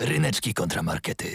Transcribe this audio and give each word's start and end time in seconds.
Ryneczki 0.00 0.54
kontramarkety. 0.54 1.26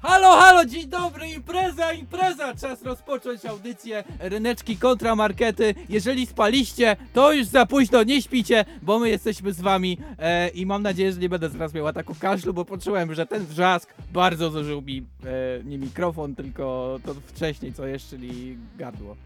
Halo, 0.00 0.36
halo, 0.36 0.64
dzień 0.64 0.88
dobry, 0.88 1.28
impreza, 1.28 1.92
impreza! 1.92 2.54
Czas 2.54 2.82
rozpocząć 2.82 3.44
audycję 3.44 4.04
Ryneczki 4.18 4.76
Kontramarkety. 4.76 5.74
Jeżeli 5.88 6.26
spaliście, 6.26 6.96
to 7.12 7.32
już 7.32 7.46
za 7.46 7.66
późno, 7.66 8.02
nie 8.02 8.22
śpicie, 8.22 8.64
bo 8.82 8.98
my 8.98 9.08
jesteśmy 9.08 9.52
z 9.52 9.60
wami 9.60 9.98
e, 10.18 10.48
i 10.48 10.66
mam 10.66 10.82
nadzieję, 10.82 11.12
że 11.12 11.18
nie 11.18 11.28
będę 11.28 11.48
zaraz 11.48 11.74
miał 11.74 11.86
ataku 11.86 12.14
kaszlu, 12.20 12.54
bo 12.54 12.64
poczułem, 12.64 13.14
że 13.14 13.26
ten 13.26 13.46
wrzask 13.46 13.94
bardzo 14.12 14.50
zużył 14.50 14.82
mi 14.82 15.06
e, 15.24 15.64
nie 15.64 15.78
mikrofon, 15.78 16.34
tylko 16.34 16.98
to 17.04 17.14
wcześniej, 17.14 17.72
co 17.72 17.86
jeszcze, 17.86 18.10
czyli 18.10 18.58
gardło. 18.78 19.16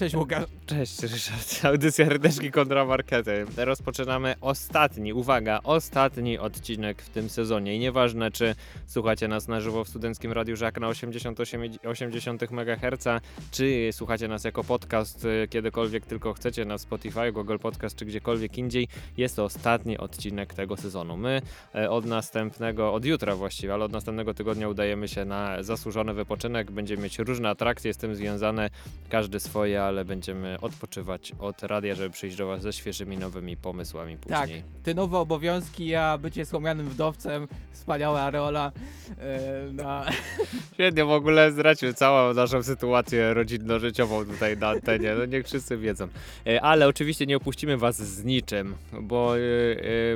Cześć 0.00 0.14
Łukasz. 0.14 0.44
Cześć, 0.66 1.02
Ryszard. 1.02 1.64
Audycja 1.72 2.08
Rydeczki 2.08 2.50
kontra 2.50 2.84
Markety. 2.84 3.46
Rozpoczynamy 3.56 4.34
ostatni, 4.40 5.12
uwaga, 5.12 5.60
ostatni 5.64 6.38
odcinek 6.38 7.02
w 7.02 7.08
tym 7.08 7.28
sezonie. 7.28 7.76
I 7.76 7.78
nieważne, 7.78 8.30
czy 8.30 8.54
słuchacie 8.86 9.28
nas 9.28 9.48
na 9.48 9.60
żywo 9.60 9.84
w 9.84 9.88
Studenckim 9.88 10.32
Radiu 10.32 10.56
Żak 10.56 10.80
na 10.80 10.86
88,8 10.86 12.52
MHz, 12.52 13.22
czy 13.50 13.88
słuchacie 13.92 14.28
nas 14.28 14.44
jako 14.44 14.64
podcast 14.64 15.24
y, 15.24 15.48
kiedykolwiek 15.50 16.06
tylko 16.06 16.32
chcecie 16.32 16.64
na 16.64 16.78
Spotify, 16.78 17.32
Google 17.32 17.58
Podcast, 17.58 17.96
czy 17.96 18.04
gdziekolwiek 18.04 18.58
indziej, 18.58 18.88
jest 19.16 19.36
to 19.36 19.44
ostatni 19.44 19.98
odcinek 19.98 20.54
tego 20.54 20.76
sezonu. 20.76 21.16
My 21.16 21.42
e, 21.74 21.90
od 21.90 22.04
następnego, 22.04 22.92
od 22.94 23.04
jutra 23.04 23.36
właściwie, 23.36 23.74
ale 23.74 23.84
od 23.84 23.92
następnego 23.92 24.34
tygodnia 24.34 24.68
udajemy 24.68 25.08
się 25.08 25.24
na 25.24 25.62
zasłużony 25.62 26.14
wypoczynek. 26.14 26.70
Będziemy 26.70 27.02
mieć 27.02 27.18
różne 27.18 27.48
atrakcje 27.48 27.94
z 27.94 27.96
tym 27.96 28.14
związane, 28.14 28.70
każdy 29.08 29.40
swoje, 29.40 29.89
ale 29.90 30.04
będziemy 30.04 30.56
odpoczywać 30.60 31.32
od 31.38 31.62
radia, 31.62 31.94
żeby 31.94 32.10
przyjść 32.10 32.36
do 32.36 32.46
Was 32.46 32.62
ze 32.62 32.72
świeżymi, 32.72 33.18
nowymi 33.18 33.56
pomysłami 33.56 34.16
Tak, 34.28 34.40
później. 34.40 34.62
ty 34.82 34.94
nowe 34.94 35.18
obowiązki, 35.18 35.86
ja 35.86 36.18
bycie 36.18 36.46
słomianym 36.46 36.88
wdowcem, 36.88 37.48
wspaniała 37.72 38.20
areola 38.20 38.72
e, 39.18 39.72
na... 39.72 40.06
Świetnie, 40.74 41.04
w 41.04 41.10
ogóle 41.10 41.52
zdradził 41.52 41.92
całą 41.92 42.34
naszą 42.34 42.62
sytuację 42.62 43.34
rodzinno-życiową 43.34 44.24
tutaj 44.24 44.56
na 44.56 44.68
antenie, 44.68 45.14
no 45.18 45.24
niech 45.24 45.46
wszyscy 45.46 45.76
wiedzą. 45.76 46.08
E, 46.46 46.62
Ale 46.62 46.88
oczywiście 46.88 47.26
nie 47.26 47.36
opuścimy 47.36 47.76
Was 47.76 47.96
z 47.96 48.24
niczym, 48.24 48.74
bo 49.00 49.34
e, 49.38 49.40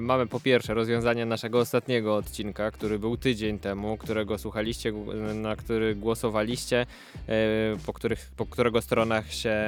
mamy 0.01 0.27
po 0.27 0.41
pierwsze 0.41 0.75
rozwiązanie 0.75 1.27
naszego 1.27 1.59
ostatniego 1.59 2.17
odcinka, 2.17 2.71
który 2.71 2.99
był 2.99 3.17
tydzień 3.17 3.59
temu, 3.59 3.97
którego 3.97 4.39
słuchaliście, 4.39 4.93
na 5.35 5.57
który 5.57 5.95
głosowaliście, 5.95 6.87
po, 7.87 7.93
których, 7.93 8.31
po 8.37 8.47
którego 8.47 8.83
stronach 8.83 9.33
się 9.33 9.64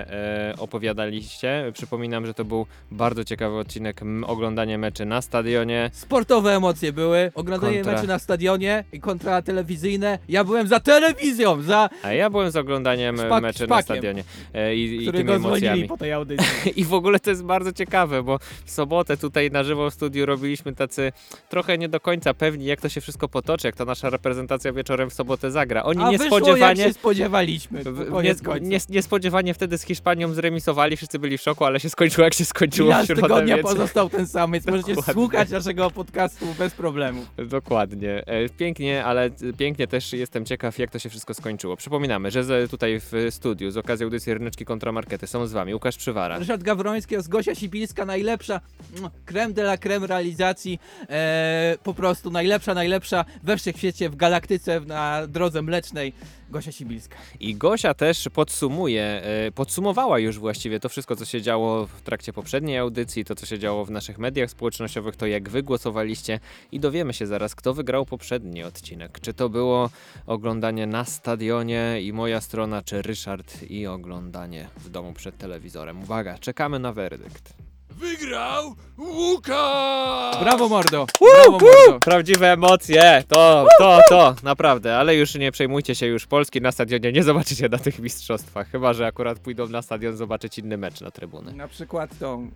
opowiadaliście. 0.58 1.70
Przypominam, 1.74 2.26
że 2.26 2.34
to 2.34 2.44
był 2.44 2.66
bardzo 2.90 3.24
ciekawy 3.24 3.56
odcinek, 3.56 4.00
oglądanie 4.26 4.78
meczy 4.78 5.04
na 5.04 5.22
stadionie. 5.22 5.90
Sportowe 5.92 6.56
emocje 6.56 6.92
były, 6.92 7.32
oglądanie 7.34 7.82
Kontra- 7.82 7.92
meczy 7.92 8.06
na 8.08 8.18
stadionie 8.18 8.84
i 8.92 9.00
kontra 9.00 9.42
telewizyjne. 9.42 10.18
Ja 10.28 10.44
byłem 10.44 10.68
za 10.68 10.80
telewizją, 10.80 11.62
za 11.62 11.88
A 12.02 12.12
ja 12.12 12.30
byłem 12.30 12.50
z 12.50 12.56
oglądaniem 12.56 13.16
Szpak- 13.16 13.42
meczy 13.42 13.60
na 13.62 13.66
szpakiem, 13.66 13.82
stadionie 13.84 14.24
e, 14.54 14.74
i, 14.76 15.04
i 15.08 15.12
tymi 15.12 15.32
emocjami. 15.32 15.84
po 15.88 15.96
tej 15.96 16.12
audycji. 16.12 16.46
I 16.80 16.84
w 16.84 16.94
ogóle 16.94 17.20
to 17.20 17.30
jest 17.30 17.44
bardzo 17.44 17.72
ciekawe, 17.72 18.22
bo 18.22 18.38
w 18.64 18.70
sobotę 18.70 19.16
tutaj 19.16 19.50
na 19.50 19.64
żywo 19.64 19.90
w 19.90 19.94
studiu 19.94 20.26
robiliśmy 20.26 20.74
tacy 20.74 21.12
trochę 21.48 21.78
nie 21.78 21.88
do 21.88 22.00
końca 22.00 22.34
pewni, 22.34 22.64
jak 22.64 22.80
to 22.80 22.88
się 22.88 23.00
wszystko 23.00 23.28
potoczy, 23.28 23.68
jak 23.68 23.76
ta 23.76 23.84
nasza 23.84 24.10
reprezentacja 24.10 24.72
wieczorem 24.72 25.10
w 25.10 25.14
sobotę 25.14 25.50
zagra. 25.50 25.82
Oni 25.84 26.00
A 26.02 26.10
wyszło 26.10 26.24
jak 26.24 26.30
niespodziewanie. 26.32 26.84
się 26.84 26.92
spodziewaliśmy. 26.92 27.82
w- 27.84 28.22
nie, 28.22 28.60
nie, 28.60 28.78
niespodziewanie 28.88 29.54
wtedy 29.54 29.78
Hiszpanią 29.86 30.34
zremisowali, 30.34 30.96
wszyscy 30.96 31.18
byli 31.18 31.38
w 31.38 31.42
szoku, 31.42 31.64
ale 31.64 31.80
się 31.80 31.90
skończyło 31.90 32.24
jak 32.24 32.34
się 32.34 32.44
skończyło 32.44 32.88
Bilans 32.88 33.08
tygodnia 33.08 33.56
więc... 33.56 33.68
pozostał 33.68 34.08
ten 34.08 34.26
sam, 34.26 34.52
więc 34.52 34.66
możecie 34.66 34.94
Dokładnie. 34.94 35.12
słuchać 35.12 35.50
naszego 35.50 35.90
podcastu 35.90 36.46
bez 36.58 36.74
problemu. 36.74 37.26
Dokładnie. 37.36 38.26
E, 38.26 38.48
Pięknie, 38.48 39.04
ale 39.04 39.24
e, 39.24 39.30
pięknie 39.58 39.86
też 39.86 40.12
jestem 40.12 40.44
ciekaw, 40.44 40.78
jak 40.78 40.90
to 40.90 40.98
się 40.98 41.08
wszystko 41.08 41.34
skończyło. 41.34 41.76
Przypominamy, 41.76 42.30
że 42.30 42.68
tutaj 42.68 43.00
w 43.00 43.26
studiu 43.30 43.70
z 43.70 43.76
okazji 43.76 44.04
audycji 44.04 44.34
Ryneczki 44.34 44.64
Kontramarkety 44.64 45.26
są 45.26 45.46
z 45.46 45.52
wami 45.52 45.74
Łukasz 45.74 45.96
Przywara. 45.96 46.38
Ryszard 46.38 46.62
Gawroński, 46.62 47.22
Zgosia 47.22 47.54
Sibilska, 47.54 48.04
najlepsza 48.04 48.60
mm, 48.98 49.10
creme 49.24 49.54
de 49.54 49.62
la 49.62 49.76
creme 49.76 50.06
realizacji, 50.06 50.80
e, 51.08 51.76
po 51.82 51.94
prostu 51.94 52.30
najlepsza, 52.30 52.74
najlepsza 52.74 53.24
we 53.42 53.56
wszechświecie, 53.56 54.10
w 54.10 54.16
galaktyce, 54.16 54.80
na 54.80 55.26
drodze 55.26 55.62
mlecznej, 55.62 56.12
Gosia 56.50 56.72
Sibilska. 56.72 57.16
I 57.40 57.54
Gosia 57.54 57.94
też 57.94 58.28
podsumuje, 58.34 59.02
e, 59.02 59.52
podsumowała 59.52 60.18
już 60.18 60.38
właściwie 60.38 60.80
to 60.80 60.88
wszystko, 60.88 61.16
co 61.16 61.24
się 61.24 61.42
działo 61.42 61.86
w 61.86 62.02
trakcie 62.02 62.32
poprzedniej 62.32 62.78
audycji, 62.78 63.24
to 63.24 63.34
co 63.34 63.46
się 63.46 63.58
działo 63.58 63.84
w 63.84 63.90
naszych 63.90 64.18
mediach 64.18 64.50
społecznościowych, 64.50 65.16
to 65.16 65.26
jak 65.26 65.48
wy 65.48 65.62
głosowaliście 65.62 66.40
i 66.72 66.80
dowiemy 66.80 67.12
się 67.14 67.26
zaraz, 67.26 67.54
kto 67.54 67.74
wygrał 67.74 68.06
poprzedni 68.06 68.62
odcinek. 68.62 69.20
Czy 69.20 69.34
to 69.34 69.48
było 69.48 69.90
oglądanie 70.26 70.86
na 70.86 71.04
stadionie 71.04 72.00
i 72.02 72.12
moja 72.12 72.40
strona, 72.40 72.82
czy 72.82 73.02
Ryszard 73.02 73.62
i 73.70 73.86
oglądanie 73.86 74.68
w 74.76 74.88
domu 74.88 75.12
przed 75.12 75.38
telewizorem. 75.38 76.02
Uwaga, 76.02 76.38
czekamy 76.38 76.78
na 76.78 76.92
werdykt. 76.92 77.65
Wygrał 77.96 78.74
Łukasz! 78.98 80.40
Brawo 80.40 80.68
mordo! 80.68 81.06
Brawo 81.20 81.50
mordo! 81.50 82.00
Prawdziwe 82.00 82.52
emocje, 82.52 83.24
to, 83.28 83.66
to, 83.78 84.00
to, 84.08 84.34
naprawdę, 84.42 84.96
ale 84.96 85.16
już 85.16 85.34
nie 85.34 85.52
przejmujcie 85.52 85.94
się, 85.94 86.06
już 86.06 86.26
Polski 86.26 86.60
na 86.60 86.72
stadionie 86.72 87.12
nie 87.12 87.22
zobaczycie 87.22 87.68
na 87.68 87.78
tych 87.78 87.98
mistrzostwach, 87.98 88.68
chyba, 88.70 88.92
że 88.92 89.06
akurat 89.06 89.38
pójdą 89.38 89.68
na 89.68 89.82
stadion 89.82 90.16
zobaczyć 90.16 90.58
inny 90.58 90.76
mecz 90.76 91.00
na 91.00 91.10
trybuny. 91.10 91.52
Na 91.52 91.68
przykład 91.68 92.18
tą 92.18 92.50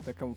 e, 0.00 0.04
taką 0.04 0.34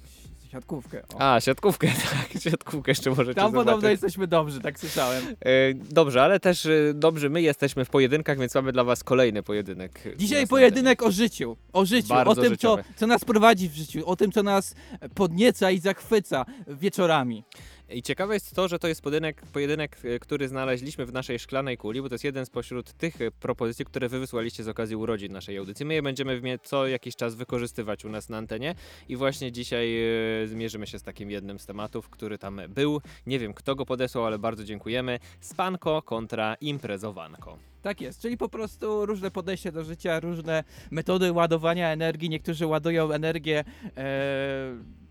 siatkówkę. 0.56 1.02
O. 1.14 1.34
A, 1.34 1.42
siatkówkę, 1.42 1.88
tak, 2.34 2.42
siatkówkę 2.44 2.92
jeszcze 2.92 3.10
możecie 3.10 3.34
Tam 3.36 3.52
podobno 3.52 3.72
zobaczyć. 3.72 3.92
jesteśmy 3.92 4.28
dobrzy, 4.28 4.60
tak 4.62 4.80
słyszałem. 4.80 5.24
E, 5.46 5.74
Dobrze, 5.74 6.24
ale 6.24 6.40
też 6.40 6.66
e, 6.66 6.72
dobrze, 6.94 7.30
my 7.30 7.42
jesteśmy 7.42 7.86
w 7.86 7.90
pojedynkach, 7.90 8.40
więc 8.40 8.56
mamy 8.56 8.72
dla 8.72 8.84
was 8.84 9.04
kolejny 9.04 9.44
pojedynek. 9.44 10.04
Dzisiaj 10.18 10.48
pojedynek 10.48 11.04
o 11.04 11.12
życiu. 11.12 11.58
O 11.74 11.86
życiu, 11.86 12.08
Bardzo 12.10 12.42
o 12.42 12.44
tym, 12.46 12.58
co, 12.58 12.78
co 12.96 13.08
nas 13.08 13.26
prowadzi 13.26 13.70
w 13.70 13.74
życiu, 13.76 14.10
o 14.10 14.16
tym, 14.16 14.32
co 14.32 14.44
nas 14.44 14.76
podnieca 15.16 15.72
i 15.72 15.80
zachwyca 15.80 16.46
wieczorami. 16.68 17.44
I 17.90 18.02
ciekawe 18.02 18.34
jest 18.34 18.56
to, 18.56 18.68
że 18.68 18.80
to 18.80 18.88
jest 18.88 19.02
pojedynek, 19.02 19.42
pojedynek, 19.54 19.98
który 20.22 20.48
znaleźliśmy 20.48 21.06
w 21.06 21.14
naszej 21.14 21.40
szklanej 21.40 21.78
kuli, 21.78 22.02
bo 22.02 22.10
to 22.10 22.16
jest 22.16 22.24
jeden 22.24 22.46
spośród 22.46 22.94
tych 22.94 23.22
e, 23.22 23.32
propozycji, 23.32 23.86
które 23.86 24.10
wy 24.10 24.20
wysłaliście 24.20 24.64
z 24.64 24.68
okazji 24.68 24.96
urodzin 24.96 25.32
naszej 25.32 25.58
audycji. 25.58 25.86
My 25.86 25.94
je 25.94 26.02
będziemy 26.02 26.60
co 26.64 26.88
jakiś 26.88 27.16
czas 27.16 27.36
wykorzystywać 27.36 28.06
u 28.06 28.10
nas 28.10 28.30
na 28.30 28.38
antenie 28.38 28.76
i 29.10 29.16
właśnie 29.16 29.52
dzisiaj 29.52 29.98
e, 30.44 30.48
zmierzymy 30.48 30.88
się 30.88 31.00
z 31.00 31.04
takim 31.04 31.32
jednym 31.32 31.60
z 31.60 31.66
tematów, 31.66 32.10
który 32.10 32.38
tam 32.38 32.62
był. 32.70 33.02
Nie 33.28 33.40
wiem 33.40 33.54
kto 33.54 33.76
go 33.76 33.86
podesłał, 33.86 34.26
ale 34.26 34.40
bardzo 34.40 34.64
dziękujemy. 34.64 35.20
Spanko 35.42 36.02
kontra 36.02 36.56
imprezowanko. 36.62 37.58
Tak 37.86 38.02
jest, 38.02 38.22
czyli 38.22 38.38
po 38.38 38.50
prostu 38.50 39.06
różne 39.06 39.32
podejście 39.32 39.72
do 39.72 39.84
życia, 39.84 40.20
różne 40.20 40.64
metody 40.92 41.32
ładowania 41.32 41.90
energii. 41.90 42.30
Niektórzy 42.30 42.68
ładują 42.68 43.12
energię 43.12 43.64
e, 43.98 44.04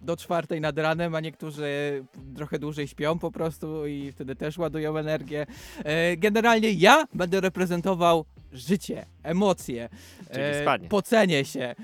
do 0.01 0.17
czwartej 0.17 0.61
nad 0.61 0.79
ranem, 0.79 1.15
a 1.15 1.21
niektórzy 1.21 2.05
trochę 2.37 2.59
dłużej 2.59 2.89
śpią 2.89 3.19
po 3.19 3.31
prostu 3.31 3.87
i 3.87 4.13
wtedy 4.13 4.37
też 4.37 4.59
ładują 4.59 4.97
energię. 4.97 5.47
E, 5.85 6.17
generalnie 6.17 6.73
ja 6.73 7.05
będę 7.15 7.41
reprezentował 7.41 8.25
życie, 8.53 9.07
emocje, 9.23 9.89
e, 10.31 10.89
pocenie 10.89 11.45
się 11.45 11.61
e, 11.61 11.75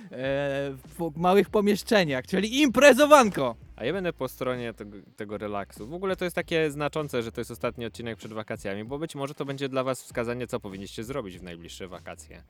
w 0.70 1.10
małych 1.16 1.50
pomieszczeniach, 1.50 2.26
czyli 2.26 2.60
imprezowanko. 2.60 3.56
A 3.80 3.84
ja 3.84 3.92
będę 3.92 4.12
po 4.12 4.28
stronie 4.28 4.74
tego, 4.74 4.96
tego 5.16 5.38
relaksu. 5.38 5.86
W 5.86 5.94
ogóle 5.94 6.16
to 6.16 6.24
jest 6.24 6.36
takie 6.36 6.70
znaczące, 6.70 7.22
że 7.22 7.32
to 7.32 7.40
jest 7.40 7.50
ostatni 7.50 7.86
odcinek 7.86 8.16
przed 8.16 8.32
wakacjami, 8.32 8.84
bo 8.84 8.98
być 8.98 9.14
może 9.14 9.34
to 9.34 9.44
będzie 9.44 9.68
dla 9.68 9.84
was 9.84 10.02
wskazanie, 10.02 10.46
co 10.46 10.60
powinniście 10.60 11.04
zrobić 11.04 11.38
w 11.38 11.42
najbliższe 11.42 11.88
wakacje. 11.88 12.42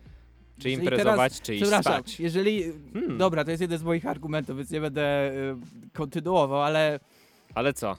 Czy 0.57 0.63
Czyli 0.63 0.75
imprezować, 0.75 1.41
czy 1.41 1.55
iść 1.55 1.63
Przepraszam, 1.63 1.93
spać. 1.93 2.21
jeżeli. 2.21 2.65
Hmm. 2.93 3.19
Dobra, 3.19 3.45
to 3.45 3.51
jest 3.51 3.61
jeden 3.61 3.79
z 3.79 3.83
moich 3.83 4.07
argumentów, 4.07 4.57
więc 4.57 4.71
nie 4.71 4.81
będę 4.81 5.33
y, 5.33 5.57
kontynuował, 5.93 6.63
ale. 6.63 7.01
Ale 7.55 7.73
co? 7.73 7.97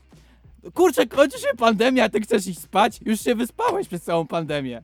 Kurczę, 0.74 1.08
kończy 1.08 1.39
się 1.39 1.48
pandemia, 1.57 2.04
a 2.04 2.10
ty 2.10 2.22
chcesz 2.22 2.48
iść 2.48 2.60
spać? 2.60 3.00
Już 3.06 3.19
się 3.19 3.36
wyspałeś 3.36 3.88
przez 3.88 4.04
całą 4.04 4.28
pandemię. 4.28 4.83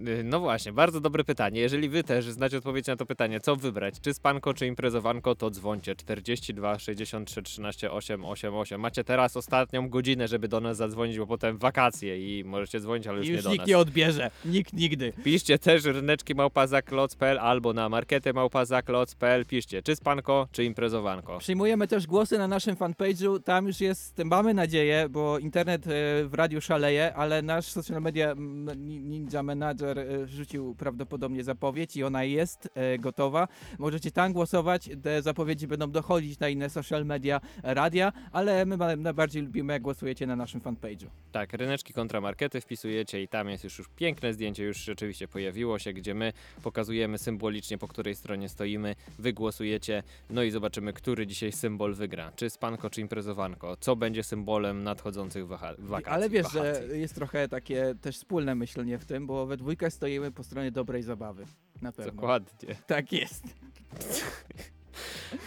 Y, 0.00 0.24
No 0.24 0.40
właśnie, 0.40 0.72
bardzo 0.72 1.00
dobre 1.00 1.24
pytanie. 1.24 1.60
Jeżeli 1.60 1.88
wy 1.88 2.04
też 2.04 2.24
znacie 2.24 2.58
odpowiedź 2.58 2.86
na 2.86 2.96
to 2.96 3.06
pytanie, 3.06 3.40
co 3.40 3.56
wybrać, 3.56 3.94
czy 4.00 4.14
spanko, 4.14 4.54
czy 4.54 4.66
imprezowanko, 4.66 5.34
to 5.34 5.50
dzwońcie 5.50 5.94
42 5.96 6.78
63 6.78 7.42
13 7.42 7.90
8 7.92 8.24
8 8.24 8.54
8. 8.54 8.80
Macie 8.80 9.04
teraz 9.04 9.36
ostatnią 9.36 9.88
godzinę, 9.88 10.28
żeby 10.28 10.48
do 10.48 10.60
nas 10.60 10.76
zadzwonić, 10.76 11.18
bo 11.18 11.26
potem 11.26 11.58
wakacje 11.58 12.38
i 12.40 12.44
możecie 12.44 12.80
dzwonić, 12.80 13.06
ale 13.06 13.18
już, 13.18 13.26
I 13.26 13.30
nie 13.30 13.34
już 13.36 13.44
do 13.44 13.50
nikt 13.50 13.60
nas. 13.60 13.68
nie 13.68 13.78
odbierze. 13.78 14.30
Nikt 14.44 14.72
nigdy. 14.72 15.12
Piszcie 15.24 15.58
też 15.58 15.84
ryneczki 15.84 16.34
małpazaklot.pl 16.34 17.38
albo 17.38 17.72
na 17.72 17.88
markety 17.88 18.32
małpazaklot.pl. 18.32 19.46
Piszcie, 19.46 19.82
czy 19.82 19.96
spanko, 19.96 20.48
czy 20.52 20.64
imprezowanko. 20.64 21.38
Przyjmujemy 21.38 21.88
też 21.88 22.06
głosy 22.06 22.38
na 22.38 22.48
naszym 22.48 22.76
fanpage'u. 22.76 23.42
Tam 23.42 23.66
już 23.66 23.80
jest, 23.80 24.18
mamy 24.24 24.54
nadzieję, 24.54 25.06
bo 25.10 25.38
internet 25.38 25.86
e, 25.86 25.90
w 26.24 26.34
radiu 26.34 26.60
szaleje, 26.60 27.14
ale 27.14 27.42
nasz 27.42 27.66
social 27.66 28.02
media 28.02 28.30
mm, 28.30 28.86
ni- 28.86 29.00
ninja 29.00 29.42
manager 29.42 29.81
Messenger 29.82 29.98
e, 29.98 30.26
wrzucił 30.26 30.74
prawdopodobnie 30.74 31.44
zapowiedź 31.44 31.96
i 31.96 32.04
ona 32.04 32.24
jest 32.24 32.68
e, 32.74 32.98
gotowa. 32.98 33.48
Możecie 33.78 34.10
tam 34.10 34.32
głosować, 34.32 34.90
te 35.02 35.22
zapowiedzi 35.22 35.66
będą 35.66 35.90
dochodzić 35.90 36.38
na 36.38 36.48
inne 36.48 36.70
social 36.70 37.06
media 37.06 37.40
radia, 37.62 38.12
ale 38.32 38.66
my 38.66 38.76
najbardziej 38.96 39.42
lubimy, 39.42 39.72
jak 39.72 39.82
głosujecie 39.82 40.26
na 40.26 40.36
naszym 40.36 40.60
fanpage'u. 40.60 41.06
Tak, 41.32 41.52
ryneczki 41.52 41.92
kontra 41.92 42.20
markety 42.20 42.60
wpisujecie 42.60 43.22
i 43.22 43.28
tam 43.28 43.48
jest 43.48 43.64
już, 43.64 43.78
już 43.78 43.88
piękne 43.96 44.32
zdjęcie, 44.32 44.64
już 44.64 44.76
rzeczywiście 44.76 45.28
pojawiło 45.28 45.78
się, 45.78 45.92
gdzie 45.92 46.14
my 46.14 46.32
pokazujemy 46.62 47.18
symbolicznie, 47.18 47.78
po 47.78 47.88
której 47.88 48.14
stronie 48.14 48.48
stoimy, 48.48 48.94
wy 49.18 49.32
głosujecie, 49.32 50.02
no 50.30 50.42
i 50.42 50.50
zobaczymy, 50.50 50.92
który 50.92 51.26
dzisiaj 51.26 51.52
symbol 51.52 51.94
wygra. 51.94 52.32
Czy 52.36 52.50
spanko, 52.50 52.90
czy 52.90 53.00
imprezowanko. 53.00 53.76
Co 53.76 53.96
będzie 53.96 54.22
symbolem 54.22 54.82
nadchodzących 54.82 55.46
wakacji. 55.46 56.04
Ale 56.06 56.30
wiesz, 56.30 56.52
że 56.52 56.82
jest 56.92 57.14
trochę 57.14 57.48
takie 57.48 57.94
też 58.00 58.16
wspólne 58.16 58.54
myślenie 58.54 58.98
w 58.98 59.04
tym, 59.04 59.26
bo 59.26 59.46
we 59.46 59.56
dwójkę 59.56 59.71
stoimy 59.90 60.32
po 60.32 60.42
stronie 60.44 60.70
dobrej 60.70 61.02
zabawy. 61.02 61.46
Na 61.82 61.92
pewno. 61.92 62.12
Dokładnie. 62.12 62.74
Tak 62.86 63.12
jest. 63.12 63.44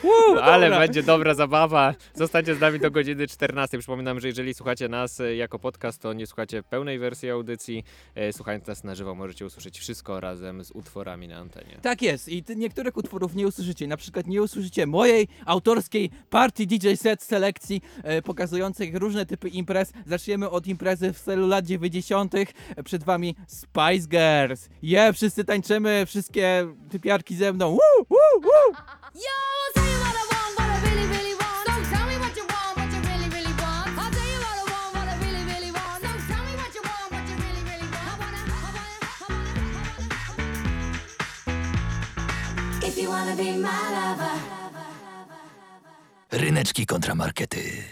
No, 0.04 0.42
ale 0.42 0.66
dobra. 0.66 0.80
będzie 0.80 1.04
dobra 1.04 1.34
zabawa. 1.34 1.94
Zostańcie 2.14 2.56
z 2.56 2.60
nami 2.60 2.80
do 2.80 2.92
godziny 2.92 3.28
14. 3.28 3.78
Przypominam, 3.80 4.20
że 4.20 4.28
jeżeli 4.28 4.54
słuchacie 4.54 4.90
nas 4.90 5.20
e, 5.20 5.36
jako 5.36 5.60
podcast, 5.60 6.02
to 6.02 6.14
nie 6.14 6.28
słuchacie 6.28 6.64
pełnej 6.64 7.00
wersji 7.00 7.30
audycji. 7.30 7.84
E, 8.16 8.34
Słuchając 8.34 8.68
nas 8.68 8.84
na 8.84 8.96
żywo, 8.96 9.16
możecie 9.16 9.46
usłyszeć 9.46 9.80
wszystko 9.80 10.20
razem 10.20 10.64
z 10.64 10.72
utworami 10.72 11.28
na 11.28 11.38
antenie. 11.38 11.80
Tak 11.82 12.02
jest 12.02 12.30
i 12.30 12.44
niektórych 12.56 12.98
utworów 12.98 13.36
nie 13.36 13.48
usłyszycie. 13.48 13.88
Na 13.88 13.98
przykład 13.98 14.28
nie 14.28 14.42
usłyszycie 14.42 14.86
mojej 14.88 15.28
autorskiej 15.46 16.10
party 16.30 16.66
DJ 16.66 16.94
set 16.96 17.24
selekcji 17.24 17.82
e, 18.04 18.22
pokazujących 18.22 18.96
różne 18.96 19.26
typy 19.26 19.50
imprez. 19.50 19.94
Zaczniemy 20.06 20.50
od 20.50 20.68
imprezy 20.68 21.14
w 21.14 21.18
stylu 21.18 21.48
lat 21.48 21.66
90. 21.66 22.34
Przed 22.86 23.04
wami 23.04 23.36
Spice 23.48 24.08
Girls. 24.08 24.70
Je, 24.82 25.14
wszyscy 25.14 25.44
tańczymy, 25.44 26.06
wszystkie 26.06 26.68
typiarki 26.90 27.36
ze 27.36 27.54
mną. 27.54 27.70
Woo, 27.72 28.06
woo, 28.10 28.42
woo. 28.42 29.05
Ryneczki 46.32 46.86
kontra 46.86 47.16
markety. 47.16 47.84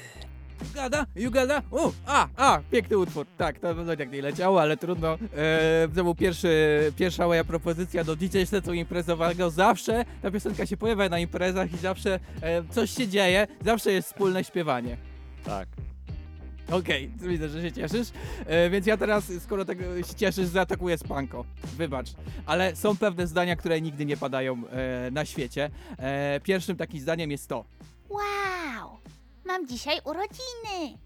Gada, 0.76 1.06
you 1.16 1.32
gada. 1.32 1.62
O, 1.72 1.92
a, 2.06 2.28
a, 2.38 2.60
piękny 2.72 2.98
utwór. 2.98 3.26
Tak, 3.38 3.60
to 3.60 3.76
pewno 3.76 3.96
tak 3.96 4.12
nie 4.12 4.22
leciało, 4.22 4.62
ale 4.62 4.78
trudno. 4.78 5.18
E, 5.36 5.88
to 5.96 6.04
był 6.04 6.16
pierwszy, 6.16 6.94
pierwsza 6.98 7.28
moja 7.28 7.44
propozycja 7.44 8.04
do 8.04 8.16
DJ 8.16 8.44
setu 8.46 8.74
imprezowego. 8.74 9.50
Zawsze 9.50 10.06
ta 10.22 10.32
piosenka 10.32 10.66
się 10.66 10.78
pojawia 10.78 11.10
na 11.10 11.20
imprezach 11.20 11.74
i 11.74 11.78
zawsze 11.78 12.20
e, 12.42 12.64
coś 12.70 12.92
się 12.92 13.08
dzieje, 13.08 13.48
zawsze 13.66 13.92
jest 13.92 14.08
wspólne 14.08 14.44
śpiewanie. 14.44 14.98
Tak. 15.46 15.68
Okej, 16.72 17.12
widzę, 17.22 17.50
że 17.50 17.62
się 17.62 17.72
cieszysz. 17.72 18.08
E, 18.46 18.70
więc 18.70 18.86
ja 18.86 18.98
teraz, 18.98 19.32
skoro 19.44 19.66
tak 19.66 19.78
e, 19.82 20.04
się 20.04 20.14
cieszysz, 20.16 20.46
zaatakuję 20.48 20.98
Spanko. 20.98 21.46
Wybacz. 21.78 22.08
Ale 22.46 22.76
są 22.76 22.98
pewne 22.98 23.28
zdania, 23.28 23.56
które 23.56 23.82
nigdy 23.82 24.06
nie 24.06 24.18
padają 24.18 24.68
e, 24.68 25.12
na 25.12 25.26
świecie. 25.26 25.70
E, 25.98 26.40
pierwszym 26.44 26.78
takim 26.78 27.00
zdaniem 27.00 27.32
jest 27.32 27.48
to. 27.48 27.66
Wow! 28.10 29.00
Mam 29.46 29.68
dzisiaj 29.68 30.00
urodziny! 30.06 30.98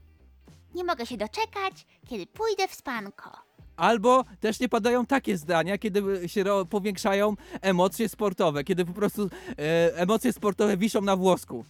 Nie 0.76 0.84
mogę 0.84 1.06
się 1.06 1.18
doczekać, 1.18 1.86
kiedy 2.10 2.28
pójdę 2.28 2.68
w 2.68 2.74
spanko. 2.76 3.32
Albo 3.76 4.24
też 4.40 4.60
nie 4.60 4.70
padają 4.70 5.06
takie 5.06 5.38
zdania, 5.38 5.78
kiedy 5.78 6.30
się 6.30 6.44
ro- 6.44 6.66
powiększają 6.66 7.36
emocje 7.62 8.10
sportowe, 8.10 8.64
kiedy 8.64 8.86
po 8.86 8.94
prostu 8.94 9.30
e, 9.50 9.96
emocje 9.98 10.34
sportowe 10.34 10.78
wiszą 10.78 11.02
na 11.02 11.16
włosku. 11.16 11.66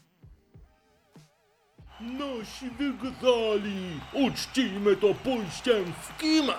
Nasi 2.01 2.69
wygrali! 2.69 3.99
Uczcijmy 4.13 4.95
to 4.95 5.13
pójściem 5.13 5.93
w 6.01 6.17
kimę! 6.17 6.53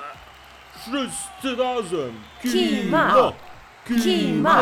Wszyscy 0.80 1.56
razem! 1.62 2.12
Kima! 2.42 3.32
Kima! 3.86 4.60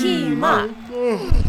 Kima! 0.00 0.66
No 0.66 1.47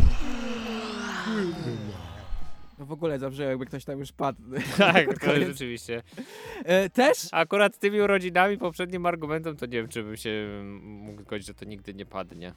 w 2.90 2.92
ogóle 2.92 3.20
zawsze 3.20 3.44
jakby 3.44 3.66
ktoś 3.66 3.86
tam 3.86 4.00
już 4.00 4.12
padł. 4.12 4.42
Tak, 4.78 5.20
to 5.20 5.26
Koniec. 5.26 5.48
rzeczywiście. 5.48 6.04
E, 6.66 6.90
też 6.90 7.18
Akurat 7.32 7.76
z 7.76 7.80
tymi 7.80 8.02
urodzinami, 8.02 8.58
poprzednim 8.58 9.06
argumentem, 9.06 9.56
to 9.56 9.66
nie 9.66 9.72
wiem, 9.78 9.88
czy 9.88 10.04
bym 10.04 10.18
się 10.18 10.50
mógł 10.82 11.22
zgodzić, 11.22 11.48
że 11.48 11.54
to 11.54 11.66
nigdy 11.66 11.94
nie 11.94 12.06
padnie. 12.06 12.54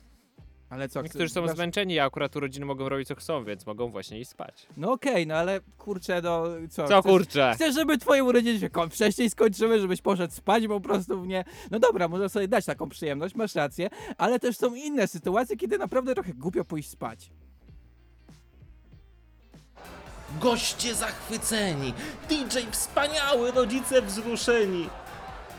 Ale 0.71 0.89
co? 0.89 1.03
Niektórzy 1.03 1.29
są 1.29 1.43
chcesz- 1.43 1.55
zmęczeni, 1.55 1.99
a 1.99 2.05
akurat 2.05 2.37
urodziny 2.37 2.67
mogą 2.67 2.89
robić 2.89 3.09
co 3.09 3.15
chcą, 3.15 3.45
więc 3.45 3.67
mogą 3.67 3.91
właśnie 3.91 4.21
iść 4.21 4.31
spać. 4.31 4.67
No 4.77 4.93
okej, 4.93 5.27
no 5.27 5.35
ale 5.35 5.61
kurczę, 5.79 6.21
no 6.23 6.45
co? 6.71 6.89
Co 6.89 7.01
chcesz- 7.01 7.13
kurczę? 7.13 7.53
Chcesz, 7.55 7.75
żeby 7.75 7.99
twoje 7.99 8.25
urodziny 8.25 8.59
się 8.61 8.69
wcześniej 8.91 9.31
skończyły, 9.31 9.81
żebyś 9.81 10.03
poszedł 10.03 10.35
spać, 10.35 10.67
po 10.67 10.81
prostu 10.81 11.21
mnie. 11.21 11.45
No 11.71 11.79
dobra, 11.79 12.09
można 12.09 12.29
sobie 12.29 12.49
dać 12.49 12.65
taką 12.65 12.89
przyjemność, 12.89 13.35
masz 13.35 13.55
rację, 13.55 13.89
ale 14.19 14.39
też 14.39 14.57
są 14.57 14.75
inne 14.75 15.07
sytuacje, 15.07 15.57
kiedy 15.57 15.79
naprawdę 15.79 16.15
trochę 16.15 16.33
głupio 16.35 16.65
pójść 16.65 16.89
spać. 16.89 17.31
Goście 20.41 20.95
zachwyceni! 20.95 21.95
DJ 22.29 22.59
wspaniały, 22.71 23.51
rodzice 23.51 24.03
wzruszeni! 24.03 24.89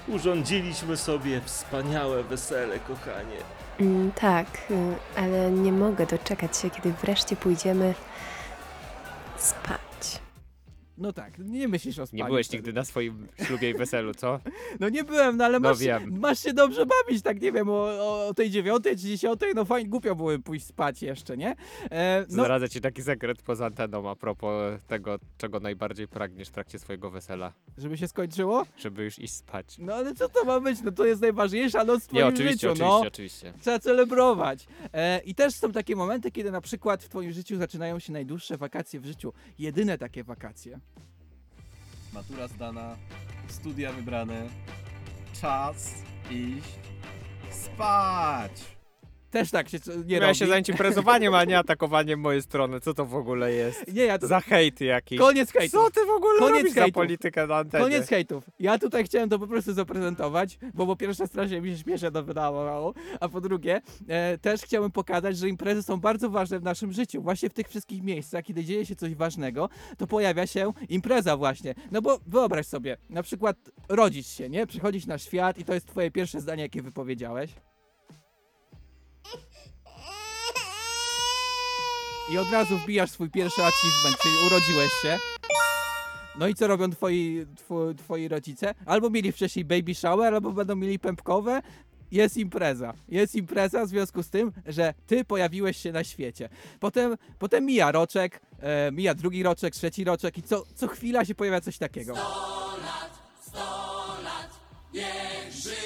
Urządziliśmy 0.08 0.98
sobie 0.98 1.42
wspaniałe 1.46 2.24
wesele, 2.24 2.80
kochanie. 2.80 3.38
Mm, 3.80 4.12
tak, 4.12 4.48
y, 4.72 4.96
ale 5.16 5.52
nie 5.52 5.72
mogę 5.72 6.06
doczekać 6.06 6.58
się, 6.58 6.70
kiedy 6.70 6.94
wreszcie 7.02 7.36
pójdziemy 7.36 7.94
spać. 9.38 9.93
No 10.98 11.14
tak, 11.14 11.38
nie 11.40 11.68
myślisz 11.68 12.00
o 12.00 12.08
spaniu. 12.08 12.24
Nie 12.24 12.28
byłeś 12.28 12.52
nigdy 12.52 12.74
na 12.74 12.84
swoim 12.86 13.28
ślubie 13.46 13.70
i 13.70 13.74
weselu, 13.74 14.14
co? 14.14 14.40
No 14.80 14.90
nie 14.90 15.04
byłem, 15.04 15.38
no 15.38 15.46
ale 15.46 15.60
No 15.60 15.70
masz, 15.70 15.80
wiem. 15.80 16.20
masz 16.20 16.40
się 16.40 16.54
dobrze 16.54 16.86
bawić, 16.86 17.24
tak 17.24 17.42
nie 17.42 17.52
wiem, 17.52 17.70
o, 17.70 18.28
o, 18.28 18.34
tej 18.34 18.50
dziewiątej 18.50 18.96
czy 18.96 19.02
dziesiątej, 19.02 19.54
no 19.56 19.66
fajnie, 19.66 19.90
głupio 19.90 20.16
były 20.16 20.40
pójść 20.40 20.66
spać 20.66 21.02
jeszcze, 21.02 21.38
nie? 21.38 21.56
E, 21.92 22.26
no, 22.30 22.44
Zdradzę 22.44 22.70
ci 22.70 22.82
taki 22.82 23.04
sekret 23.04 23.42
poza 23.42 23.66
anteną 23.66 24.10
a 24.10 24.16
propos 24.16 24.82
tego, 24.88 25.20
czego 25.38 25.60
najbardziej 25.60 26.08
pragniesz 26.08 26.48
w 26.48 26.52
trakcie 26.52 26.80
swojego 26.80 27.10
wesela, 27.10 27.54
żeby 27.78 27.98
się 27.98 28.08
skończyło? 28.08 28.66
żeby 28.78 29.04
już 29.04 29.20
iść 29.20 29.34
spać. 29.34 29.76
No 29.80 29.94
ale 29.94 30.14
co 30.16 30.30
to 30.30 30.44
ma 30.46 30.60
być? 30.60 30.82
No 30.82 30.92
to 30.92 31.06
jest 31.06 31.22
najważniejsza 31.22 31.84
noc 31.84 32.04
w 32.04 32.08
twoim 32.08 32.22
Nie, 32.24 32.28
oczywiście, 32.28 32.54
życiu, 32.54 32.68
oczywiście, 32.68 32.86
no. 32.90 33.08
oczywiście. 33.08 33.54
Trzeba 33.62 33.80
celebrować. 33.80 34.68
E, 34.94 35.20
I 35.26 35.36
też 35.36 35.54
są 35.54 35.72
takie 35.72 35.96
momenty, 35.96 36.32
kiedy 36.32 36.52
na 36.52 36.62
przykład 36.62 37.04
w 37.04 37.10
twoim 37.10 37.32
życiu 37.32 37.58
zaczynają 37.58 38.00
się 38.00 38.14
najdłuższe 38.14 38.58
wakacje 38.58 39.00
w 39.00 39.06
życiu. 39.06 39.34
Jedyne 39.60 39.98
takie 39.98 40.24
wakacje. 40.24 40.80
Matura 42.14 42.48
zdana, 42.48 42.96
studia 43.48 43.92
wybrane, 43.92 44.50
czas 45.42 45.94
iść 46.32 46.80
spać. 47.52 48.52
Też 49.34 49.52
tak 49.52 49.70
się 49.70 49.78
nie 49.88 50.04
Miałem 50.06 50.22
robi. 50.24 50.36
się 50.36 50.48
zająć 50.48 50.70
imprezowaniem, 50.70 51.36
a 51.36 51.44
nie 51.44 51.60
atakowaniem 51.60 52.20
mojej 52.20 52.42
strony. 52.42 52.80
Co 52.80 52.94
to 52.94 53.06
w 53.06 53.16
ogóle 53.16 53.54
jest? 53.54 53.94
Nie, 53.94 54.06
ja 54.06 54.20
to... 54.20 54.28
Za 54.28 54.40
hejt 54.40 54.82
jakiś. 54.82 55.20
Koniec 55.20 55.52
hejtów. 55.52 55.82
Co 55.84 55.92
ty 55.92 56.06
w 56.06 56.10
ogóle 56.10 56.40
Koniec 56.40 56.58
robisz 56.58 56.74
za 56.74 56.82
hejtów. 56.82 56.96
politykę 56.96 57.48
na 57.48 57.56
antenie? 57.56 57.84
Koniec 57.84 58.08
hejtów. 58.10 58.44
Ja 58.60 58.80
tutaj 58.80 59.04
chciałem 59.04 59.30
to 59.30 59.40
po 59.40 59.48
prostu 59.48 59.74
zaprezentować, 59.74 60.58
bo 60.74 60.86
po 60.86 60.96
pierwsze 60.96 61.28
strasznie 61.28 61.62
mi 61.62 61.70
się 61.72 61.78
śmiesznie 61.78 62.12
to 62.12 62.24
wydawało, 62.24 62.94
a 63.20 63.30
po 63.30 63.42
drugie 63.42 63.82
e, 64.08 64.38
też 64.38 64.62
chciałem 64.62 64.92
pokazać, 64.92 65.38
że 65.38 65.50
imprezy 65.50 65.84
są 65.84 65.98
bardzo 65.98 66.30
ważne 66.30 66.60
w 66.60 66.64
naszym 66.64 66.94
życiu. 66.94 67.22
Właśnie 67.22 67.50
w 67.50 67.54
tych 67.54 67.68
wszystkich 67.70 68.04
miejscach, 68.04 68.44
kiedy 68.44 68.64
dzieje 68.66 68.86
się 68.86 68.96
coś 68.96 69.16
ważnego, 69.16 69.70
to 69.98 70.08
pojawia 70.08 70.48
się 70.48 70.74
impreza 70.90 71.38
właśnie. 71.38 71.76
No 71.92 72.02
bo 72.02 72.20
wyobraź 72.28 72.66
sobie, 72.66 72.98
na 73.10 73.24
przykład 73.24 73.58
rodzisz 73.90 74.28
się, 74.28 74.50
nie? 74.50 74.68
Przychodzisz 74.68 75.06
na 75.06 75.18
świat 75.18 75.58
i 75.58 75.64
to 75.66 75.74
jest 75.74 75.88
twoje 75.88 76.12
pierwsze 76.12 76.42
zdanie, 76.42 76.64
jakie 76.64 76.82
wypowiedziałeś. 76.82 77.52
I 82.32 82.38
od 82.38 82.52
razu 82.52 82.78
wbijasz 82.78 83.12
swój 83.12 83.30
pierwszy 83.30 83.62
achievement, 83.64 84.18
czyli 84.22 84.36
urodziłeś 84.48 84.92
się. 85.02 85.20
No 86.40 86.48
i 86.48 86.56
co 86.56 86.68
robią 86.68 86.90
twoi, 86.90 87.46
two, 87.68 87.94
twoi 87.98 88.28
rodzice? 88.28 88.74
Albo 88.86 89.10
mieli 89.10 89.32
wcześniej 89.32 89.66
baby 89.66 89.96
shower, 89.96 90.34
albo 90.34 90.52
będą 90.52 90.76
mieli 90.76 91.00
pępkowe. 91.00 91.62
Jest 92.12 92.38
impreza. 92.38 92.94
Jest 93.10 93.36
impreza 93.36 93.86
w 93.86 93.90
związku 93.90 94.24
z 94.24 94.30
tym, 94.30 94.52
że 94.66 94.94
ty 95.08 95.26
pojawiłeś 95.26 95.78
się 95.78 95.92
na 95.92 96.04
świecie. 96.04 96.50
Potem, 96.80 97.18
potem 97.40 97.66
mija 97.66 97.92
roczek, 97.92 98.42
e, 98.60 98.92
mija 98.92 99.14
drugi 99.14 99.44
roczek, 99.44 99.74
trzeci 99.74 100.04
roczek 100.04 100.38
i 100.38 100.44
co, 100.44 100.64
co 100.76 100.88
chwila 100.88 101.26
się 101.26 101.36
pojawia 101.36 101.62
coś 101.62 101.78
takiego. 101.78 102.14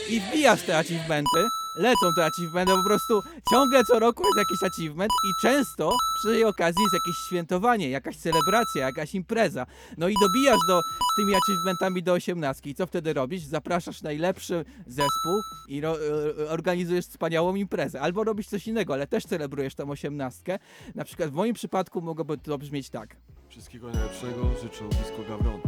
I 0.09 0.19
wbijasz 0.19 0.61
te 0.61 0.77
achievementy 0.77 1.47
lecą 1.77 2.13
te 2.15 2.25
achievementy, 2.25 2.73
po 2.73 2.83
prostu 2.83 3.21
ciągle 3.51 3.83
co 3.83 3.99
roku 3.99 4.23
jest 4.23 4.37
jakiś 4.37 4.63
achievement 4.63 5.11
i 5.23 5.41
często 5.41 5.95
przy 6.19 6.27
tej 6.27 6.45
okazji 6.45 6.81
jest 6.83 6.93
jakieś 6.93 7.15
świętowanie, 7.27 7.89
jakaś 7.89 8.17
celebracja, 8.17 8.85
jakaś 8.85 9.15
impreza. 9.15 9.65
No 9.97 10.09
i 10.09 10.13
dobijasz 10.21 10.59
do, 10.67 10.81
z 10.81 11.15
tymi 11.15 11.33
achievementami 11.35 12.03
do 12.03 12.13
osiemnastki. 12.13 12.69
I 12.69 12.75
co 12.75 12.87
wtedy 12.87 13.13
robisz? 13.13 13.43
Zapraszasz 13.43 14.01
najlepszy 14.01 14.65
zespół 14.87 15.41
i 15.67 15.81
ro, 15.81 15.97
e, 16.45 16.49
organizujesz 16.49 17.05
wspaniałą 17.05 17.55
imprezę. 17.55 18.01
Albo 18.01 18.23
robisz 18.23 18.47
coś 18.47 18.67
innego, 18.67 18.93
ale 18.93 19.07
też 19.07 19.25
celebrujesz 19.25 19.75
tą 19.75 19.89
osiemnastkę. 19.89 20.59
Na 20.95 21.03
przykład 21.03 21.29
w 21.29 21.33
moim 21.33 21.53
przypadku 21.53 22.01
mogłoby 22.01 22.37
to 22.37 22.57
brzmieć 22.57 22.89
tak. 22.89 23.15
Wszystkiego 23.49 23.91
najlepszego 23.91 24.43
życzę 24.63 24.83
Disco 24.89 25.29
Gawron. 25.29 25.61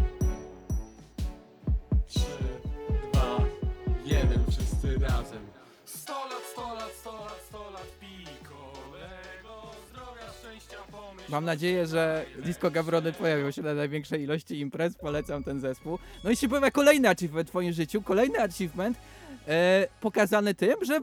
3, 2.07 2.19
2, 3.13 3.37
1, 4.05 4.43
wszyscy 4.51 4.97
razem. 4.99 5.58
100 6.09 6.15
lat, 6.15 6.43
100 6.51 6.73
lat, 6.73 6.91
100 7.01 7.11
lat, 7.11 7.41
100 7.47 7.71
lat, 7.71 7.87
pikolego, 7.99 9.71
zdrowia, 9.89 10.31
szczęścia, 10.39 10.77
pomyśl. 10.91 11.31
Mam 11.31 11.45
nadzieję, 11.45 11.87
że 11.87 12.25
Disco 12.45 12.71
Gawrony 12.71 13.13
pojawią 13.13 13.51
się 13.51 13.61
na 13.61 13.73
największej 13.73 14.21
ilości 14.21 14.59
imprez. 14.59 14.95
Polecam 14.95 15.43
ten 15.43 15.59
zespół. 15.59 15.99
No 16.23 16.31
i 16.31 16.35
się 16.35 16.49
pojawia 16.49 16.71
kolejny 16.71 17.09
achievement 17.09 17.47
w 17.47 17.51
twoim 17.51 17.73
życiu. 17.73 18.01
Kolejny 18.01 18.41
achievement 18.41 18.97
e, 19.47 19.87
pokazany 20.01 20.53
tym, 20.55 20.85
że 20.85 20.95
e, 20.95 21.01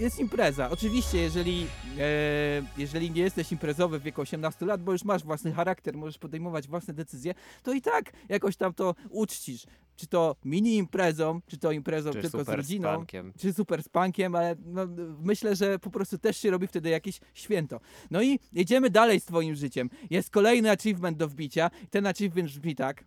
jest 0.00 0.18
impreza. 0.18 0.70
Oczywiście, 0.70 1.18
jeżeli, 1.18 1.66
e, 1.98 2.62
jeżeli 2.78 3.10
nie 3.10 3.22
jesteś 3.22 3.52
imprezowy 3.52 3.98
w 3.98 4.02
wieku 4.02 4.20
18 4.20 4.66
lat, 4.66 4.82
bo 4.82 4.92
już 4.92 5.04
masz 5.04 5.24
własny 5.24 5.52
charakter, 5.52 5.94
możesz 5.94 6.18
podejmować 6.18 6.68
własne 6.68 6.94
decyzje, 6.94 7.34
to 7.62 7.72
i 7.72 7.82
tak 7.82 8.12
jakoś 8.28 8.56
tam 8.56 8.74
to 8.74 8.94
uczcisz. 9.10 9.66
Czy 9.96 10.06
to 10.06 10.36
mini 10.44 10.76
imprezą, 10.76 11.40
czy 11.46 11.58
to 11.58 11.72
imprezą 11.72 12.10
Czy 12.12 12.22
tylko 12.22 12.44
z 12.44 12.48
rodziną 12.48 12.88
spankiem. 12.88 13.32
czy 13.38 13.52
super 13.52 13.82
z 13.82 13.88
punkiem, 13.88 14.34
ale 14.34 14.56
no, 14.64 14.86
myślę, 15.22 15.56
że 15.56 15.78
po 15.78 15.90
prostu 15.90 16.18
też 16.18 16.36
się 16.36 16.50
robi 16.50 16.66
wtedy 16.66 16.88
jakieś 16.88 17.20
święto. 17.34 17.80
No 18.10 18.22
i 18.22 18.38
jedziemy 18.52 18.90
dalej 18.90 19.20
z 19.20 19.24
twoim 19.24 19.54
życiem. 19.54 19.90
Jest 20.10 20.30
kolejny 20.30 20.70
achievement 20.70 21.18
do 21.18 21.28
wbicia. 21.28 21.70
i 21.84 21.86
Ten 21.86 22.06
achievement 22.06 22.48
brzmi 22.48 22.74
tak. 22.74 23.04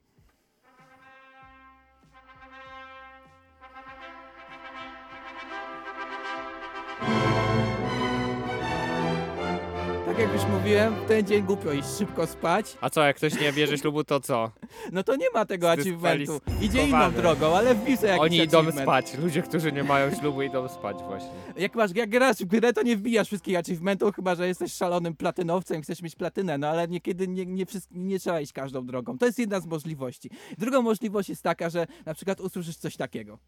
Tak 10.18 10.26
jak 10.26 10.34
już 10.36 10.46
mówiłem, 10.52 10.96
w 10.96 11.08
ten 11.08 11.26
dzień 11.28 11.44
głupio 11.44 11.72
iść 11.72 11.88
szybko 11.98 12.28
spać. 12.28 12.78
A 12.82 12.90
co, 12.90 13.04
jak 13.04 13.16
ktoś 13.16 13.40
nie 13.42 13.54
bierze 13.54 13.78
ślubu, 13.82 14.04
to 14.04 14.20
co? 14.20 14.52
No 14.92 15.04
to 15.04 15.16
nie 15.16 15.30
ma 15.34 15.46
tego 15.46 15.72
achievementu. 15.72 16.42
Idzie 16.62 16.88
inną 16.88 17.12
drogą, 17.12 17.56
ale 17.58 17.70
sobie 17.76 17.92
jakiś 17.92 18.20
Oni 18.20 18.38
idą 18.38 18.58
achievement. 18.60 18.86
spać. 18.86 19.14
Ludzie, 19.18 19.42
którzy 19.42 19.72
nie 19.72 19.84
mają 19.84 20.16
ślubu, 20.16 20.42
idą 20.42 20.68
spać 20.68 20.98
właśnie. 21.08 21.30
Jak 21.58 21.76
masz, 21.76 21.92
jak 21.96 22.10
grasz 22.10 22.38
w 22.38 22.46
grę, 22.46 22.74
to 22.74 22.82
nie 22.84 22.98
wbijasz 22.98 23.28
wszystkich 23.28 23.58
achievementów, 23.58 24.16
chyba 24.16 24.36
że 24.36 24.48
jesteś 24.48 24.74
szalonym 24.74 25.16
platynowcem 25.16 25.80
i 25.80 25.82
chcesz 25.84 26.02
mieć 26.02 26.16
platynę, 26.16 26.58
no 26.58 26.68
ale 26.68 26.88
niekiedy 26.88 27.28
nie, 27.28 27.46
nie, 27.46 27.66
wszystk- 27.66 27.90
nie 27.92 28.20
trzeba 28.20 28.42
iść 28.42 28.54
każdą 28.54 28.86
drogą. 28.86 29.18
To 29.18 29.26
jest 29.26 29.40
jedna 29.40 29.60
z 29.60 29.66
możliwości. 29.66 30.30
Drugą 30.58 30.82
możliwość 30.82 31.30
jest 31.30 31.44
taka, 31.44 31.70
że 31.70 31.88
na 32.06 32.14
przykład 32.14 32.40
usłyszysz 32.42 32.78
coś 32.78 32.98
takiego. 32.98 33.40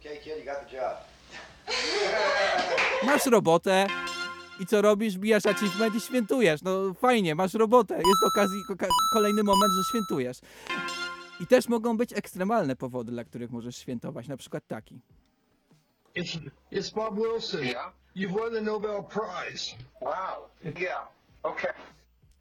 Okay, 0.00 0.16
kid, 0.16 0.26
you 0.26 0.44
got 0.44 0.70
the 0.70 0.76
job. 0.76 0.94
Masz 3.04 3.26
robotę 3.26 3.86
i 4.60 4.66
co 4.66 4.82
robisz? 4.82 5.18
Bijasz 5.18 5.46
achievement 5.46 5.94
i 5.94 6.00
świętujesz. 6.00 6.62
No 6.62 6.94
fajnie, 6.94 7.34
masz 7.34 7.54
robotę. 7.54 7.94
Jest 7.94 8.22
okazji, 8.34 8.58
ko- 8.68 8.86
kolejny 9.12 9.42
moment, 9.42 9.72
że 9.76 9.82
świętujesz. 9.90 10.38
I 11.40 11.46
też 11.46 11.68
mogą 11.68 11.96
być 11.96 12.12
ekstremalne 12.12 12.76
powody, 12.76 13.12
dla 13.12 13.24
których 13.24 13.50
możesz 13.50 13.76
świętować, 13.76 14.28
na 14.28 14.36
przykład 14.36 14.66
taki. 14.66 15.00
It's, 16.16 16.38
it's 16.72 16.94
Bob 16.94 17.14
Wilson. 17.16 17.64
Yeah? 17.64 17.92
You've 18.16 18.32
won 18.38 18.52
the 18.52 18.60
Nobel 18.60 19.02
Prize. 19.04 19.76
Wow. 20.00 20.48
Yeah. 20.80 21.08
Okay. 21.42 21.72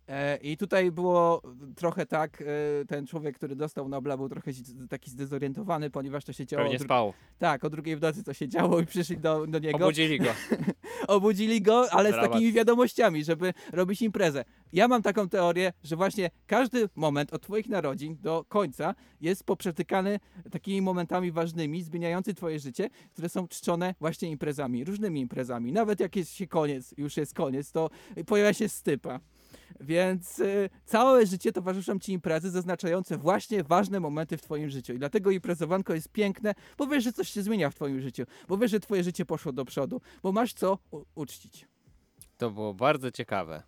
E, 0.09 0.37
I 0.37 0.57
tutaj 0.57 0.91
było 0.91 1.41
trochę 1.75 2.05
tak, 2.05 2.41
e, 2.41 2.45
ten 2.85 3.07
człowiek, 3.07 3.35
który 3.35 3.55
dostał 3.55 3.89
Nobla 3.89 4.17
był 4.17 4.29
trochę 4.29 4.53
z- 4.53 4.89
taki 4.89 5.11
zdezorientowany, 5.11 5.89
ponieważ 5.89 6.25
to 6.25 6.33
się 6.33 6.45
działo... 6.45 6.63
Pewnie 6.63 6.79
spał. 6.79 7.13
Tak, 7.39 7.63
o 7.63 7.69
drugiej 7.69 7.95
w 7.97 8.01
nocy 8.01 8.23
to 8.23 8.33
się 8.33 8.47
działo 8.47 8.79
i 8.79 8.85
przyszli 8.85 9.17
do, 9.17 9.47
do 9.47 9.59
niego. 9.59 9.77
Obudzili 9.77 10.19
go. 10.19 10.29
Obudzili 11.07 11.61
go, 11.61 11.87
ale 11.91 12.09
z 12.09 12.11
Dramat. 12.11 12.31
takimi 12.31 12.53
wiadomościami, 12.53 13.23
żeby 13.23 13.53
robić 13.73 14.01
imprezę. 14.01 14.45
Ja 14.73 14.87
mam 14.87 15.01
taką 15.01 15.29
teorię, 15.29 15.73
że 15.83 15.95
właśnie 15.95 16.29
każdy 16.47 16.89
moment 16.95 17.33
od 17.33 17.41
twoich 17.41 17.69
narodzin 17.69 18.17
do 18.21 18.45
końca 18.47 18.95
jest 19.21 19.43
poprzetykany 19.43 20.19
takimi 20.51 20.81
momentami 20.81 21.31
ważnymi, 21.31 21.83
zmieniający 21.83 22.33
twoje 22.33 22.59
życie, 22.59 22.89
które 23.13 23.29
są 23.29 23.47
czczone 23.47 23.95
właśnie 23.99 24.29
imprezami, 24.31 24.83
różnymi 24.85 25.21
imprezami. 25.21 25.71
Nawet 25.71 25.99
jak 25.99 26.15
jest 26.15 26.31
się 26.33 26.47
koniec, 26.47 26.93
już 26.97 27.17
jest 27.17 27.33
koniec, 27.33 27.71
to 27.71 27.89
pojawia 28.25 28.53
się 28.53 28.69
stypa. 28.69 29.19
Więc 29.79 30.39
y, 30.39 30.69
całe 30.85 31.25
życie 31.25 31.51
towarzyszą 31.51 31.99
ci 31.99 32.13
imprezy 32.13 32.51
zaznaczające 32.51 33.17
właśnie 33.17 33.63
ważne 33.63 33.99
momenty 33.99 34.38
w 34.38 34.41
twoim 34.41 34.69
życiu. 34.69 34.93
I 34.93 34.99
dlatego 34.99 35.31
imprezowanko 35.31 35.93
jest 35.93 36.09
piękne, 36.09 36.55
bo 36.77 36.88
wiesz, 36.88 37.03
że 37.03 37.13
coś 37.13 37.29
się 37.29 37.41
zmienia 37.41 37.69
w 37.69 37.75
twoim 37.75 38.01
życiu, 38.01 38.23
bo 38.47 38.57
wiesz, 38.57 38.71
że 38.71 38.79
twoje 38.79 39.03
życie 39.03 39.25
poszło 39.25 39.51
do 39.51 39.65
przodu, 39.65 40.01
bo 40.23 40.31
masz 40.31 40.53
co 40.53 40.77
uczcić. 41.15 41.67
To 42.38 42.51
było 42.51 42.73
bardzo 42.73 43.11
ciekawe. 43.11 43.63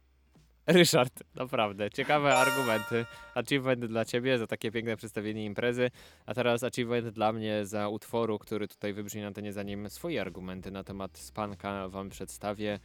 Ryszard, 0.68 1.24
naprawdę, 1.36 1.90
ciekawe 1.90 2.36
argumenty. 2.36 3.06
Achievement 3.36 3.86
dla 3.86 4.06
ciebie 4.06 4.38
za 4.38 4.48
takie 4.48 4.72
piękne 4.72 4.98
przedstawienie 4.98 5.46
imprezy, 5.46 5.92
a 6.26 6.34
teraz 6.34 6.64
achievement 6.64 7.10
dla 7.10 7.34
mnie 7.34 7.66
za 7.66 7.90
utworu, 7.90 8.40
który 8.40 8.68
tutaj 8.68 8.94
wybrzmi 8.94 9.22
na 9.22 9.28
antenie, 9.28 9.54
zanim 9.54 9.90
swoje 9.90 10.22
argumenty 10.22 10.72
na 10.72 10.84
temat 10.84 11.18
spanka 11.18 11.90
wam 11.90 12.10
przedstawię. 12.10 12.80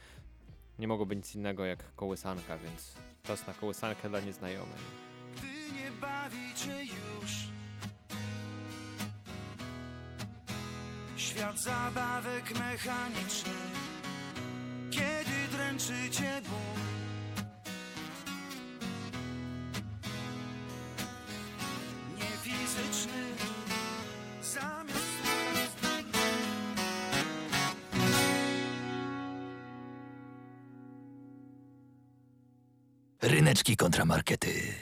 Nie 0.79 0.89
mogło 0.89 1.07
być 1.07 1.17
nic 1.17 1.35
innego 1.35 1.65
jak 1.65 1.95
kołysanka, 1.95 2.59
więc 2.59 2.95
czas 3.23 3.47
na 3.47 3.55
kołysankę 3.55 4.09
dla 4.09 4.21
nieznajomych. 4.21 5.07
Gdy 5.37 5.47
nie 5.83 5.91
bawicie 5.91 6.85
już 6.85 7.33
Świat 11.17 11.59
zabawek 11.59 12.59
mechanicznych 12.59 13.73
Kiedy 14.91 15.57
dręczycie 15.57 16.43
ból 16.49 16.96
Ryneczki 33.47 33.77
kontramarkety. 33.77 34.75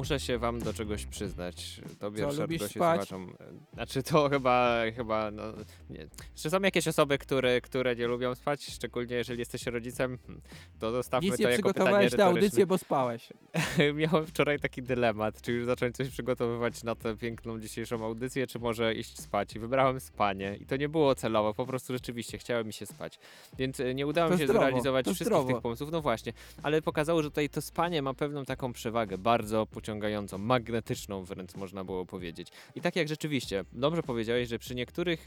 Muszę 0.00 0.20
się 0.20 0.38
wam 0.38 0.58
do 0.60 0.72
czegoś 0.72 1.06
przyznać. 1.06 1.80
Tobie, 1.98 2.30
Co, 2.30 2.42
lubisz 2.42 2.58
gości, 2.60 2.74
spać? 2.78 3.08
słuchaczom. 3.08 3.36
E, 3.40 3.74
Znaczy 3.74 4.02
to 4.02 4.28
chyba, 4.32 4.80
chyba, 4.96 5.30
no, 5.30 5.42
nie. 5.90 6.06
Czy 6.34 6.50
są 6.50 6.60
jakieś 6.60 6.88
osoby, 6.88 7.18
które, 7.18 7.60
które 7.60 7.96
nie 7.96 8.06
lubią 8.06 8.34
spać? 8.34 8.64
Szczególnie 8.66 9.16
jeżeli 9.16 9.38
jesteś 9.38 9.66
rodzicem, 9.66 10.18
Hmm, 10.26 10.40
to 10.78 10.92
zostawmy 10.92 11.28
Nic 11.30 11.36
to 11.36 11.42
nie 11.42 11.48
jako 11.50 11.68
pytanie 11.68 11.74
przygotowałeś 11.74 12.12
na 12.12 12.24
audycję, 12.24 12.66
bo 12.66 12.78
spałeś. 12.78 13.28
Miałem 13.94 14.26
wczoraj 14.26 14.58
taki 14.58 14.82
dylemat, 14.82 15.42
czy 15.42 15.52
już 15.52 15.66
zacząć 15.66 15.96
coś 15.96 16.08
przygotowywać 16.08 16.82
na 16.84 16.94
tę 16.94 17.16
piękną 17.16 17.60
dzisiejszą 17.60 18.04
audycję, 18.04 18.46
czy 18.46 18.58
może 18.58 18.94
iść 18.94 19.18
spać. 19.20 19.56
I 19.56 19.58
wybrałem 19.58 20.00
spanie. 20.00 20.56
I 20.60 20.66
to 20.66 20.76
nie 20.76 20.88
było 20.88 21.14
celowo, 21.14 21.54
po 21.54 21.66
prostu 21.66 21.92
rzeczywiście 21.92 22.38
chciałem 22.38 22.66
mi 22.66 22.72
się 22.72 22.86
spać. 22.86 23.18
Więc 23.58 23.80
e, 23.80 23.94
nie 23.94 24.06
udało 24.06 24.28
To 24.28 24.34
mi 24.34 24.40
się 24.40 24.46
zdrowo, 24.46 24.66
zrealizować 24.66 25.06
wszystkich 25.06 25.26
zdrowo. 25.26 25.48
tych 25.52 25.60
pomysłów. 25.62 25.90
No 25.92 26.00
właśnie, 26.00 26.32
ale 26.62 26.82
pokazało, 26.82 27.22
że 27.22 27.30
tutaj 27.30 27.48
to 27.48 27.60
spanie 27.62 28.02
ma 28.02 28.14
pewną 28.14 28.44
taką 28.44 28.72
przewagę, 28.72 29.18
bardzo 29.18 29.66
pociągającą, 29.66 29.89
magnetyczną 30.38 31.24
wręcz 31.24 31.54
można 31.54 31.84
było 31.84 32.06
powiedzieć. 32.06 32.48
I 32.74 32.80
tak 32.80 32.96
jak 32.96 33.08
rzeczywiście, 33.08 33.64
dobrze 33.72 34.02
powiedziałeś, 34.02 34.48
że 34.48 34.58
przy 34.58 34.74
niektórych 34.74 35.24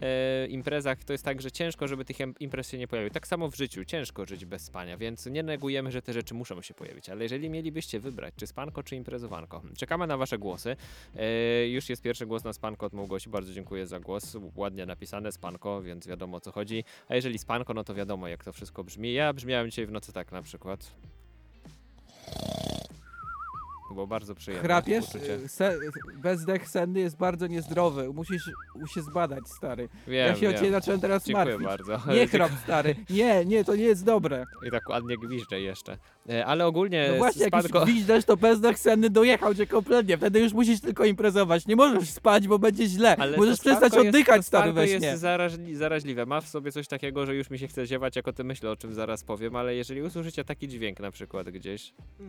e, 0.00 0.46
imprezach 0.46 1.04
to 1.04 1.12
jest 1.12 1.24
tak, 1.24 1.42
że 1.42 1.52
ciężko, 1.52 1.88
żeby 1.88 2.04
tych 2.04 2.20
im- 2.20 2.34
imprez 2.40 2.70
się 2.70 2.78
nie 2.78 2.88
pojawiły. 2.88 3.10
Tak 3.10 3.26
samo 3.26 3.50
w 3.50 3.56
życiu, 3.56 3.84
ciężko 3.84 4.26
żyć 4.26 4.44
bez 4.44 4.62
spania, 4.62 4.96
więc 4.96 5.26
nie 5.26 5.42
negujemy, 5.42 5.92
że 5.92 6.02
te 6.02 6.12
rzeczy 6.12 6.34
muszą 6.34 6.62
się 6.62 6.74
pojawić. 6.74 7.08
Ale 7.08 7.22
jeżeli 7.22 7.50
mielibyście 7.50 8.00
wybrać, 8.00 8.34
czy 8.36 8.46
spanko, 8.46 8.82
czy 8.82 8.96
imprezowanko, 8.96 9.62
czekamy 9.76 10.06
na 10.06 10.16
wasze 10.16 10.38
głosy. 10.38 10.76
E, 11.16 11.68
już 11.68 11.88
jest 11.88 12.02
pierwszy 12.02 12.26
głos 12.26 12.44
na 12.44 12.52
spanko 12.52 12.86
od 12.86 12.92
Małgosi, 12.92 13.30
bardzo 13.30 13.52
dziękuję 13.52 13.86
za 13.86 14.00
głos. 14.00 14.36
Ładnie 14.56 14.86
napisane, 14.86 15.32
spanko, 15.32 15.82
więc 15.82 16.06
wiadomo 16.06 16.36
o 16.36 16.40
co 16.40 16.52
chodzi. 16.52 16.84
A 17.08 17.14
jeżeli 17.14 17.38
spanko, 17.38 17.74
no 17.74 17.84
to 17.84 17.94
wiadomo 17.94 18.28
jak 18.28 18.44
to 18.44 18.52
wszystko 18.52 18.84
brzmi. 18.84 19.12
Ja 19.12 19.32
brzmiałem 19.32 19.70
dzisiaj 19.70 19.86
w 19.86 19.90
nocy 19.92 20.12
tak 20.12 20.32
na 20.32 20.42
przykład. 20.42 20.92
Było 23.94 24.06
bardzo 24.06 24.34
przyjemne. 24.34 24.64
Chrapiesz? 24.68 25.04
uczucie. 25.08 25.34
Y, 25.34 25.48
Se, 25.48 25.78
bezdech 26.22 26.68
senny 26.68 27.00
jest 27.00 27.16
bardzo 27.16 27.46
niezdrowy. 27.46 28.12
Musisz 28.12 28.50
się 28.94 29.02
zbadać, 29.02 29.48
stary. 29.48 29.88
Wiem, 30.06 30.26
ja 30.26 30.34
się 30.36 30.46
o 30.48 30.50
wiem. 30.50 30.58
ciebie 30.58 30.70
zacząłem 30.70 31.00
teraz 31.00 31.24
Dziękuję 31.24 31.58
martwić. 31.58 31.86
bardzo. 31.88 32.12
Nie 32.14 32.26
chrap, 32.32 32.52
stary. 32.64 32.94
Nie, 33.10 33.44
nie, 33.44 33.64
to 33.64 33.76
nie 33.76 33.84
jest 33.84 34.04
dobre. 34.04 34.44
I 34.66 34.70
tak 34.70 34.88
ładnie 34.88 35.16
gwiżdżę 35.16 35.60
jeszcze. 35.60 35.98
E, 36.28 36.46
Ale 36.46 36.66
ogólnie 36.66 37.08
No 37.12 37.18
właśnie, 37.18 37.42
jak 37.44 37.54
już 37.54 37.64
spadko... 37.64 37.84
gwizdesz, 37.86 38.24
to 38.24 38.36
bezdech 38.36 38.78
senny 38.78 39.10
dojechał 39.10 39.54
cię 39.54 39.66
kompletnie. 39.66 40.16
Wtedy 40.16 40.40
już 40.40 40.52
musisz 40.52 40.80
tylko 40.80 41.04
imprezować. 41.04 41.66
Nie 41.66 41.76
możesz 41.76 42.10
spać, 42.10 42.48
bo 42.48 42.58
będzie 42.58 42.86
źle. 42.86 43.16
Ale 43.16 43.36
Możesz 43.36 43.56
to 43.58 43.62
przestać 43.62 43.94
jest- 43.94 44.06
oddychać, 44.06 44.36
to 44.36 44.42
stary, 44.42 44.72
we 44.72 44.88
śnie. 44.88 45.06
jest 45.06 45.20
zaraźli, 45.20 45.76
zaraźliwe. 45.76 46.26
Ma 46.26 46.40
w 46.40 46.48
sobie 46.48 46.72
coś 46.72 46.88
takiego, 46.88 47.26
że 47.26 47.34
już 47.34 47.50
mi 47.50 47.58
się 47.58 47.68
chce 47.68 47.86
ziewać, 47.86 48.16
jak 48.16 48.28
o 48.28 48.32
tym 48.32 48.46
myślę, 48.46 48.70
o 48.70 48.76
czym 48.76 48.94
zaraz 48.94 49.24
powiem, 49.24 49.56
ale 49.56 49.74
jeżeli 49.74 50.02
usłyszycie 50.02 50.44
taki 50.44 50.68
dźwięk 50.68 51.00
na 51.00 51.10
przykład 51.10 51.50
gdzieś, 51.50 51.92
to 52.18 52.24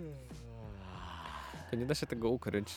nie 1.77 1.85
da 1.85 1.95
się 1.95 2.07
tego 2.07 2.29
ukryć, 2.29 2.75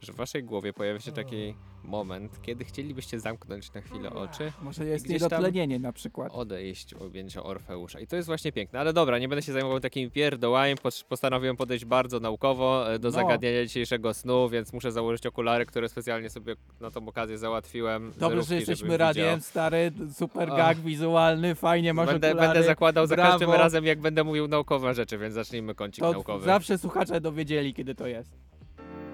że 0.00 0.12
w 0.12 0.16
waszej 0.16 0.44
głowie 0.44 0.72
pojawia 0.72 1.00
się 1.00 1.12
taki 1.12 1.54
moment, 1.84 2.42
kiedy 2.42 2.64
chcielibyście 2.64 3.20
zamknąć 3.20 3.72
na 3.72 3.80
chwilę 3.80 4.10
oczy, 4.10 4.52
Może 4.62 4.84
jest 4.86 5.08
niedotlenienie 5.08 5.78
na 5.78 5.92
przykład. 5.92 6.32
odejść 6.34 6.94
objęcia 6.94 7.42
Orfeusza. 7.42 8.00
I 8.00 8.06
to 8.06 8.16
jest 8.16 8.26
właśnie 8.28 8.52
piękne. 8.52 8.80
Ale 8.80 8.92
dobra, 8.92 9.18
nie 9.18 9.28
będę 9.28 9.42
się 9.42 9.52
zajmował 9.52 9.80
takimi 9.80 10.10
pierdołami, 10.10 10.74
pos- 10.76 11.04
postanowiłem 11.04 11.56
podejść 11.56 11.84
bardzo 11.84 12.20
naukowo 12.20 12.92
e, 12.94 12.98
do 12.98 13.08
No. 13.08 13.12
zagadnienia 13.12 13.64
dzisiejszego 13.66 14.14
snu, 14.14 14.48
więc 14.48 14.72
muszę 14.72 14.92
założyć 14.92 15.26
okulary, 15.26 15.66
które 15.66 15.88
specjalnie 15.88 16.30
sobie 16.30 16.54
na 16.80 16.90
tą 16.90 17.08
okazję 17.08 17.38
załatwiłem. 17.38 18.12
Dobrze, 18.18 18.42
że 18.42 18.54
jesteśmy 18.54 18.96
radiem, 18.96 19.40
stary, 19.40 19.92
super 20.14 20.48
gag 20.48 20.78
wizualny, 20.78 21.54
fajnie 21.54 21.94
masz 21.94 22.06
Będę, 22.06 22.28
okulary. 22.30 22.48
będę 22.54 22.66
zakładał 22.66 23.06
za 23.06 23.14
brawo. 23.16 23.30
każdym 23.30 23.50
razem, 23.50 23.84
jak 23.84 24.00
będę 24.00 24.24
mówił 24.24 24.48
naukowe 24.48 24.94
rzeczy, 24.94 25.18
więc 25.18 25.34
zacznijmy 25.34 25.74
kącik 25.74 26.04
To 26.04 26.12
naukowy. 26.12 26.44
zawsze 26.44 26.78
słuchacze 26.78 27.20
dowiedzieli, 27.20 27.74
kiedy 27.74 27.94
to 27.94 28.06
jest. 28.06 28.36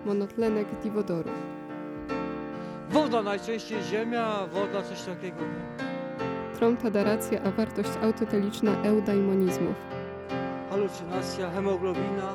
Monotlenek 0.06 0.66
diwodoru. 0.82 1.30
Woda 2.90 3.22
najczęściej 3.22 3.82
ziemia, 3.82 4.46
woda 4.52 4.82
coś 4.82 5.02
takiego. 5.02 5.36
Prąd, 6.58 6.84
adaracja, 6.84 7.42
a 7.42 7.50
wartość 7.50 7.90
autoteliczna 8.02 8.82
eudaimonizmów. 8.82 9.74
Halucynacja, 10.70 11.50
hemoglobina. 11.50 12.34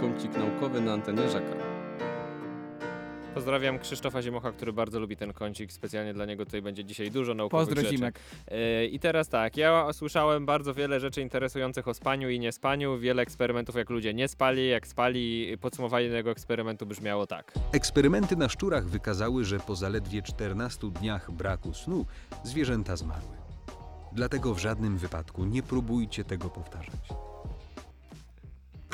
Kącik 0.00 0.36
naukowy 0.36 0.80
na 0.80 0.92
antenie 0.92 1.28
Żaka. 1.28 1.69
Pozdrawiam 3.34 3.78
Krzysztofa 3.78 4.22
Ziemocha, 4.22 4.52
który 4.52 4.72
bardzo 4.72 5.00
lubi 5.00 5.16
ten 5.16 5.32
kącik. 5.32 5.72
Specjalnie 5.72 6.14
dla 6.14 6.26
niego 6.26 6.44
tutaj 6.44 6.62
będzie 6.62 6.84
dzisiaj 6.84 7.10
dużo 7.10 7.34
naukowych 7.34 7.66
Pozdro 7.66 7.82
rzeczy. 7.82 7.96
Zimek. 7.96 8.20
Yy, 8.50 8.86
I 8.86 9.00
teraz 9.00 9.28
tak, 9.28 9.56
ja 9.56 9.92
słyszałem 9.92 10.46
bardzo 10.46 10.74
wiele 10.74 11.00
rzeczy 11.00 11.22
interesujących 11.22 11.88
o 11.88 11.94
spaniu 11.94 12.30
i 12.30 12.40
niespaniu, 12.40 12.98
wiele 12.98 13.22
eksperymentów 13.22 13.76
jak 13.76 13.90
ludzie 13.90 14.14
nie 14.14 14.28
spali, 14.28 14.68
jak 14.68 14.86
spali. 14.86 15.56
Podsumowanie 15.60 16.10
tego 16.10 16.30
eksperymentu 16.30 16.86
brzmiało 16.86 17.26
tak. 17.26 17.52
Eksperymenty 17.72 18.36
na 18.36 18.48
szczurach 18.48 18.86
wykazały, 18.86 19.44
że 19.44 19.60
po 19.60 19.76
zaledwie 19.76 20.22
14 20.22 20.90
dniach 20.90 21.30
braku 21.30 21.74
snu 21.74 22.06
zwierzęta 22.44 22.96
zmarły. 22.96 23.36
Dlatego 24.12 24.54
w 24.54 24.58
żadnym 24.58 24.98
wypadku 24.98 25.44
nie 25.44 25.62
próbujcie 25.62 26.24
tego 26.24 26.48
powtarzać. 26.48 27.29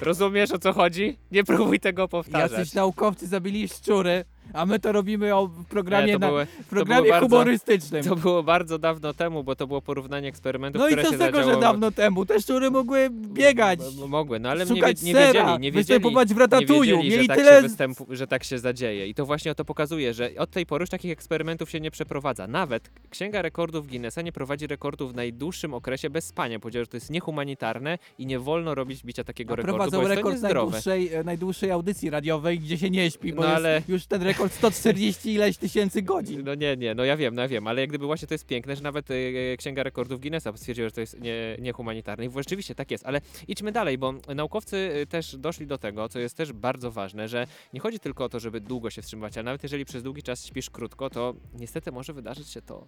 Rozumiesz 0.01 0.51
o 0.51 0.59
co 0.59 0.73
chodzi? 0.73 1.19
Nie 1.33 1.45
próbuj 1.45 1.81
tego 1.81 2.09
powtarzać. 2.09 2.53
Jacyś 2.59 2.75
naukowcy 2.75 3.27
zabili 3.27 3.69
szczury, 3.69 4.25
a 4.53 4.67
my 4.67 4.79
to 4.79 4.93
robimy 4.93 5.35
o, 5.35 5.47
w 5.47 5.65
programie, 5.65 6.07
Nie, 6.07 6.13
to 6.13 6.19
na, 6.19 6.29
to 6.29 6.47
programie 6.71 7.11
bardzo- 7.11 7.29
humorystycznym. 7.29 8.05
To 8.05 8.17
było 8.17 8.43
bardzo 8.43 8.79
dawno 8.79 9.15
temu, 9.15 9.45
bo 9.45 9.57
to 9.57 9.67
było 9.67 9.83
porównanie 9.83 10.29
eksperymentów, 10.29 10.81
No 10.81 10.89
i 10.89 10.91
które 10.91 11.05
co 11.05 11.11
się 11.11 11.17
z 11.17 11.21
tego, 11.21 11.39
zadziało... 11.39 11.55
że 11.55 11.61
dawno 11.61 11.91
temu? 11.91 12.27
Te 12.27 12.41
szczury 12.41 12.71
mogły 12.71 13.11
biegać, 13.11 13.81
Mogły, 14.09 14.39
no 14.39 14.49
ale 14.51 14.65
nie, 14.67 14.75
szukać 14.75 15.03
nie 15.03 15.13
sera, 15.13 15.27
wiedzieli, 15.27 15.47
nie 15.53 15.59
wiedzieli, 15.59 15.73
występować 15.73 16.29
w 16.29 16.33
nie 16.35 16.39
ratatuju. 16.41 16.81
wiedzieli 16.83 17.11
że, 17.11 17.17
Mieli 17.17 17.29
tak 17.29 17.37
tyle... 17.37 17.63
występu, 17.63 18.07
że 18.11 18.27
tak 18.27 18.45
się 18.45 18.59
zadzieje. 18.59 19.07
I 19.09 19.15
to 19.15 19.27
właśnie 19.27 19.51
o 19.51 19.55
to 19.55 19.65
pokazuje, 19.65 20.15
że 20.15 20.31
od 20.39 20.51
tej 20.51 20.67
pory 20.67 20.83
już 20.83 20.91
takich 20.91 21.13
eksperymentów 21.13 21.71
się 21.71 21.81
nie 21.81 21.91
przeprowadza. 21.91 22.47
Nawet 22.47 22.91
Księga 23.11 23.43
Rekordów 23.43 23.89
Guinnessa 23.89 24.23
nie 24.23 24.33
prowadzi 24.33 24.67
rekordów 24.67 25.13
w 25.13 25.15
najdłuższym 25.17 25.75
okresie 25.75 26.11
bez 26.11 26.27
spania. 26.27 26.59
Powiedział, 26.61 26.83
że 26.83 26.87
to 26.87 26.97
jest 26.97 27.11
niehumanitarne 27.11 27.99
i 28.19 28.27
nie 28.27 28.39
wolno 28.39 28.75
robić 28.75 29.03
bicia 29.05 29.25
takiego 29.25 29.57
rekordu, 29.57 29.75
Prowadzą 29.77 29.97
bo 29.97 30.03
jest 30.03 30.11
to 30.11 30.17
rekord 30.17 30.35
niezdrowe. 30.35 30.71
najdłuższej, 30.71 31.15
e, 31.15 31.25
najdłuższej 31.25 31.71
audycji 31.71 32.11
radiowej, 32.11 32.59
gdzie 32.61 32.79
się 32.79 32.91
nie 32.91 33.11
śpi, 33.11 33.33
bo 33.33 33.43
No 33.43 33.49
ale- 33.49 33.83
już 33.89 34.07
ten 34.07 34.23
rekord 34.23 34.36
140 34.49 35.35
ileś 35.35 35.57
tysięcy 35.57 36.03
godzin. 36.03 36.43
No 36.45 36.55
nie, 36.55 36.77
nie, 36.77 36.95
no 36.95 37.05
ja 37.05 37.17
wiem, 37.17 37.35
no 37.35 37.43
ja 37.43 37.49
wiem, 37.49 37.67
ale 37.67 37.81
jak 37.81 37.89
gdyby 37.91 38.07
właśnie 38.07 38.29
to 38.29 38.35
jest 38.35 38.47
piękne, 38.47 38.77
że 38.77 38.83
nawet 38.83 39.11
e, 39.11 39.57
Księga 39.57 39.83
Rekordów 39.83 40.21
Guinnessa 40.21 40.57
stwierdziła, 40.57 40.89
że 40.89 40.93
to 40.93 41.01
jest 41.01 41.21
nie, 41.21 41.57
niehumanitarne 41.59 42.27
i 42.27 42.31
rzeczywiście 42.37 42.75
tak 42.75 42.91
jest, 42.91 43.07
ale 43.07 43.21
idźmy 43.49 43.73
dalej, 43.73 43.99
bo 43.99 44.15
naukowcy 44.35 44.91
e, 44.95 45.07
też 45.07 45.37
doszli 45.37 45.67
do 45.67 45.79
tego, 45.79 46.09
co 46.09 46.19
jest 46.19 46.37
też 46.37 46.53
bardzo 46.53 46.91
ważne, 46.91 47.29
że 47.29 47.47
nie 47.73 47.81
chodzi 47.81 48.01
tylko 48.01 48.25
o 48.25 48.29
to, 48.29 48.41
żeby 48.41 48.61
długo 48.61 48.91
się 48.91 49.03
wstrzymywać, 49.03 49.37
ale 49.37 49.45
nawet 49.45 49.63
jeżeli 49.63 49.85
przez 49.85 50.03
długi 50.03 50.23
czas 50.23 50.47
śpisz 50.47 50.71
krótko, 50.71 51.11
to 51.11 51.35
niestety 51.55 51.93
może 51.93 52.13
wydarzyć 52.13 52.49
się 52.49 52.63
to. 52.63 52.87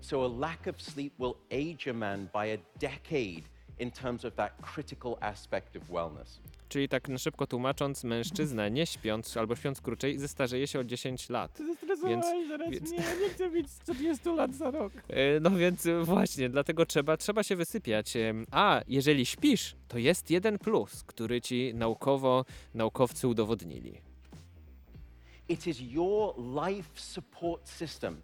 So 0.00 0.24
a 0.24 0.28
lack 0.28 0.68
of 0.68 0.82
sleep 0.82 1.12
will 1.18 1.34
age 1.50 1.90
a 1.90 1.94
man 1.94 2.28
by 2.32 2.52
a 2.52 2.58
decade 2.80 3.42
in 3.78 3.90
terms 3.90 4.24
of 4.24 4.34
that 4.34 4.52
critical 4.74 5.16
aspect 5.20 5.76
of 5.76 5.82
wellness. 5.88 6.40
Czyli 6.68 6.88
tak 6.88 7.08
na 7.08 7.18
szybko 7.18 7.46
tłumacząc, 7.46 8.04
mężczyzna 8.04 8.68
nie 8.68 8.86
śpiąc 8.86 9.36
albo 9.36 9.56
śpiąc 9.56 9.80
krócej 9.80 10.18
zestarzeje 10.18 10.66
się 10.66 10.78
o 10.78 10.84
10 10.84 11.28
lat. 11.30 11.58
Więc- 12.06 12.26
zaraz 12.48 12.70
więc- 12.70 12.90
mnie, 12.90 12.98
ja 13.00 13.14
nie 13.14 13.28
chcę 13.28 13.50
mieć 13.50 13.66
40 13.82 14.28
lat 14.28 14.54
za 14.54 14.70
rok. 14.70 14.92
E, 15.08 15.40
No 15.40 15.50
więc 15.50 15.86
e, 15.86 16.04
właśnie, 16.04 16.48
dlatego 16.48 16.86
trzeba, 16.86 17.16
trzeba 17.16 17.42
się 17.42 17.56
wysypiać. 17.56 18.16
Em, 18.16 18.46
A 18.50 18.80
jeżeli 18.88 19.26
śpisz, 19.26 19.76
to 19.88 19.98
jest 19.98 20.30
jeden 20.30 20.58
plus, 20.58 21.02
który 21.04 21.40
ci 21.40 21.74
naukowo 21.74 22.44
naukowcy 22.74 23.28
udowodnili. 23.28 24.00
It 25.48 25.66
is 25.66 25.76
your 25.80 26.34
life 26.66 26.90
support 26.94 27.68
system, 27.68 28.20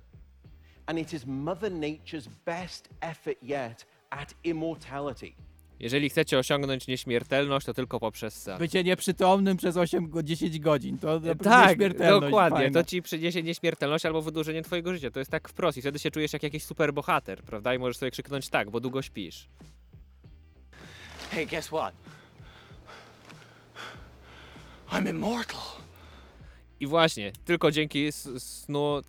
and 0.86 0.98
it 0.98 1.12
is 1.12 1.26
Mother 1.26 1.72
Nature's 1.72 2.28
best 2.46 2.88
effort 3.00 3.42
yet 3.42 3.86
at 4.10 4.34
immortality. 4.44 5.32
Jeżeli 5.82 6.10
chcecie 6.10 6.38
osiągnąć 6.38 6.86
nieśmiertelność, 6.86 7.66
to 7.66 7.74
tylko 7.74 8.00
poprzez 8.00 8.34
sen. 8.42 8.58
Bycie 8.58 8.84
nieprzytomnym 8.84 9.56
przez 9.56 9.76
8 9.76 10.08
go 10.10 10.22
10 10.22 10.58
godzin, 10.60 10.98
to 10.98 11.06
naprawdę 11.20 11.44
Tak, 11.44 11.68
nieśmiertelność, 11.68 12.20
dokładnie. 12.30 12.58
fajne. 12.58 12.82
To 12.82 12.88
ci 12.90 13.02
przyniesie 13.02 13.42
nieśmiertelność 13.42 14.06
albo 14.06 14.22
wydłużenie 14.22 14.62
twojego 14.62 14.94
życia. 14.94 15.10
To 15.10 15.18
jest 15.18 15.30
tak 15.30 15.48
wprost 15.48 15.78
i 15.78 15.80
wtedy 15.80 15.98
się 15.98 16.10
czujesz 16.10 16.32
jak 16.32 16.42
jakiś 16.42 16.64
super 16.64 16.94
bohater, 16.94 17.42
prawda? 17.42 17.74
I 17.74 17.78
możesz 17.78 17.96
sobie 17.96 18.10
krzyknąć 18.10 18.48
tak, 18.48 18.70
bo 18.70 18.80
długo 18.80 19.02
śpisz. 19.02 19.48
Hey, 21.30 21.46
guess 21.46 21.66
what? 21.66 21.94
I'm 24.90 25.08
immortal. 25.10 25.60
I 26.80 26.86
właśnie, 26.86 27.32
tylko 27.44 27.70
dzięki 27.70 28.06
s- 28.06 28.28
snu 28.64 29.00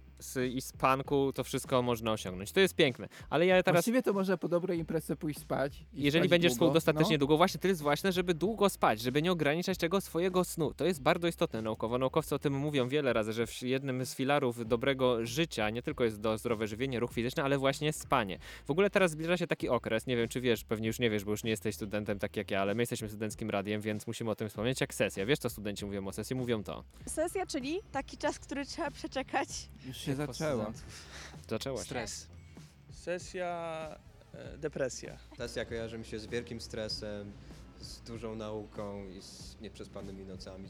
i 0.53 0.61
spanku 0.61 1.33
to 1.33 1.43
wszystko 1.43 1.81
można 1.81 2.11
osiągnąć. 2.11 2.51
To 2.51 2.59
jest 2.59 2.75
piękne. 2.75 3.07
Ale 3.29 3.45
ja 3.45 3.63
teraz 3.63 3.75
Właściwie 3.75 4.01
to 4.03 4.13
może 4.13 4.37
po 4.37 4.47
dobrej 4.47 4.79
imprezie 4.79 5.15
pójść 5.15 5.39
spać. 5.39 5.85
Jeżeli 5.93 6.23
spać 6.23 6.29
będziesz 6.29 6.51
długo, 6.51 6.65
spał 6.65 6.73
dostatecznie 6.73 7.15
no. 7.15 7.19
długo, 7.19 7.37
właśnie 7.37 7.59
to 7.59 7.67
jest 7.67 7.81
ważne, 7.81 8.11
żeby 8.11 8.33
długo 8.33 8.69
spać, 8.69 9.01
żeby 9.01 9.21
nie 9.21 9.31
ograniczać 9.31 9.77
tego 9.77 10.01
swojego 10.01 10.43
snu. 10.43 10.73
To 10.73 10.85
jest 10.85 11.01
bardzo 11.01 11.27
istotne 11.27 11.61
naukowo. 11.61 11.97
Naukowcy 11.97 12.35
o 12.35 12.39
tym 12.39 12.53
mówią 12.53 12.87
wiele 12.89 13.13
razy, 13.13 13.33
że 13.33 13.47
w- 13.47 13.61
jednym 13.61 14.05
z 14.05 14.15
filarów 14.15 14.67
dobrego 14.67 15.25
życia 15.25 15.69
nie 15.69 15.81
tylko 15.81 16.03
jest 16.03 16.19
do 16.19 16.37
zdrowe 16.37 16.67
żywienie, 16.67 16.99
ruch 16.99 17.13
fizyczny, 17.13 17.43
ale 17.43 17.57
właśnie 17.57 17.93
spanie. 17.93 18.39
W 18.65 18.71
ogóle 18.71 18.89
teraz 18.89 19.11
zbliża 19.11 19.37
się 19.37 19.47
taki 19.47 19.69
okres, 19.69 20.07
nie 20.07 20.17
wiem 20.17 20.27
czy 20.27 20.41
wiesz, 20.41 20.63
pewnie 20.63 20.87
już 20.87 20.99
nie 20.99 21.09
wiesz, 21.09 21.23
bo 21.23 21.31
już 21.31 21.43
nie 21.43 21.49
jesteś 21.51 21.75
studentem 21.75 22.19
tak 22.19 22.37
jak 22.37 22.51
ja, 22.51 22.61
ale 22.61 22.75
my 22.75 22.81
jesteśmy 22.81 23.09
studenckim 23.09 23.49
radiem, 23.49 23.81
więc 23.81 24.07
musimy 24.07 24.31
o 24.31 24.35
tym 24.35 24.49
wspomnieć, 24.49 24.81
jak 24.81 24.93
sesja. 24.93 25.25
Wiesz 25.25 25.39
co 25.39 25.49
studenci 25.49 25.85
mówią 25.85 26.07
o 26.07 26.11
sesji? 26.11 26.35
Mówią 26.35 26.63
to. 26.63 26.83
Sesja, 27.05 27.45
czyli 27.45 27.79
taki 27.91 28.17
czas, 28.17 28.39
który 28.39 28.65
trzeba 28.65 28.91
przeczekać. 28.91 29.47
Już 29.87 29.97
się 29.97 30.12
zaczęło. 30.15 30.73
Zaczęła 31.49 31.77
się. 31.79 31.85
Stres. 31.85 32.27
Sesja, 32.91 33.87
e, 34.33 34.57
depresja. 34.57 35.17
Sesja 35.37 35.65
kojarzy 35.65 35.97
mi 35.97 36.05
się 36.05 36.19
z 36.19 36.25
wielkim 36.25 36.61
stresem, 36.61 37.31
z 37.81 38.01
dużą 38.01 38.35
nauką 38.35 39.09
i 39.09 39.21
z 39.21 39.59
nieprzespanymi 39.61 40.25
nocami. 40.25 40.69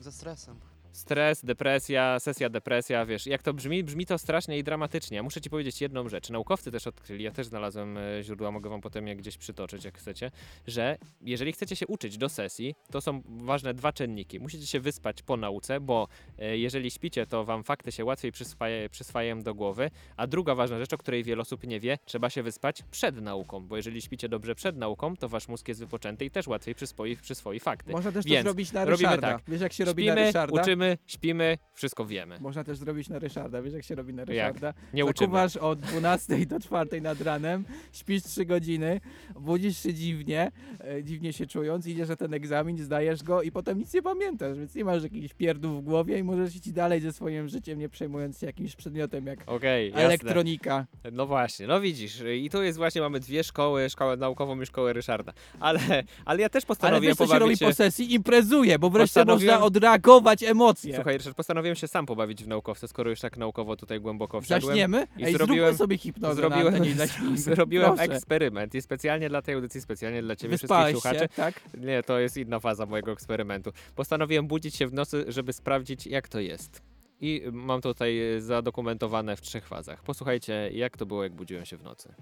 Ze 0.00 0.12
stresem. 0.12 0.56
Stres, 0.92 1.44
depresja, 1.44 2.20
sesja 2.20 2.48
depresja, 2.48 3.06
wiesz, 3.06 3.26
jak 3.26 3.42
to 3.42 3.54
brzmi? 3.54 3.84
Brzmi 3.84 4.06
to 4.06 4.18
strasznie 4.18 4.58
i 4.58 4.64
dramatycznie. 4.64 5.16
Ja 5.16 5.22
muszę 5.22 5.40
ci 5.40 5.50
powiedzieć 5.50 5.80
jedną 5.80 6.08
rzecz. 6.08 6.30
Naukowcy 6.30 6.70
też 6.70 6.86
odkryli, 6.86 7.24
ja 7.24 7.30
też 7.30 7.46
znalazłem 7.46 7.98
e, 7.98 8.22
źródła, 8.22 8.50
mogę 8.50 8.70
wam 8.70 8.80
potem 8.80 9.08
je 9.08 9.16
gdzieś 9.16 9.38
przytoczyć, 9.38 9.84
jak 9.84 9.98
chcecie, 9.98 10.30
że 10.66 10.98
jeżeli 11.20 11.52
chcecie 11.52 11.76
się 11.76 11.86
uczyć 11.86 12.18
do 12.18 12.28
sesji, 12.28 12.74
to 12.90 13.00
są 13.00 13.22
ważne 13.26 13.74
dwa 13.74 13.92
czynniki. 13.92 14.40
Musicie 14.40 14.66
się 14.66 14.80
wyspać 14.80 15.22
po 15.22 15.36
nauce, 15.36 15.80
bo 15.80 16.08
e, 16.38 16.58
jeżeli 16.58 16.90
śpicie, 16.90 17.26
to 17.26 17.44
wam 17.44 17.64
fakty 17.64 17.92
się 17.92 18.04
łatwiej 18.04 18.32
przyswaja, 18.32 18.88
przyswajają 18.88 19.42
do 19.42 19.54
głowy, 19.54 19.90
a 20.16 20.26
druga 20.26 20.54
ważna 20.54 20.78
rzecz, 20.78 20.92
o 20.92 20.98
której 20.98 21.24
wiele 21.24 21.42
osób 21.42 21.66
nie 21.66 21.80
wie, 21.80 21.98
trzeba 22.04 22.30
się 22.30 22.42
wyspać 22.42 22.82
przed 22.90 23.20
nauką, 23.20 23.60
bo 23.60 23.76
jeżeli 23.76 24.02
śpicie 24.02 24.28
dobrze 24.28 24.54
przed 24.54 24.76
nauką, 24.76 25.16
to 25.16 25.28
wasz 25.28 25.48
mózg 25.48 25.68
jest 25.68 25.80
wypoczęty 25.80 26.24
i 26.24 26.30
też 26.30 26.46
łatwiej 26.46 26.74
przyswoi, 26.74 27.16
przyswoi 27.16 27.60
fakty. 27.60 27.92
Można 27.92 28.12
też 28.12 28.24
to 28.24 28.30
Więc 28.30 28.44
zrobić 28.44 28.72
na 28.72 28.84
robimy 28.84 29.08
Ryszarda. 29.08 29.28
tak. 29.32 29.42
Wiesz, 29.48 29.60
jak 29.60 29.72
się 29.72 29.84
robi 29.84 30.06
na 30.06 30.12
Śpimy, 30.12 30.26
Ryszarda? 30.26 30.62
uczymy 30.62 30.77
Śpimy, 31.06 31.58
wszystko 31.74 32.06
wiemy. 32.06 32.40
Można 32.40 32.64
też 32.64 32.78
zrobić 32.78 33.08
na 33.08 33.18
Ryszarda. 33.18 33.62
Wiesz, 33.62 33.74
jak 33.74 33.84
się 33.84 33.94
robi 33.94 34.14
na 34.14 34.24
Ryszarda? 34.24 34.74
Nie 34.94 35.04
uczymy. 35.04 35.18
Zakuwasz 35.26 35.56
od 35.56 35.80
12 35.80 36.46
do 36.46 36.60
4 36.60 37.00
nad 37.00 37.20
ranem, 37.20 37.64
śpisz 37.92 38.22
3 38.22 38.44
godziny, 38.46 39.00
budzisz 39.40 39.82
się 39.82 39.94
dziwnie, 39.94 40.50
e, 40.80 41.04
dziwnie 41.04 41.32
się 41.32 41.46
czując, 41.46 41.86
idziesz 41.86 42.08
na 42.08 42.16
ten 42.16 42.34
egzamin, 42.34 42.78
zdajesz 42.78 43.22
go 43.22 43.42
i 43.42 43.52
potem 43.52 43.78
nic 43.78 43.94
nie 43.94 44.02
pamiętasz, 44.02 44.58
więc 44.58 44.74
nie 44.74 44.84
masz 44.84 45.02
jakichś 45.02 45.34
pierdów 45.34 45.80
w 45.82 45.84
głowie 45.84 46.18
i 46.18 46.22
możesz 46.22 46.56
iść 46.56 46.70
dalej 46.72 47.00
ze 47.00 47.12
swoim 47.12 47.48
życiem, 47.48 47.78
nie 47.78 47.88
przejmując 47.88 48.38
się 48.38 48.46
jakimś 48.46 48.76
przedmiotem 48.76 49.26
jak 49.26 49.38
Okej, 49.46 49.88
jasne. 49.88 50.04
elektronika. 50.04 50.86
No 51.12 51.26
właśnie, 51.26 51.66
no 51.66 51.80
widzisz, 51.80 52.22
i 52.42 52.50
tu 52.50 52.62
jest 52.62 52.78
właśnie, 52.78 53.00
mamy 53.00 53.20
dwie 53.20 53.44
szkoły, 53.44 53.90
szkołę 53.90 54.16
naukową 54.16 54.60
i 54.60 54.66
szkołę 54.66 54.92
Ryszarda. 54.92 55.32
Ale, 55.60 55.80
ale 56.24 56.42
ja 56.42 56.48
też 56.48 56.62
Ale 56.64 56.66
postanowiłem 56.66 57.02
wiesz, 57.10 57.16
co 57.18 57.26
się 57.26 57.32
robi 57.38 57.40
pobawić 57.40 57.60
po 57.60 57.72
sesji? 57.74 58.14
Imprezuje, 58.14 58.78
bo 58.78 58.90
wreszcie 58.98 59.20
Postanowiłem- 59.20 59.46
można 59.52 59.64
odreagować 59.66 60.42
emocje. 60.42 60.67
Słuchaj, 60.94 61.16
Ryszard, 61.18 61.36
postanowiłem 61.36 61.76
się 61.76 61.88
sam 61.88 62.06
pobawić 62.06 62.44
w 62.44 62.48
naukowca, 62.48 62.88
skoro 62.88 63.10
już 63.10 63.20
tak 63.20 63.36
naukowo 63.36 63.76
tutaj 63.76 64.00
głęboko 64.00 64.40
wszedłem. 64.40 64.62
Zaśniemy? 64.62 65.06
I 65.16 65.24
Ej, 65.24 65.32
zrobiłem, 65.32 65.76
sobie 65.76 65.98
hipnozę 65.98 66.34
zrobiłem, 66.34 66.78
na 66.88 66.94
zaśnijmy. 66.94 67.38
zrobiłem 67.54 67.96
Proszę. 67.96 68.12
eksperyment 68.12 68.74
i 68.74 68.82
specjalnie 68.82 69.28
dla 69.28 69.42
tej 69.42 69.54
audycji, 69.54 69.80
specjalnie 69.80 70.22
dla 70.22 70.36
ciebie 70.36 70.56
Wyspałeś 70.56 70.96
wszystkich 70.96 71.18
słuchaczy. 71.18 71.34
się, 71.34 71.42
tak? 71.42 71.60
Nie, 71.78 72.02
to 72.02 72.18
jest 72.18 72.36
inna 72.36 72.60
faza 72.60 72.86
mojego 72.86 73.12
eksperymentu. 73.12 73.72
Postanowiłem 73.96 74.46
budzić 74.46 74.74
się 74.76 74.86
w 74.86 74.92
nocy, 74.92 75.24
żeby 75.28 75.52
sprawdzić, 75.52 76.06
jak 76.06 76.28
to 76.28 76.40
jest. 76.40 76.82
I 77.20 77.42
mam 77.52 77.80
tutaj 77.80 78.20
zadokumentowane 78.38 79.36
w 79.36 79.40
trzech 79.40 79.66
fazach. 79.66 80.02
Posłuchajcie, 80.02 80.70
jak 80.72 80.96
to 80.96 81.06
było, 81.06 81.22
jak 81.22 81.32
budziłem 81.34 81.64
się 81.64 81.76
w 81.76 81.82
nocy. 81.82 82.14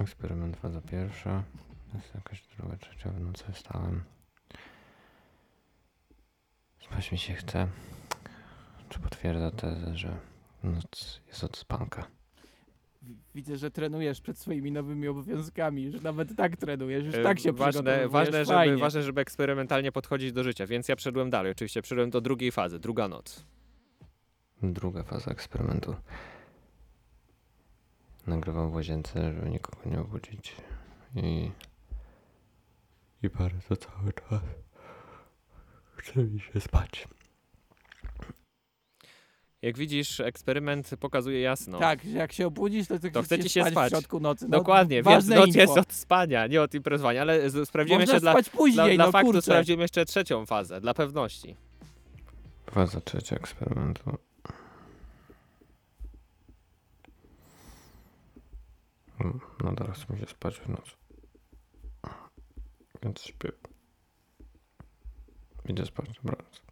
Eksperyment 0.00 0.56
faza 0.56 0.80
pierwsza. 0.82 1.42
Jest 1.94 2.14
jakaś 2.14 2.42
druga, 2.58 2.76
trzecia 2.76 3.10
w 3.10 3.20
nocy 3.20 3.44
wstałem. 3.52 4.02
Spać 6.90 7.12
mi 7.12 7.18
się 7.18 7.34
chce. 7.34 7.68
Czy 8.88 8.98
potwierdza 8.98 9.50
tezę, 9.50 9.96
że 9.96 10.16
noc 10.62 11.20
jest 11.28 11.44
od 11.44 11.56
spanka? 11.56 12.06
Widzę, 13.34 13.56
że 13.56 13.70
trenujesz 13.70 14.20
przed 14.20 14.38
swoimi 14.38 14.72
nowymi 14.72 15.08
obowiązkami, 15.08 15.90
że 15.90 15.98
nawet 16.00 16.36
tak 16.36 16.56
trenujesz, 16.56 17.04
już 17.04 17.14
E, 17.14 17.22
tak 17.22 17.38
się 17.40 17.52
ważne, 17.52 18.08
ważne, 18.08 18.44
żeby, 18.44 18.56
fajnie. 18.56 18.76
ważne, 18.76 19.02
żeby 19.02 19.20
eksperymentalnie 19.20 19.92
podchodzić 19.92 20.32
do 20.32 20.44
życia, 20.44 20.66
więc 20.66 20.88
ja 20.88 20.96
przyszedłem 20.96 21.30
dalej. 21.30 21.52
Oczywiście 21.52 21.82
przyszedłem 21.82 22.10
do 22.10 22.20
drugiej 22.20 22.52
fazy, 22.52 22.78
druga 22.78 23.08
noc. 23.08 23.44
Druga 24.62 25.02
faza 25.02 25.30
eksperymentu. 25.30 25.96
Nagrywam 28.26 28.70
w 28.70 28.74
łazience, 28.74 29.32
żeby 29.34 29.50
nikogo 29.50 29.90
nie 29.90 30.00
obudzić. 30.00 30.56
I... 31.14 31.50
I 33.22 33.28
bardzo 33.28 33.76
cały 33.76 34.12
czas 34.12 34.40
chce 35.96 36.22
mi 36.24 36.40
się 36.40 36.60
spać. 36.60 37.08
Jak 39.62 39.78
widzisz, 39.78 40.20
eksperyment 40.20 40.90
pokazuje 41.00 41.40
jasno. 41.40 41.78
Tak, 41.78 42.04
że 42.04 42.10
jak 42.10 42.32
się 42.32 42.46
obudzisz, 42.46 42.86
to, 42.88 42.98
To 43.12 43.22
chce 43.22 43.38
ci 43.38 43.48
się 43.48 43.60
spać 43.60 43.72
spać. 43.72 43.86
w 43.92 43.94
środku 43.96 44.20
nocy. 44.20 44.46
No, 44.48 44.58
Dokładnie, 44.58 45.02
więc 45.02 45.26
noc 45.28 45.46
info. 45.46 45.60
jest 45.60 45.78
od 45.78 45.92
spania, 45.92 46.46
nie 46.46 46.62
od 46.62 46.74
imprezowania, 46.74 47.20
ale 47.20 47.50
sprawdzimy 47.64 47.98
Można 47.98 48.12
jeszcze 48.14 48.20
dla, 48.20 48.32
spać 48.32 48.50
później, 48.50 48.74
dla, 48.86 48.94
dla 48.94 49.06
no 49.06 49.12
faktu, 49.12 49.26
kurczę. 49.26 49.42
sprawdzimy 49.42 49.82
jeszcze 49.82 50.04
trzecią 50.04 50.46
fazę, 50.46 50.80
dla 50.80 50.94
pewności. 50.94 51.56
Faza 52.70 53.00
trzecia 53.00 53.36
eksperymentu. 53.36 54.16
Mm, 59.20 59.40
Nadal 59.64 59.92
chce 59.92 60.12
mi 60.14 60.20
się 60.20 60.26
spać 60.26 60.60
w 60.60 60.68
nocy. 60.68 60.90
Więc 63.02 63.20
śpię. 63.22 63.52
Idę 65.68 65.86
spać, 65.86 66.06
dobranoc. 66.22 66.62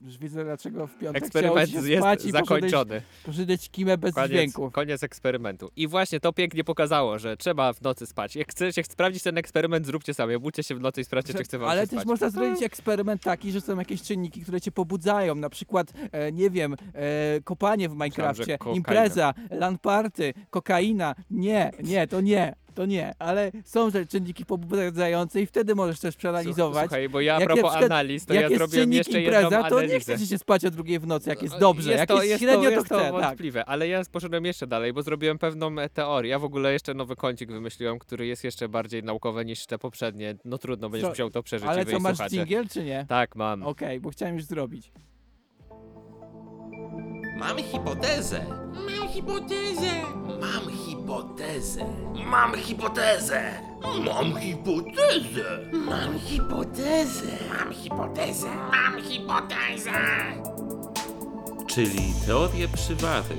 Już 0.00 0.18
widzę, 0.18 0.44
dlaczego 0.44 0.86
w 0.86 0.98
piątek 0.98 1.22
Eksperyment 1.22 1.72
jest 1.72 1.98
spać 1.98 2.24
i 2.24 2.30
zakończony. 2.30 3.02
Poszedłeś, 3.24 3.68
kimę 3.70 3.98
bez 3.98 4.14
Koniec, 4.14 4.30
dźwięku. 4.30 4.70
koniec 4.70 5.02
eksperymentu. 5.02 5.70
I 5.76 5.88
właśnie 5.88 6.20
to 6.20 6.32
pięknie 6.32 6.64
pokazało, 6.64 7.18
że 7.18 7.36
trzeba 7.36 7.72
w 7.72 7.82
nocy 7.82 8.06
spać. 8.06 8.36
Jak 8.36 8.50
chcecie 8.50 8.84
sprawdzić 8.84 9.22
ten 9.22 9.38
eksperyment, 9.38 9.86
zróbcie 9.86 10.14
sami. 10.14 10.34
Obudźcie 10.34 10.62
się 10.62 10.74
w 10.74 10.80
nocy 10.80 11.00
i 11.00 11.04
sprawdźcie, 11.04 11.34
czy 11.34 11.44
chce 11.44 11.58
wam 11.58 11.68
Ale 11.68 11.80
się 11.82 11.86
też 11.88 11.96
spać. 11.98 12.06
można 12.06 12.30
zrobić 12.30 12.62
eksperyment 12.62 13.22
taki, 13.22 13.52
że 13.52 13.60
są 13.60 13.78
jakieś 13.78 14.02
czynniki, 14.02 14.40
które 14.40 14.60
cię 14.60 14.72
pobudzają. 14.72 15.34
Na 15.34 15.50
przykład, 15.50 15.92
e, 16.12 16.32
nie 16.32 16.50
wiem, 16.50 16.76
e, 16.94 17.40
kopanie 17.44 17.88
w 17.88 17.92
Minecrafcie, 17.92 18.58
impreza, 18.74 19.34
LAN 19.50 19.78
party, 19.78 20.34
kokaina. 20.50 21.14
Nie, 21.30 21.70
nie, 21.82 22.06
to 22.06 22.20
nie. 22.20 22.54
To 22.80 22.86
nie, 22.86 23.14
ale 23.18 23.52
są 23.64 23.90
te 23.90 24.06
czynniki 24.06 24.44
pobudzające 24.44 25.42
i 25.42 25.46
wtedy 25.46 25.74
możesz 25.74 26.00
też 26.00 26.16
przeanalizować. 26.16 26.82
Słuchaj, 26.84 27.08
bo 27.08 27.20
ja 27.20 27.36
a 27.36 27.40
Jak 27.40 27.48
propos 27.48 27.74
analiz, 27.74 28.26
to 28.26 28.34
jak 28.34 28.42
ja 28.42 28.48
jest 28.48 28.58
zrobiłem 28.58 28.92
jeszcze 28.92 29.20
impreza, 29.20 29.40
jedną 29.40 29.50
to 29.50 29.56
nie 29.56 29.66
analizę. 29.66 30.00
chce 30.00 30.18
ci 30.18 30.26
się 30.26 30.38
spać 30.38 30.64
o 30.64 30.70
drugiej 30.70 30.98
w 30.98 31.06
nocy, 31.06 31.30
jak 31.30 31.42
jest 31.42 31.58
dobrze. 31.58 31.92
jak 31.92 32.08
to, 32.08 32.14
jest, 32.14 32.28
jest 32.28 32.42
średnio, 32.42 32.62
to, 32.62 32.70
jest 32.70 32.88
to 32.88 32.98
chce. 32.98 33.04
tak. 33.04 33.12
wątpliwe, 33.12 33.64
ale 33.64 33.88
ja 33.88 34.02
poszedłem 34.12 34.44
jeszcze 34.44 34.66
dalej, 34.66 34.92
bo 34.92 35.02
zrobiłem 35.02 35.38
pewną 35.38 35.76
teorię. 35.94 36.30
Ja 36.30 36.38
w 36.38 36.44
ogóle 36.44 36.72
jeszcze 36.72 36.94
nowy 36.94 37.16
kącik 37.16 37.52
wymyśliłem, 37.52 37.98
który 37.98 38.26
jest 38.26 38.44
jeszcze 38.44 38.68
bardziej 38.68 39.02
naukowy 39.02 39.44
niż 39.44 39.66
te 39.66 39.78
poprzednie. 39.78 40.36
No 40.44 40.58
trudno, 40.58 40.90
będziesz 40.90 41.06
Co- 41.06 41.10
musiał 41.10 41.30
to 41.30 41.42
przeżyć. 41.42 41.68
Ale 41.68 41.86
co, 41.86 42.00
masz 42.00 42.16
słuchacze. 42.16 42.36
dżingiel, 42.36 42.68
czy 42.68 42.84
nie? 42.84 43.06
Tak, 43.08 43.36
mam. 43.36 43.62
Okej, 43.62 44.00
bo 44.00 44.10
chciałem 44.10 44.34
już 44.34 44.44
zrobić. 44.44 44.92
Mam 47.40 47.58
hipotezę. 47.58 48.46
Mam 48.74 49.08
hipotezę. 49.08 49.92
Mam 50.40 50.70
hipotezę. 50.86 51.84
Mam 52.26 52.54
hipotezę. 52.54 53.42
Mam 53.96 54.40
hipotezę. 54.40 55.70
Mam 55.72 56.18
hipotezę. 56.18 57.26
Mam 57.48 57.72
hipotezę. 57.74 58.48
Mam 58.70 59.02
hipotezę. 59.02 59.90
Czyli 61.66 62.12
teorie 62.26 62.68
przywary. 62.68 63.36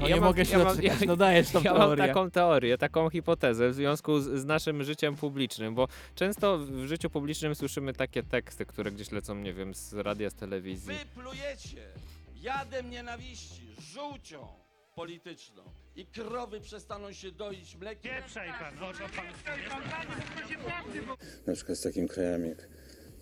No 0.00 0.08
nie 0.08 0.20
mogę 0.20 0.44
się 0.44 0.58
doczekać, 0.58 1.00
no 1.06 1.16
dajesz 1.16 1.50
tą 1.50 1.62
ja 1.62 1.72
teorię. 1.72 1.96
mam 1.96 2.08
taką 2.08 2.30
teorię, 2.30 2.78
taką 2.78 3.10
hipotezę 3.10 3.70
w 3.70 3.74
związku 3.74 4.20
z, 4.20 4.40
z 4.40 4.44
naszym 4.44 4.84
życiem 4.84 5.16
publicznym, 5.16 5.74
bo 5.74 5.88
często 6.14 6.58
w 6.58 6.86
życiu 6.86 7.10
publicznym 7.10 7.54
słyszymy 7.54 7.92
takie 7.92 8.22
teksty, 8.22 8.66
które 8.66 8.92
gdzieś 8.92 9.12
lecą, 9.12 9.34
nie 9.34 9.52
wiem, 9.52 9.74
z 9.74 9.92
radia, 9.92 10.30
z 10.30 10.34
telewizji. 10.34 10.94
Plujecie 11.14 11.82
jadem 12.42 12.90
nienawiści, 12.90 13.74
żółcią 13.78 14.48
polityczną 14.94 15.62
i 15.96 16.06
krowy 16.06 16.60
przestaną 16.60 17.12
się 17.12 17.32
doić 17.32 17.76
mlekiem. 17.76 18.12
Nie 18.12 18.22
pan, 18.58 18.74
na 21.46 21.54
przykład 21.54 21.78
z 21.78 21.82
takim 21.82 22.08
krajem 22.08 22.46
jak 22.46 22.68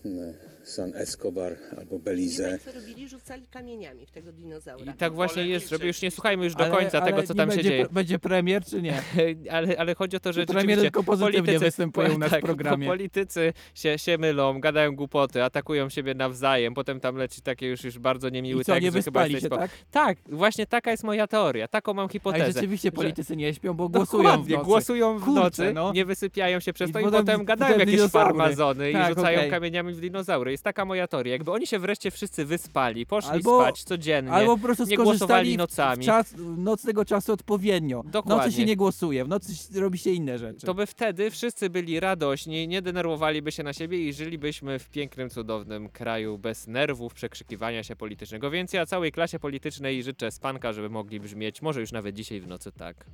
mm, 0.04 0.34
San 0.64 0.92
Escobar 0.94 1.56
albo 1.78 1.98
Belize. 1.98 2.58
co 2.64 2.72
robili? 2.72 3.08
Rzucali 3.08 3.46
kamieniami 3.46 4.06
w 4.06 4.10
tego 4.10 4.32
dinozaura. 4.32 4.92
I 4.92 4.94
tak 4.96 5.12
właśnie 5.14 5.46
jest, 5.46 5.68
żeby 5.68 5.86
już 5.86 6.02
nie 6.02 6.10
słuchajmy 6.10 6.44
już 6.44 6.54
do 6.54 6.64
Ale- 6.64 6.76
końca 6.76 7.00
ale 7.02 7.10
tego, 7.12 7.22
co 7.26 7.34
nie 7.34 7.38
tam 7.38 7.50
się 7.50 7.56
będzie, 7.56 7.70
dzieje. 7.70 7.86
Będzie 7.90 8.18
premier, 8.18 8.64
czy 8.64 8.82
nie? 8.82 9.02
ale, 9.50 9.78
ale 9.78 9.94
chodzi 9.94 10.16
o 10.16 10.20
to, 10.20 10.32
że 10.32 10.46
premier 10.46 10.60
rzeczywiście 10.62 10.82
tylko 10.82 11.02
pozytywnie 11.02 11.58
występuje 11.58 12.10
u 12.10 12.18
nas 12.18 12.28
w 12.28 12.32
tak, 12.32 12.40
programie? 12.44 12.86
Politycy 12.86 13.52
się, 13.74 13.98
się 13.98 14.18
mylą, 14.18 14.60
gadają 14.60 14.96
głupoty, 14.96 15.42
atakują 15.44 15.88
siebie 15.88 16.14
nawzajem, 16.14 16.74
potem 16.74 17.00
tam 17.00 17.16
leci 17.16 17.42
takie 17.42 17.68
już, 17.68 17.84
już 17.84 17.98
bardzo 17.98 18.28
niemiły 18.28 18.62
I 18.62 18.64
co, 18.64 18.72
tekst, 18.72 18.84
nie 18.84 18.90
że 18.92 19.02
chyba 19.02 19.20
wyspali 19.20 19.32
jesteś 19.32 19.48
się, 19.50 19.54
spo- 19.54 19.58
tak? 19.58 19.70
Tak, 19.90 20.18
właśnie 20.28 20.66
taka 20.66 20.90
jest 20.90 21.04
moja 21.04 21.26
teoria, 21.26 21.68
taką 21.68 21.94
mam 21.94 22.08
hipotezę. 22.08 22.44
Ale 22.44 22.52
rzeczywiście 22.52 22.88
że- 22.88 22.92
politycy 22.92 23.36
nie 23.36 23.54
śpią, 23.54 23.74
bo 23.74 23.88
głosują 23.88 24.22
w 24.22 24.26
Dokładnie, 24.32 24.54
nocy. 24.56 24.66
głosują 24.66 25.18
w 25.18 25.24
Kurczę, 25.24 25.40
nocy, 25.40 25.72
no. 25.72 25.92
nie 25.92 26.04
wysypiają 26.04 26.60
się 26.60 26.72
przez 26.72 26.90
I 26.90 26.92
to 26.92 27.00
i 27.00 27.04
potem- 27.04 27.20
potem, 27.26 27.44
gadają 27.44 27.68
potem 27.72 27.80
jakieś 27.80 27.94
dinozaury. 27.96 28.24
farmazony 28.24 28.92
Tak, 28.92 29.12
i 29.12 29.14
rzucają 29.14 29.38
okej. 29.38 29.50
kamieniami 29.50 29.92
w 29.94 30.00
dinozaury. 30.00 30.52
Jest 30.60 30.64
taka 30.64 30.84
moja 30.84 31.08
teoria. 31.08 31.32
Jakby 31.32 31.52
oni 31.52 31.66
się 31.66 31.78
wreszcie 31.78 32.10
wszyscy 32.10 32.44
wyspali, 32.44 33.06
poszli 33.06 33.30
Albo- 33.30 33.62
spać 33.62 33.82
codziennie, 33.84 34.32
Albo 34.32 34.56
po 34.56 34.62
prostu 34.62 34.84
nie 34.84 34.96
głosowali 34.96 35.56
nocami. 35.56 36.02
w 36.02 36.06
czas 36.06 36.34
nocnego 36.56 37.04
czasu 37.04 37.32
odpowiednio. 37.32 38.02
W 38.02 38.04
nocy 38.04 38.12
Dokładnie. 38.12 38.52
się 38.52 38.64
nie 38.64 38.76
głosuje, 38.76 39.24
w 39.24 39.28
nocy 39.28 39.80
robi 39.80 39.98
się 39.98 40.10
inne 40.10 40.38
rzeczy. 40.38 40.66
To 40.66 40.74
by 40.74 40.86
wtedy 40.86 41.30
wszyscy 41.30 41.70
byli 41.70 42.00
radośni, 42.00 42.68
nie 42.68 42.82
denerwowaliby 42.82 43.52
się 43.52 43.62
na 43.62 43.72
siebie 43.72 44.08
i 44.08 44.12
żylibyśmy 44.12 44.78
w 44.78 44.88
pięknym, 44.88 45.30
cudownym 45.30 45.88
kraju 45.88 46.38
bez 46.38 46.66
nerwów, 46.66 47.14
przekrzykiwania 47.14 47.82
się 47.82 47.96
politycznego. 47.96 48.50
Więc 48.50 48.72
ja 48.72 48.86
całej 48.86 49.12
klasie 49.12 49.38
politycznej 49.38 50.02
życzę 50.02 50.30
spanka, 50.30 50.72
żeby 50.72 50.90
mogli 50.90 51.20
brzmieć, 51.20 51.62
może 51.62 51.80
już 51.80 51.92
nawet 51.92 52.14
dzisiaj 52.14 52.40
w 52.40 52.46
nocy 52.48 52.72
tak. 52.72 53.04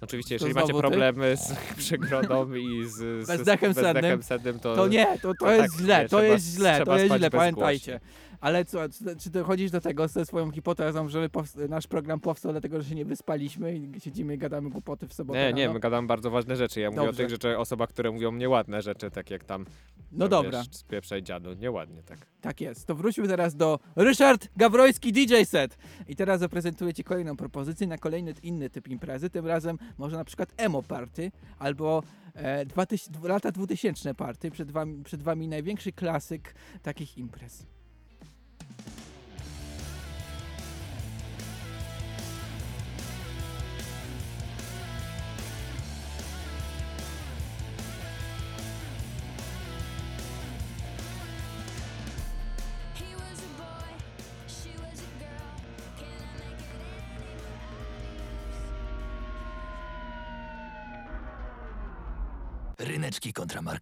Oczywiście, 0.00 0.34
jeżeli 0.34 0.54
macie 0.54 0.72
ty? 0.72 0.78
problemy 0.78 1.36
z 1.36 1.52
przegrodą 1.78 2.54
i 2.54 2.84
z, 2.86 3.26
Bezdechem 3.26 3.72
z 3.72 3.76
bezdechem 3.76 4.22
sennym, 4.22 4.60
to, 4.60 4.76
To 4.76 4.88
nie, 4.88 5.18
to, 5.22 5.32
to, 5.40 5.52
jest 5.52 5.72
tak, 5.74 5.82
źle, 5.82 5.96
nie, 6.02 6.02
to 6.02 6.08
trzeba- 6.08 6.22
jest 6.22 6.46
źle, 6.54 6.84
to 6.84 6.98
jest 6.98 7.14
źle, 7.16 7.30
pamiętajcie. 7.30 8.00
Ale 8.40 8.64
co, 8.64 8.88
czy- 8.88 9.16
czy 9.16 9.30
ty 9.30 9.42
chodzisz 9.42 9.70
do 9.70 9.80
tego 9.80 10.08
ze 10.08 10.26
swoją 10.26 10.50
hipotezą, 10.50 11.08
że 11.08 11.28
nasz 11.68 11.86
program 11.86 12.20
powstał 12.20 12.52
dlatego, 12.52 12.82
że 12.82 12.88
się 12.88 12.94
nie 12.94 13.04
wyspaliśmy 13.04 13.76
i 13.76 14.00
siedzimy 14.00 14.34
i 14.34 14.38
gadamy 14.38 14.70
głupoty 14.70 15.08
w 15.08 15.12
sobotę 15.12 15.38
Nie, 15.38 15.52
nie, 15.52 15.62
rano? 15.62 15.74
my 15.74 15.80
gadamy 15.80 16.06
bardzo 16.08 16.30
ważne 16.30 16.56
rzeczy. 16.56 16.80
Ja 16.80 16.90
mówię 16.90 17.02
Dobrze. 17.06 17.10
o 17.10 17.16
tych 17.16 17.30
rzeczach, 17.30 17.58
osobach, 17.58 17.88
które 17.88 18.10
mówią 18.10 18.32
nieładne 18.32 18.82
rzeczy, 18.82 19.10
tak 19.10 19.30
jak 19.30 19.44
tam. 19.44 19.66
No 20.12 20.24
to 20.24 20.42
dobra. 20.42 20.58
Wiesz, 20.58 20.68
spieprzaj 20.76 21.22
dziadu, 21.22 21.52
nieładnie 21.52 22.02
tak. 22.02 22.18
Tak 22.40 22.60
jest. 22.60 22.86
To 22.86 22.94
wróćmy 22.94 23.28
teraz 23.28 23.56
do 23.56 23.78
Ryszard 23.96 24.48
Gawroński 24.56 25.12
DJ 25.12 25.34
Set. 25.44 25.78
I 26.08 26.16
teraz 26.16 26.40
zaprezentuję 26.40 26.94
Ci 26.94 27.04
kolejną 27.04 27.36
propozycję 27.36 27.86
na 27.86 27.98
kolejny 27.98 28.34
inny 28.42 28.70
typ 28.70 28.88
imprezy. 28.88 29.30
Tym 29.30 29.46
razem 29.46 29.78
może 29.98 30.16
na 30.16 30.24
przykład 30.24 30.52
emo 30.56 30.82
party 30.82 31.32
albo 31.58 32.02
e, 32.34 32.66
2000, 32.66 33.10
lata 33.28 33.52
2000 33.52 34.14
party. 34.14 34.50
Przed 34.50 34.70
wami, 34.70 35.04
przed 35.04 35.22
wami 35.22 35.48
największy 35.48 35.92
klasyk 35.92 36.54
takich 36.82 37.18
imprez. 37.18 37.66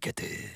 Kontramarkety. 0.07 0.49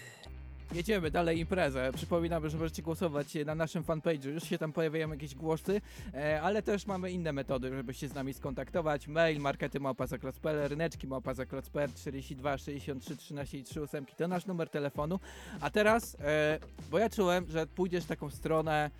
Jedziemy 0.73 1.11
dalej 1.11 1.39
imprezę. 1.39 1.91
Przypominam, 1.95 2.49
że 2.49 2.57
możecie 2.57 2.81
głosować 2.81 3.27
na 3.45 3.55
naszym 3.55 3.83
fanpage'u. 3.83 4.27
Już 4.27 4.43
się 4.43 4.57
tam 4.57 4.73
pojawiają 4.73 5.11
jakieś 5.11 5.35
głosy, 5.35 5.81
e, 6.13 6.41
ale 6.41 6.61
też 6.61 6.87
mamy 6.87 7.11
inne 7.11 7.33
metody, 7.33 7.75
żeby 7.75 7.93
się 7.93 8.07
z 8.07 8.13
nami 8.13 8.33
skontaktować. 8.33 9.07
Mail 9.07 9.39
markety 9.39 9.79
małpa 9.79 10.07
zaklocpl, 10.07 10.49
ryneczki 10.67 11.07
małpa 11.07 11.33
zaklocpl 11.33 11.87
42 11.95 12.57
63 12.57 13.17
13 13.17 13.57
i 13.57 13.63
3 13.63 13.81
ósemki 13.81 14.15
to 14.15 14.27
nasz 14.27 14.45
numer 14.45 14.69
telefonu. 14.69 15.19
A 15.61 15.69
teraz, 15.69 16.17
e, 16.19 16.59
bo 16.91 16.99
ja 16.99 17.09
czułem, 17.09 17.45
że 17.49 17.67
pójdziesz 17.67 18.05
taką 18.05 18.29
stronę 18.29 18.91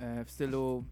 e, 0.00 0.24
w 0.24 0.30
stylu 0.30 0.84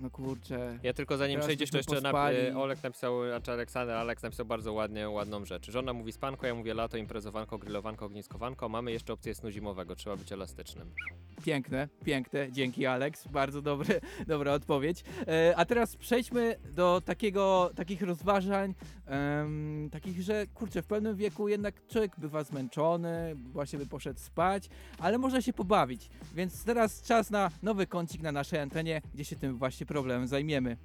no 0.00 0.10
kurczę. 0.10 0.78
Ja 0.82 0.92
tylko 0.92 1.16
zanim 1.16 1.34
teraz 1.34 1.46
przejdziesz, 1.46 1.70
to 1.70 1.76
jeszcze 1.76 1.94
na, 1.94 2.00
pospali. 2.00 2.36
y, 2.36 2.56
Olek 2.56 2.82
napisał, 2.82 3.28
znaczy 3.28 3.52
Aleksander, 3.52 3.96
Aleks 3.96 4.22
napisał 4.22 4.46
bardzo 4.46 4.72
ładnie, 4.72 5.08
ładną 5.08 5.44
rzecz. 5.44 5.70
Żona 5.70 5.92
mówi 5.92 6.12
spanko, 6.12 6.46
ja 6.46 6.54
mówię 6.54 6.74
lato, 6.74 6.96
imprezowanko, 6.96 7.58
grillowanko, 7.58 8.06
ogniskowanko. 8.06 8.68
Mamy 8.68 8.92
jeszcze 8.92 9.12
opcję 9.12 9.34
snu 9.34 9.50
zimowego, 9.50 9.96
trzeba 9.96 10.16
być 10.16 10.32
elastycznym. 10.32 10.94
Piękne, 11.44 11.88
piękne. 12.04 12.52
Dzięki, 12.52 12.86
Alex. 12.86 13.28
Bardzo 13.28 13.62
dobry, 13.62 14.00
dobra 14.26 14.52
odpowiedź. 14.52 15.04
E, 15.28 15.54
a 15.56 15.64
teraz 15.64 15.96
przejdźmy 15.96 16.56
do 16.74 17.02
takiego, 17.04 17.70
takich 17.76 18.02
rozważań, 18.02 18.74
em, 19.06 19.88
takich, 19.92 20.22
że 20.22 20.46
kurczę, 20.46 20.82
w 20.82 20.86
pewnym 20.86 21.16
wieku 21.16 21.48
jednak 21.48 21.86
człowiek 21.86 22.12
bywa 22.18 22.44
zmęczony, 22.44 23.34
właśnie 23.52 23.78
by 23.78 23.86
poszedł 23.86 24.20
spać, 24.20 24.68
ale 24.98 25.18
można 25.18 25.42
się 25.42 25.52
pobawić. 25.52 26.08
Więc 26.34 26.64
teraz 26.64 27.02
czas 27.02 27.30
na 27.30 27.50
nowy 27.62 27.86
kącik 27.86 28.22
na 28.22 28.32
naszej 28.32 28.60
antenie, 28.60 29.02
gdzie 29.14 29.24
się 29.24 29.36
tym 29.36 29.58
właśnie 29.58 29.81
problemem 29.86 30.26
zajmiemy. 30.26 30.76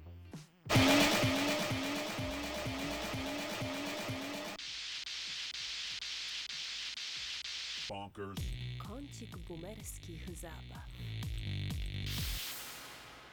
Kącik 8.78 9.36
boomerskich 9.38 10.36
zabaw. 10.36 10.88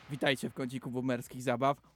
Witajcie 0.10 0.49
w 0.49 0.54
kąciku 0.54 0.91
boomerskich 0.91 1.41
zabaw. 1.41 1.95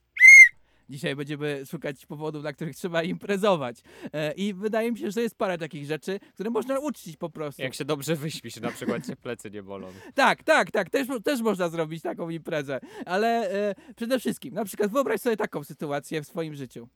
Dzisiaj 0.89 1.15
będziemy 1.15 1.65
szukać 1.65 2.06
powodów, 2.06 2.41
dla 2.41 2.54
których 2.54 2.75
trzeba 2.75 3.04
imprezować. 3.04 3.78
E, 4.13 4.32
I 4.32 4.54
wydaje 4.54 4.91
mi 4.91 4.97
się, 4.97 5.12
że 5.12 5.21
jest 5.21 5.36
parę 5.38 5.58
takich 5.58 5.86
rzeczy, 5.86 6.19
które 6.34 6.49
można 6.49 6.80
uczcić 6.80 7.17
po 7.17 7.30
prostu. 7.30 7.62
Jak 7.62 7.73
się 7.73 7.86
dobrze 7.86 8.15
wyśpisz, 8.15 8.56
na 8.56 8.71
przykład 8.71 9.06
cię 9.08 9.15
plecy 9.15 9.52
nie 9.52 9.63
bolą. 9.63 9.88
Tak, 10.15 10.43
tak, 10.43 10.71
tak, 10.71 10.89
też, 10.89 11.08
też 11.23 11.41
można 11.41 11.69
zrobić 11.69 12.04
taką 12.04 12.30
imprezę, 12.30 12.80
ale 13.06 13.52
e, 13.52 13.75
przede 13.95 14.19
wszystkim, 14.19 14.54
na 14.54 14.65
przykład 14.65 14.91
wyobraź 14.91 15.21
sobie 15.21 15.38
taką 15.38 15.63
sytuację 15.63 16.21
w 16.21 16.28
swoim 16.28 16.56
życiu. 16.56 16.88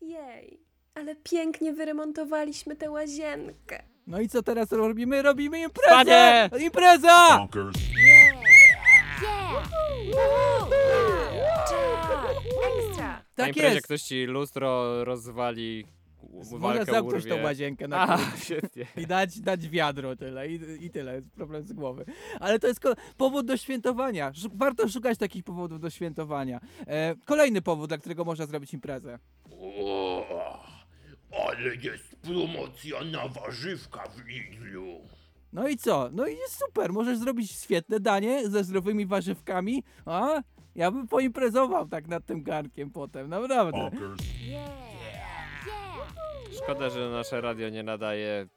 Jej, 0.00 0.60
ale 0.94 1.16
pięknie 1.16 1.72
wyremontowaliśmy 1.72 2.76
tę 2.76 2.90
łazienkę. 2.90 3.82
No 4.06 4.20
i 4.20 4.28
co 4.28 4.42
teraz 4.42 4.72
robimy? 4.72 5.22
Robimy 5.22 5.62
imprezę! 5.62 5.90
Panie! 5.94 6.50
Impreza! 6.64 7.48
Ekstra! 12.78 13.21
Na 13.36 13.44
Tak 13.44 13.48
imprezie 13.48 13.74
jest! 13.74 13.86
ktoś 13.86 14.02
ci 14.02 14.24
lustro 14.24 15.04
rozwali, 15.04 15.84
Można 16.32 16.58
walkę 16.58 16.84
zamknąć 16.92 17.24
urwie. 17.24 17.36
tą 17.36 17.42
łazienkę 17.42 17.88
na 17.88 18.08
A, 18.08 18.18
świetnie. 18.44 18.86
I 18.96 19.06
dać, 19.06 19.40
dać 19.40 19.68
wiadro 19.68 20.16
tyle 20.16 20.48
i, 20.48 20.84
i 20.84 20.90
tyle, 20.90 21.14
jest 21.14 21.30
problem 21.30 21.66
z 21.66 21.72
głowy. 21.72 22.04
Ale 22.40 22.58
to 22.58 22.66
jest 22.68 22.80
ko- 22.80 22.94
powód 23.16 23.46
do 23.46 23.56
świętowania. 23.56 24.32
Szu- 24.34 24.50
Warto 24.54 24.88
szukać 24.88 25.18
takich 25.18 25.44
powodów 25.44 25.80
do 25.80 25.90
świętowania. 25.90 26.60
E, 26.86 27.14
kolejny 27.24 27.62
powód, 27.62 27.88
dla 27.88 27.98
którego 27.98 28.24
można 28.24 28.46
zrobić 28.46 28.74
imprezę. 28.74 29.18
O, 29.60 30.64
ale 31.48 31.74
jest 31.76 32.16
promocja 32.22 33.04
na 33.04 33.28
warzywka 33.28 34.08
w 34.08 34.26
Lidlu. 34.28 35.00
No 35.52 35.68
i 35.68 35.76
co? 35.76 36.08
No 36.12 36.26
i 36.26 36.36
jest 36.36 36.58
super, 36.66 36.92
możesz 36.92 37.18
zrobić 37.18 37.50
świetne 37.52 38.00
danie 38.00 38.48
ze 38.48 38.64
zdrowymi 38.64 39.06
warzywkami, 39.06 39.82
a? 40.06 40.42
Ja 40.74 40.90
bym 40.90 41.08
poimprezował 41.08 41.88
tak 41.88 42.08
nad 42.08 42.26
tym 42.26 42.42
garnkiem 42.42 42.90
potem, 42.90 43.28
naprawdę. 43.28 43.90
Szkoda, 46.62 46.90
że 46.90 47.10
nasze 47.10 47.40
radio 47.40 47.68
nie 47.68 47.82
nadaje 47.82 48.48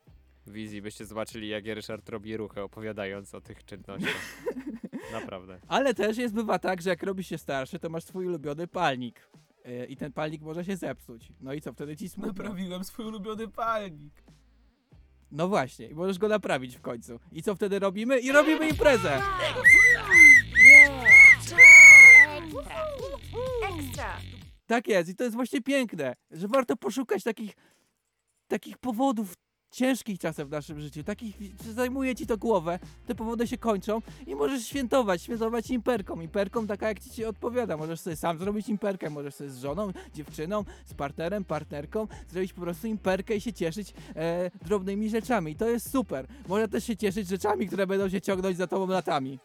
wizji, 0.48 0.82
byście 0.82 1.06
zobaczyli 1.06 1.48
jak 1.48 1.66
Ryszard 1.66 2.10
robi 2.10 2.38
ruchy 2.38 2.62
opowiadając 2.62 3.36
o 3.36 3.42
tych 3.42 3.66
czynnościach. 3.66 4.44
Naprawdę. 5.12 5.60
Ale 5.68 5.94
też 5.94 6.18
jest, 6.18 6.34
bywa 6.34 6.60
tak, 6.60 6.82
że 6.82 6.90
jak 6.90 7.04
robisz 7.04 7.28
się 7.28 7.38
starszy, 7.38 7.80
to 7.80 7.90
masz 7.90 8.04
swój 8.04 8.28
ulubiony 8.28 8.68
palnik. 8.68 9.30
E, 9.66 9.86
I 9.86 9.98
ten 9.98 10.14
palnik 10.14 10.42
może 10.42 10.66
się 10.66 10.76
zepsuć. 10.78 11.32
No 11.42 11.54
i 11.54 11.62
co, 11.62 11.74
wtedy 11.74 11.98
ci 11.98 12.10
smutno. 12.10 12.34
Naprawiłem 12.34 12.84
swój 12.84 13.06
ulubiony 13.06 13.48
palnik. 13.48 14.14
No 15.32 15.48
właśnie, 15.48 15.88
i 15.88 15.96
możesz 15.96 16.18
go 16.18 16.28
naprawić 16.28 16.78
w 16.78 16.82
końcu. 16.82 17.20
I 17.32 17.44
co 17.44 17.56
wtedy 17.56 17.80
robimy? 17.80 18.20
I 18.20 18.32
robimy 18.32 18.70
imprezę! 18.70 19.22
Ekstra! 23.78 24.18
Tak 24.68 24.88
jest, 24.88 25.10
i 25.10 25.16
to 25.16 25.24
jest 25.24 25.36
właśnie 25.36 25.62
piękne, 25.62 26.16
że 26.32 26.48
warto 26.48 26.78
poszukać 26.78 27.24
takich, 27.24 27.56
takich 28.48 28.78
powodów 28.78 29.34
ciężkich 29.76 30.20
czasem 30.20 30.48
w 30.48 30.52
naszym 30.52 30.80
życiu, 30.80 31.04
takich, 31.04 31.36
że 31.66 31.74
zajmuje 31.74 32.16
ci 32.16 32.28
to 32.28 32.38
głowę, 32.38 32.80
te 33.06 33.16
powody 33.16 33.48
się 33.48 33.58
kończą 33.58 34.02
i 34.28 34.36
możesz 34.36 34.68
świętować, 34.68 35.22
świętować 35.22 35.70
imperką, 35.70 36.22
imperką 36.22 36.68
taka 36.68 36.88
jak 36.88 37.00
ci 37.00 37.10
się 37.10 37.28
odpowiada, 37.28 37.78
możesz 37.78 38.00
sobie 38.00 38.16
sam 38.16 38.38
zrobić 38.38 38.70
imperkę, 38.70 39.10
możesz 39.10 39.36
sobie 39.36 39.50
z 39.50 39.60
żoną, 39.60 39.92
dziewczyną, 40.14 40.64
z 40.86 40.94
partnerem, 40.94 41.46
partnerką, 41.46 42.08
zrobić 42.30 42.54
po 42.54 42.62
prostu 42.62 42.88
imperkę 42.88 43.36
i 43.36 43.42
się 43.42 43.54
cieszyć 43.54 43.94
e, 44.16 44.52
drobnymi 44.66 45.10
rzeczami 45.10 45.52
i 45.52 45.56
to 45.56 45.70
jest 45.70 45.92
super. 45.92 46.28
Można 46.48 46.68
też 46.68 46.84
się 46.84 46.98
cieszyć 46.98 47.28
rzeczami, 47.28 47.68
które 47.68 47.88
będą 47.88 48.10
się 48.10 48.22
ciągnąć 48.22 48.58
za 48.58 48.68
tobą 48.68 48.88
latami. 48.88 49.40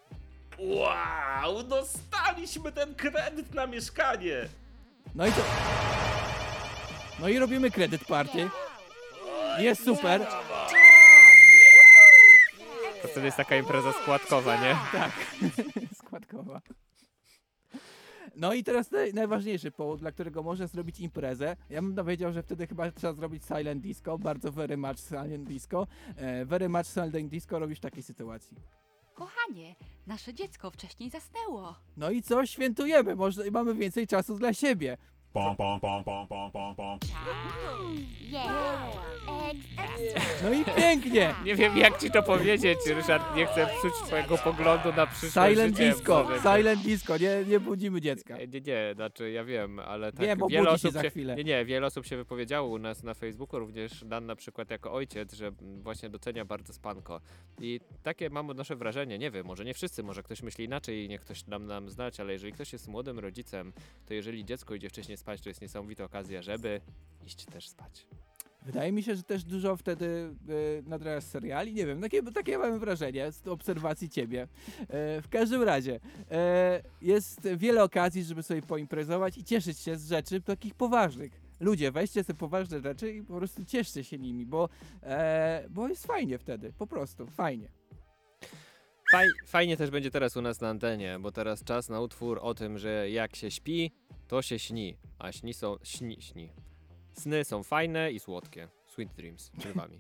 Wow, 0.61 1.63
dostaliśmy 1.63 2.73
ten 2.73 2.95
kredyt 2.95 3.55
na 3.55 3.67
mieszkanie. 3.67 4.49
No 5.15 5.27
i 5.27 5.33
to... 5.33 5.41
No 7.21 7.29
i 7.29 7.39
robimy 7.39 7.71
kredyt 7.71 8.05
party. 8.05 8.49
Jest 9.59 9.85
super. 9.85 10.27
To 13.03 13.09
wtedy 13.09 13.27
jest 13.27 13.37
taka 13.37 13.57
impreza 13.57 13.93
składkowa, 13.93 14.57
nie? 14.57 14.77
Tak, 14.93 15.13
składkowa. 16.05 16.61
No 18.37 18.55
i 18.55 18.65
teraz 18.65 18.91
naj, 18.91 19.15
najważniejszy 19.15 19.71
powód, 19.71 20.01
dla 20.01 20.13
którego 20.13 20.43
można 20.43 20.67
zrobić 20.67 21.01
imprezę. 21.01 21.57
Ja 21.71 21.83
bym 21.83 21.95
powiedział, 21.95 22.33
że 22.33 22.43
wtedy 22.43 22.67
chyba 22.67 22.91
trzeba 22.91 23.13
zrobić 23.13 23.45
silent 23.45 23.83
disco, 23.83 24.19
bardzo 24.19 24.53
very 24.53 24.77
much 24.77 24.99
silent 25.09 25.49
disco. 25.49 25.87
E, 26.17 26.45
very 26.45 26.69
much 26.69 26.87
silent 26.87 27.29
disco 27.29 27.59
robisz 27.59 27.79
w 27.79 27.83
takiej 27.83 28.03
sytuacji. 28.03 28.57
Kochanie, 29.21 29.75
nasze 30.07 30.35
dziecko 30.35 30.71
wcześniej 30.71 31.11
zasnęło. 31.11 31.75
No 31.97 32.11
i 32.11 32.23
co? 32.23 32.47
Świętujemy, 32.47 33.17
może 33.17 33.49
i 33.49 33.51
mamy 33.51 33.75
więcej 33.75 34.07
czasu 34.07 34.39
dla 34.39 34.55
siebie. 34.55 34.97
Pom, 35.33 35.57
pom, 35.57 35.81
pom, 35.81 36.05
pom, 36.05 36.29
pom, 36.29 36.75
pom! 36.75 36.99
No 40.43 40.53
i 40.53 40.65
pięknie. 40.65 41.35
Nie 41.45 41.55
wiem 41.55 41.77
jak 41.77 42.01
ci 42.01 42.11
to 42.11 42.23
powiedzieć, 42.23 42.79
Ryszard, 42.87 43.37
nie 43.37 43.47
chcę 43.47 43.67
psuć 43.67 43.93
twojego 44.07 44.39
poglądu 44.39 44.93
na 44.93 45.07
przyszłe 45.07 45.51
Silent 45.51 45.77
disco, 45.77 46.29
silent 46.43 46.83
disco, 46.83 47.19
nie, 47.19 47.45
nie 47.47 47.61
budzimy 47.61 48.01
dziecka. 48.01 48.37
Nie, 48.37 48.61
nie, 48.61 48.93
znaczy 48.95 49.31
ja 49.31 49.45
wiem, 49.45 49.79
ale 49.79 50.13
tak 50.13 50.21
Wiem, 50.21 50.39
bo 50.39 50.49
wiele 50.49 50.71
budzi 50.71 50.83
się 50.83 50.89
osób 50.89 51.03
za 51.03 51.11
chwilę. 51.11 51.37
Nie, 51.37 51.45
nie, 51.45 51.65
wiele 51.65 51.87
osób 51.87 52.07
się 52.07 52.17
wypowiedziało 52.17 52.69
u 52.69 52.79
nas 52.79 53.03
na 53.03 53.15
Facebooku, 53.15 53.61
również 53.61 54.05
Dan 54.05 54.27
na 54.27 54.37
przykład 54.37 54.71
jako 54.71 54.93
ojciec, 54.93 55.35
że 55.35 55.53
właśnie 55.83 56.11
docenia 56.11 56.45
bardzo 56.45 56.73
spanko. 56.73 57.21
I 57.61 57.81
takie 58.03 58.31
mam 58.31 58.51
odnoszę 58.51 58.77
wrażenie, 58.77 59.19
nie 59.19 59.31
wiem, 59.31 59.47
może 59.47 59.65
nie 59.65 59.75
wszyscy, 59.75 60.03
może 60.03 60.23
ktoś 60.23 60.43
myśli 60.43 60.65
inaczej 60.65 61.05
i 61.05 61.09
niech 61.09 61.21
ktoś 61.21 61.47
nam, 61.47 61.67
nam 61.67 61.91
znać, 61.91 62.21
ale 62.21 62.33
jeżeli 62.33 62.53
ktoś 62.53 62.73
jest 62.73 62.89
młodym 62.89 63.19
rodzicem, 63.19 63.73
to 64.07 64.15
jeżeli 64.15 64.45
dziecko 64.45 64.75
idzie 64.75 64.89
wcześniej 64.89 65.17
spać, 65.17 65.41
to 65.41 65.49
jest 65.49 65.61
niesamowita 65.61 66.05
okazja, 66.05 66.43
żeby 66.43 66.81
iść 67.27 67.45
też 67.45 67.69
spać. 67.69 68.07
Wydaje 68.63 68.93
mi 68.93 69.03
się, 69.03 69.15
że 69.15 69.23
też 69.23 69.45
dużo 69.45 69.77
wtedy 69.77 70.35
y, 70.49 70.83
nadrabiasz 70.87 71.25
seriali, 71.25 71.75
nie 71.75 71.87
wiem, 71.87 72.01
takie, 72.01 72.23
takie 72.23 72.59
mam 72.59 72.79
wrażenie 72.79 73.33
z 73.33 73.49
obserwacji 73.49 74.09
ciebie. 74.09 74.43
E, 74.81 75.23
w 75.23 75.29
każdym 75.31 75.63
razie, 75.63 76.01
e, 76.31 76.83
jest 77.03 77.49
wiele 77.57 77.83
okazji, 77.83 78.25
żeby 78.25 78.43
sobie 78.43 78.63
poimprezować 78.63 79.39
i 79.39 79.45
cieszyć 79.45 79.79
się 79.79 79.97
z 79.97 80.09
rzeczy 80.09 80.41
takich 80.41 80.75
poważnych. 80.75 81.41
Ludzie, 81.61 81.93
weźcie 81.93 82.25
sobie 82.25 82.39
poważne 82.39 82.81
rzeczy 82.81 83.13
i 83.13 83.23
po 83.23 83.37
prostu 83.37 83.65
cieszcie 83.65 84.05
się 84.05 84.19
nimi, 84.19 84.47
bo, 84.47 84.69
e, 85.03 85.65
bo 85.71 85.89
jest 85.89 86.07
fajnie 86.07 86.39
wtedy, 86.39 86.73
po 86.79 86.87
prostu, 86.87 87.27
fajnie. 87.27 87.69
Faj, 89.11 89.29
fajnie 89.47 89.77
też 89.77 89.91
będzie 89.91 90.11
teraz 90.11 90.37
u 90.37 90.43
nas 90.43 90.61
na 90.61 90.69
antenie, 90.69 91.19
bo 91.21 91.33
teraz 91.33 91.65
czas 91.65 91.89
na 91.89 92.01
utwór 92.01 92.39
o 92.43 92.55
tym, 92.55 92.79
że 92.79 93.11
jak 93.11 93.37
się 93.37 93.51
śpi, 93.51 93.93
to 94.29 94.43
się 94.43 94.59
śni, 94.59 94.97
a 95.19 95.33
śni 95.33 95.55
są, 95.55 95.77
śni, 95.83 96.23
śni. 96.23 96.53
Sny 97.21 97.45
są 97.45 97.63
fajne 97.63 98.13
i 98.13 98.21
słodkie. 98.21 98.69
Sweet 98.87 99.13
Dreams 99.13 99.51
przed 99.59 99.73
wami. 99.73 99.99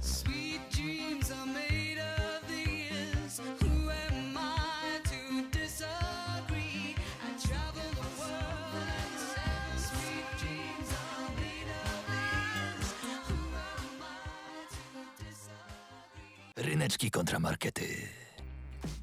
Sweet 0.00 0.60
dreams 0.70 1.30
are 1.30 1.46
made 1.46 1.98
of 1.98 2.48
these. 2.48 3.42
Who 3.60 3.90
am 3.90 4.36
I 4.36 5.00
to 5.04 5.58
disagree? 5.58 6.94
I 7.22 7.48
travel 7.48 7.90
the 7.94 8.08
world 8.20 8.86
and 9.00 9.18
sell 9.18 9.78
sweet 9.78 10.26
dreams 10.40 10.88
are 10.92 11.30
made 11.36 11.70
of 11.84 12.04
these. 12.12 12.92
Who 13.28 13.38
am 13.56 14.02
I 14.02 14.66
to 14.74 15.24
disagree? 15.24 16.70
Ryneczki 16.70 17.10
kontramarkety. 17.10 18.21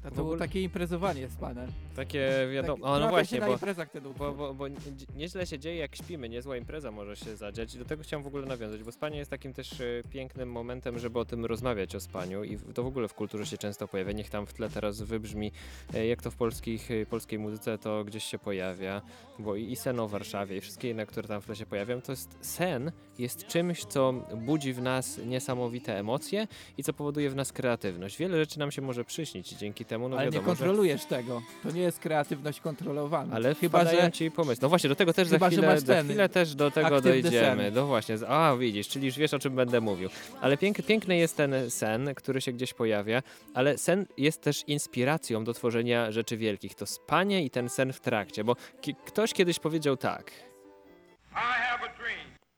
To 0.02 0.10
było 0.10 0.36
takie 0.36 0.62
imprezowanie 0.62 1.28
z 1.28 1.36
panem. 1.36 1.66
Takie 1.96 2.30
wiadomo. 2.52 2.84
Tak, 2.84 2.84
o, 2.86 2.90
no 2.92 2.98
trafia 2.98 3.10
właśnie, 3.10 3.36
się 3.36 3.40
na 3.40 3.46
bo, 3.46 3.52
imprezach 3.52 3.90
ten 3.90 4.02
bo, 4.02 4.10
utwór. 4.10 4.36
bo, 4.36 4.54
bo 4.54 4.68
nie- 4.68 4.76
nieźle 5.16 5.46
się 5.46 5.58
dzieje 5.58 5.76
jak 5.76 5.96
śpimy, 5.96 6.28
niezła 6.28 6.56
impreza 6.56 6.90
może 6.90 7.16
się 7.16 7.36
zadziać 7.36 7.74
i 7.74 7.78
do 7.78 7.84
tego 7.84 8.02
chciałem 8.02 8.24
w 8.24 8.26
ogóle 8.26 8.46
nawiązać, 8.46 8.82
bo 8.82 8.92
spanie 8.92 9.18
jest 9.18 9.30
takim 9.30 9.52
też 9.52 9.80
e, 9.80 9.84
pięknym 10.10 10.52
momentem, 10.52 10.98
żeby 10.98 11.18
o 11.18 11.24
tym 11.24 11.44
rozmawiać, 11.44 11.94
o 11.94 12.00
spaniu 12.00 12.44
i 12.44 12.56
w- 12.56 12.72
to 12.72 12.82
w 12.82 12.86
ogóle 12.86 13.08
w 13.08 13.14
kulturze 13.14 13.46
się 13.46 13.58
często 13.58 13.88
pojawia. 13.88 14.12
Niech 14.12 14.30
tam 14.30 14.46
w 14.46 14.52
tle 14.54 14.70
teraz 14.70 15.02
wybrzmi, 15.02 15.52
e, 15.94 16.06
jak 16.06 16.22
to 16.22 16.30
w 16.30 16.36
polskich, 16.36 16.90
e, 16.90 17.06
polskiej 17.06 17.38
muzyce 17.38 17.78
to 17.78 18.04
gdzieś 18.04 18.24
się 18.24 18.38
pojawia, 18.38 19.02
bo 19.38 19.56
i, 19.56 19.72
i 19.72 19.76
sen 19.76 20.00
o 20.00 20.08
Warszawie 20.08 20.56
i 20.56 20.60
wszystkie 20.60 20.90
inne, 20.90 21.06
które 21.06 21.28
tam 21.28 21.40
w 21.40 21.46
tle 21.46 21.56
się 21.56 21.66
pojawiają, 21.66 22.00
to 22.02 22.12
jest 22.12 22.36
sen 22.40 22.92
jest 23.18 23.46
czymś, 23.46 23.84
co 23.84 24.12
budzi 24.36 24.72
w 24.72 24.82
nas 24.82 25.18
niesamowite 25.26 25.98
emocje 25.98 26.46
i 26.78 26.82
co 26.82 26.92
powoduje 26.92 27.30
w 27.30 27.36
nas 27.36 27.52
kreatywność. 27.52 28.16
Wiele 28.16 28.36
rzeczy 28.38 28.58
nam 28.58 28.70
się 28.70 28.82
może 28.82 29.04
przyśnić 29.04 29.52
i 29.52 29.56
dzięki 29.56 29.69
temu, 29.74 30.08
no 30.08 30.16
Ale 30.16 30.26
nie 30.26 30.32
wiadomo, 30.32 30.54
że... 30.54 30.58
kontrolujesz 30.58 31.04
tego. 31.04 31.42
To 31.62 31.70
nie 31.70 31.80
jest 31.80 31.98
kreatywność 31.98 32.60
kontrolowana. 32.60 33.36
Ale 33.36 33.54
chyba, 33.54 33.84
że 33.84 34.12
ci 34.12 34.30
pomysł. 34.30 34.62
No 34.62 34.68
właśnie, 34.68 34.88
do 34.88 34.96
tego 34.96 35.12
też 35.12 35.28
Chyba, 35.28 35.50
za 35.50 35.50
że 35.50 35.56
chwilę, 35.56 35.80
za 35.80 36.02
chwilę 36.02 36.28
też 36.28 36.54
do 36.54 36.70
tego 36.70 37.00
dojdziemy. 37.00 37.62
sen. 37.64 37.74
No 37.74 37.86
właśnie, 37.86 38.16
a 38.28 38.56
widzisz, 38.56 38.88
czyli 38.88 39.06
już 39.06 39.16
wiesz 39.18 39.34
o 39.34 39.38
czym 39.38 39.54
będę 39.54 39.80
mówił. 39.80 40.08
Ale 40.40 40.56
pięk, 40.56 40.82
piękny 40.82 41.16
jest 41.16 41.36
ten 41.36 41.70
sen, 41.70 42.14
który 42.14 42.40
się 42.40 42.52
gdzieś 42.52 42.74
pojawia, 42.74 43.22
ale 43.54 43.78
sen 43.78 44.06
jest 44.18 44.42
też 44.42 44.64
inspiracją 44.66 45.44
do 45.44 45.52
tworzenia 45.54 46.12
rzeczy 46.12 46.36
wielkich. 46.36 46.74
To 46.74 46.86
spanie 46.86 47.44
i 47.44 47.50
ten 47.50 47.68
sen 47.68 47.92
w 47.92 48.00
trakcie, 48.00 48.44
bo 48.44 48.56
ki- 48.80 48.94
ktoś 49.06 49.32
kiedyś 49.32 49.58
powiedział 49.58 49.96
tak. 49.96 50.30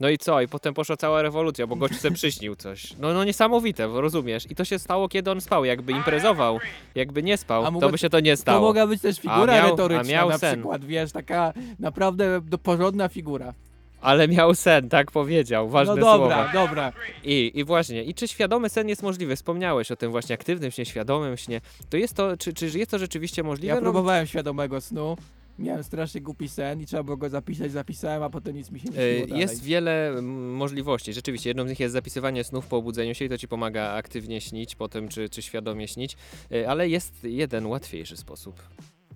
No 0.02 0.08
i 0.08 0.18
co? 0.18 0.40
I 0.40 0.48
potem 0.48 0.74
poszła 0.74 0.96
cała 0.96 1.22
rewolucja, 1.22 1.66
bo 1.66 1.76
gość 1.76 2.00
sobie 2.00 2.14
przyśnił 2.14 2.56
coś. 2.56 2.94
No, 2.98 3.12
no 3.14 3.24
niesamowite, 3.24 3.88
bo 3.88 4.00
rozumiesz. 4.00 4.50
I 4.50 4.54
to 4.54 4.64
się 4.64 4.78
stało, 4.78 5.08
kiedy 5.08 5.30
on 5.30 5.40
spał. 5.40 5.64
Jakby 5.64 5.92
imprezował, 5.92 6.58
jakby 6.94 7.22
nie 7.22 7.36
spał, 7.36 7.80
to 7.80 7.90
by 7.90 7.98
się 7.98 8.10
to 8.10 8.20
nie 8.20 8.36
stało. 8.36 8.58
To 8.60 8.66
mogła 8.66 8.86
być 8.86 9.02
też 9.02 9.16
figura 9.20 9.46
miał- 9.54 9.70
retoryczna 9.70 10.00
a 10.00 10.12
miał 10.12 10.28
na 10.28 10.38
sen. 10.38 10.54
przykład, 10.54 10.84
wiesz, 10.84 11.12
taka 11.12 11.52
naprawdę 11.78 12.40
do- 12.40 12.58
porządna 12.58 13.08
figura. 13.08 13.54
Ale 14.00 14.28
miał 14.28 14.54
sen, 14.54 14.88
tak 14.88 15.10
powiedział, 15.10 15.68
ważne 15.68 15.94
No 15.94 16.00
dobra, 16.00 16.36
słowa. 16.36 16.66
dobra. 16.66 16.92
I, 17.24 17.52
I 17.54 17.64
właśnie, 17.64 18.02
i 18.04 18.14
czy 18.14 18.28
świadomy 18.28 18.68
sen 18.68 18.88
jest 18.88 19.02
możliwy? 19.02 19.36
Wspomniałeś 19.36 19.90
o 19.90 19.96
tym 19.96 20.10
właśnie 20.10 20.34
aktywnym 20.34 20.70
śnie, 20.70 20.84
świadomym 20.84 21.36
śnie. 21.36 21.60
To 21.90 21.96
jest 21.96 22.14
to, 22.14 22.36
czy, 22.36 22.52
czy 22.54 22.78
jest 22.78 22.90
to 22.90 22.98
rzeczywiście 22.98 23.42
możliwe? 23.42 23.68
Ja 23.68 23.74
No, 23.74 23.80
próbowałem 23.80 24.26
świadomego 24.26 24.80
snu, 24.80 25.16
miałem 25.62 25.84
strasznie 25.84 26.20
głupi 26.20 26.48
sen 26.48 26.80
i 26.80 26.86
trzeba 26.86 27.02
było 27.02 27.16
go 27.16 27.28
zapisać, 27.28 27.72
zapisałem, 27.72 28.22
a 28.22 28.30
potem 28.30 28.56
nic 28.56 28.70
mi 28.70 28.80
się 28.80 28.88
nie 28.88 28.98
e, 28.98 29.12
śniło 29.12 29.26
dalej. 29.26 29.40
Jest 29.40 29.62
wiele 29.62 30.08
mm, 30.08 30.54
możliwości. 30.54 31.12
Rzeczywiście, 31.12 31.50
jedną 31.50 31.66
z 31.66 31.68
nich 31.68 31.80
jest 31.80 31.92
zapisywanie 31.92 32.44
snów 32.44 32.66
po 32.66 32.76
obudzeniu 32.76 33.14
się 33.14 33.24
i 33.24 33.28
to 33.28 33.38
ci 33.38 33.48
pomaga 33.48 33.92
aktywnie 33.92 34.40
śnić 34.40 34.74
potem, 34.74 35.08
czy, 35.08 35.28
czy 35.28 35.42
świadomie 35.42 35.88
śnić, 35.88 36.16
E, 36.52 36.68
ale 36.68 36.88
jest 36.88 37.24
jeden 37.24 37.66
łatwiejszy 37.66 38.16
sposób. 38.16 38.62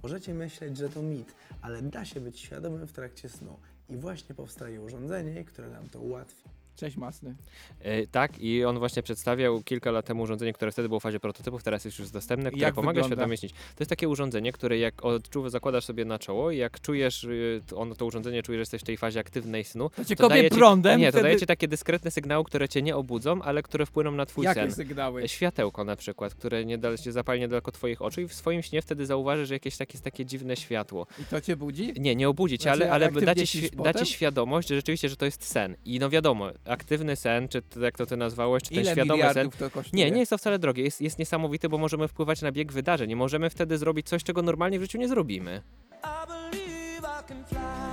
Możecie 0.02 0.34
myśleć, 0.34 0.76
że 0.76 0.88
to 0.88 1.02
mit, 1.02 1.34
ale 1.62 1.82
da 1.82 2.04
się 2.04 2.20
być 2.20 2.40
świadomym 2.40 2.86
w 2.86 2.92
trakcie 2.92 3.28
snu. 3.28 3.56
I 3.88 3.96
właśnie 3.96 4.34
powstaje 4.34 4.80
urządzenie, 4.80 5.44
które 5.44 5.68
nam 5.68 5.88
to 5.88 6.00
ułatwi. 6.00 6.42
Cześć 6.76 6.96
Masny. 6.96 7.34
E, 7.80 8.06
tak, 8.06 8.38
i 8.40 8.64
on 8.64 8.78
właśnie 8.78 9.02
przedstawiał 9.02 9.62
kilka 9.62 9.90
lat 9.90 10.06
temu 10.06 10.22
urządzenie, 10.22 10.52
które 10.52 10.72
wtedy 10.72 10.88
było 10.88 11.00
w 11.00 11.02
fazie 11.02 11.20
prototypów, 11.20 11.62
teraz 11.62 11.84
jest 11.84 11.98
już 11.98 12.10
dostępne, 12.10 12.50
które 12.50 12.62
Jak 12.62 12.74
pomaga 12.74 13.02
świadomie 13.04 13.36
śnić. 13.36 13.52
To 13.52 13.58
jest 13.80 13.90
takie 13.90 14.08
urządzenie, 14.08 14.52
które 14.52 14.78
jak 14.78 15.04
odczuwa, 15.04 15.50
zakładasz 15.50 15.84
sobie 15.84 16.04
na 16.04 16.18
czoło 16.18 16.50
i 16.50 16.56
jak 16.56 16.80
czujesz, 16.80 17.24
y, 17.24 17.60
to 17.66 17.76
on, 17.76 17.94
to 17.94 18.06
urządzenie 18.06 18.42
czuje, 18.42 18.58
że 18.58 18.60
jesteś 18.62 18.82
w 18.82 18.84
tej 18.84 18.96
fazie 18.96 19.20
aktywnej 19.20 19.64
snu, 19.64 19.90
To 19.96 20.04
cię 20.04 20.16
kopie 20.16 20.50
ci- 20.50 20.56
prądem, 20.56 21.00
Nie, 21.00 21.06
to 21.06 21.12
wtedy- 21.12 21.22
daje 21.22 21.38
ci 21.40 21.46
takie 21.46 21.68
dyskretne 21.68 22.10
sygnały, 22.10 22.44
które 22.44 22.68
cię 22.68 22.82
nie 22.82 22.96
obudzą, 22.96 23.42
ale 23.42 23.62
które 23.62 23.86
wpłyną 23.86 24.10
na 24.10 24.26
twój 24.26 24.44
Jakie 24.44 24.60
sen. 24.60 24.72
sygnały? 24.72 25.28
Światełko 25.28 25.84
na 25.84 25.96
przykład, 25.96 26.34
które 26.34 26.64
nie 26.64 26.78
da, 26.78 26.96
się 26.96 27.12
zapali 27.12 27.40
niedaleko 27.40 27.72
twoich 27.72 28.02
oczu 28.02 28.20
i 28.20 28.28
w 28.28 28.34
swoim 28.34 28.62
śnie 28.62 28.82
wtedy 28.82 29.06
zauważysz, 29.06 29.48
że 29.48 29.54
jakieś 29.54 29.76
takie, 29.76 29.98
takie 29.98 30.24
dziwne 30.26 30.56
światło. 30.56 31.06
I 31.22 31.24
to 31.24 31.40
cię 31.40 31.56
budzi? 31.56 31.92
Nie, 32.00 32.16
nie 32.16 32.28
obudzi 32.28 32.58
cię, 32.58 32.62
Znaczy, 32.62 32.90
ale, 32.92 33.06
ale 33.06 33.20
da, 33.20 33.34
ci, 33.34 33.70
da 33.70 33.94
ci 33.94 34.06
świadomość, 34.06 34.68
że 34.68 34.74
rzeczywiście, 34.74 35.08
że 35.08 35.16
to 35.16 35.24
jest 35.24 35.44
sen. 35.44 35.76
I 35.84 35.98
no 35.98 36.10
wiadomo, 36.10 36.50
aktywny 36.68 37.16
sen, 37.16 37.48
czy 37.48 37.62
to, 37.62 37.80
jak 37.80 37.96
to 37.98 38.06
ty 38.06 38.16
nazwałeś, 38.16 38.62
czy 38.62 38.70
ten 38.70 38.78
Ile 38.80 38.92
świadomy 38.92 39.34
sen. 39.34 39.50
to 39.50 39.70
kosztuje? 39.70 40.04
Nie, 40.04 40.10
nie 40.10 40.20
jest 40.20 40.30
to 40.30 40.38
wcale 40.38 40.58
drogie. 40.58 40.82
Jest, 40.82 41.00
jest 41.00 41.18
niesamowity, 41.18 41.68
bo 41.68 41.78
możemy 41.78 42.08
wpływać 42.08 42.42
na 42.42 42.52
bieg 42.52 42.72
wydarzeń. 42.72 43.14
Możemy 43.14 43.50
wtedy 43.50 43.78
zrobić 43.78 44.08
coś, 44.08 44.24
czego 44.24 44.42
normalnie 44.42 44.78
w 44.78 44.82
życiu 44.82 44.98
nie 44.98 45.08
zrobimy. 45.08 45.62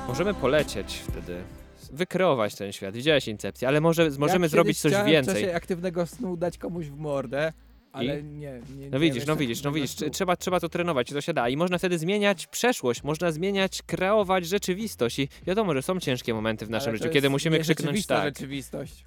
Możemy 0.08 0.34
polecieć 0.34 1.04
wtedy. 1.10 1.42
Wykreować 1.92 2.56
ten 2.56 2.72
świat. 2.72 2.96
Widziałeś 2.96 3.28
Incepcję, 3.28 3.68
ale 3.68 3.82
może, 3.82 4.10
możemy 4.20 4.46
Ja 4.46 4.50
zrobić 4.50 4.80
coś 4.82 4.92
chciałem 4.92 5.08
W 5.08 5.12
więcej. 5.12 5.34
czasie 5.36 5.56
aktywnego 5.56 6.06
snu 6.06 6.38
dać 6.38 6.58
komuś 6.58 6.86
w 6.86 6.98
mordę, 6.98 7.54
ale 7.94 8.20
I? 8.20 8.24
nie, 8.24 8.62
nie. 8.78 8.90
No 8.90 8.98
nie 8.98 9.00
widzisz, 9.00 9.26
no 9.26 9.36
widzisz, 9.36 9.64
no 9.64 9.72
widzisz, 9.72 9.96
trzeba, 10.12 10.36
trzeba 10.36 10.60
to 10.60 10.70
trenować 10.70 11.12
i 11.12 11.14
to 11.14 11.22
się 11.22 11.34
da. 11.34 11.50
I 11.50 11.58
można 11.58 11.78
wtedy 11.78 11.98
zmieniać 11.98 12.48
przeszłość, 12.48 13.04
można 13.04 13.32
zmieniać, 13.32 13.82
kreować 13.82 14.48
rzeczywistość 14.48 15.20
i 15.20 15.30
wiadomo, 15.48 15.74
że 15.74 15.82
są 15.82 16.00
ciężkie 16.00 16.34
momenty 16.34 16.66
w 16.66 16.70
naszym 16.70 16.96
życiu, 16.96 17.10
kiedy 17.10 17.30
musimy 17.30 17.60
krzyknąć 17.60 18.06
tak. 18.06 18.24
rzeczywistość. 18.24 19.06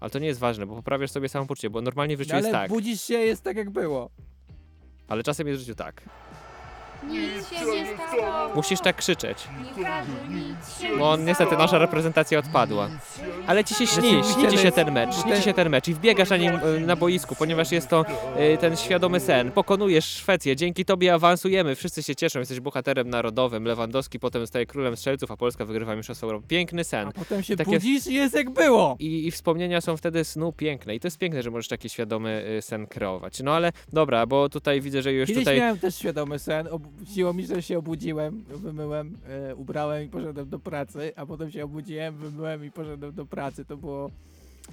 Ale 0.00 0.10
to 0.10 0.18
nie 0.18 0.26
jest 0.26 0.40
ważne, 0.40 0.66
bo 0.66 0.74
poprawiasz 0.74 1.10
sobie 1.10 1.28
samopoczucie, 1.28 1.70
bo 1.70 1.82
normalnie 1.82 2.16
w 2.16 2.20
życiu 2.20 2.32
No, 2.32 2.36
ale 2.38 2.48
jest 2.48 2.52
tak. 2.52 2.70
budzisz 2.70 3.02
się, 3.02 3.14
jest 3.14 3.42
tak 3.42 3.56
jak 3.56 3.70
było. 3.70 4.10
Ale 5.08 5.22
czasem 5.22 5.48
jest 5.48 5.62
w 5.62 5.64
życiu 5.64 5.74
tak. 5.74 6.02
Nic 7.08 7.48
się 7.48 7.64
nie 7.66 7.86
stało. 7.96 8.54
Musisz 8.54 8.80
tak 8.80 8.96
krzyczeć. 8.96 9.38
Nie 9.76 9.84
każe, 9.84 10.10
nic 10.30 10.80
się 10.80 10.96
Bo 10.98 11.16
nie 11.16 11.24
niestety 11.24 11.48
stało. 11.50 11.62
nasza 11.62 11.78
reprezentacja 11.78 12.38
odpadła. 12.38 12.88
Ale 13.46 13.64
ci 13.64 13.74
się 13.74 13.86
śni, 13.86 14.22
śni 14.34 14.48
ci 14.50 14.58
się 14.58 14.72
ten 14.72 14.92
mecz, 14.92 15.14
śni 15.22 15.36
ci 15.36 15.42
się 15.42 15.54
ten 15.54 15.68
mecz 15.70 15.88
i 15.88 15.94
wbiegasz 15.94 16.30
na 16.30 16.36
nim 16.36 16.52
e, 16.76 16.80
na 16.80 16.96
boisku, 16.96 17.34
ponieważ 17.36 17.72
jest 17.72 17.88
to 17.88 18.04
e, 18.36 18.56
ten 18.56 18.76
świadomy 18.76 19.20
sen. 19.20 19.50
Pokonujesz 19.52 20.04
Szwecję, 20.04 20.56
dzięki 20.56 20.84
tobie 20.84 21.14
awansujemy, 21.14 21.74
wszyscy 21.74 22.02
się 22.02 22.16
cieszą, 22.16 22.38
jesteś 22.38 22.60
bohaterem 22.60 23.10
narodowym. 23.10 23.64
Lewandowski 23.64 24.18
potem 24.20 24.42
zostaje 24.42 24.66
królem 24.66 24.96
strzelców, 24.96 25.30
a 25.30 25.36
Polska 25.36 25.64
wygrywa 25.64 25.96
Mistrzostwo 25.96 26.26
Europy. 26.26 26.46
Piękny 26.48 26.84
sen. 26.84 27.08
A 27.08 27.12
potem 27.12 27.42
się 27.42 27.56
Takie- 27.56 27.70
budzisz 27.70 28.06
i 28.06 28.14
jest 28.14 28.34
jak 28.34 28.50
było. 28.50 28.96
I, 28.98 29.26
I 29.26 29.30
wspomnienia 29.30 29.80
są 29.80 29.96
wtedy 29.96 30.24
snu 30.24 30.52
piękne. 30.52 30.94
I 30.94 31.00
to 31.00 31.06
jest 31.06 31.18
piękne, 31.18 31.42
że 31.42 31.50
możesz 31.50 31.68
taki 31.68 31.88
świadomy 31.88 32.44
y, 32.58 32.62
sen 32.62 32.86
kreować. 32.86 33.40
No 33.40 33.54
ale 33.54 33.72
dobra, 33.92 34.26
bo 34.26 34.48
tutaj 34.48 34.80
widzę, 34.80 35.02
że 35.02 35.12
już 35.12 35.28
Kiedyś 35.28 35.44
tutaj. 35.44 35.58
miałem 35.58 35.78
też 35.78 35.94
świadomy 35.96 36.38
sen, 36.38 36.68
obudziło 36.96 37.32
mi, 37.34 37.46
że 37.46 37.62
się 37.62 37.78
obudziłem, 37.78 38.44
wymyłem, 38.48 39.18
e, 39.50 39.54
ubrałem 39.54 40.04
i 40.04 40.08
poszedłem 40.08 40.48
do 40.48 40.58
pracy, 40.58 41.12
a 41.16 41.26
potem 41.26 41.50
się 41.50 41.64
obudziłem, 41.64 42.14
wymyłem 42.16 42.64
i 42.64 42.70
poszedłem 42.70 43.14
do 43.14 43.26
pracy. 43.26 43.64
To 43.64 43.76
było 43.76 44.10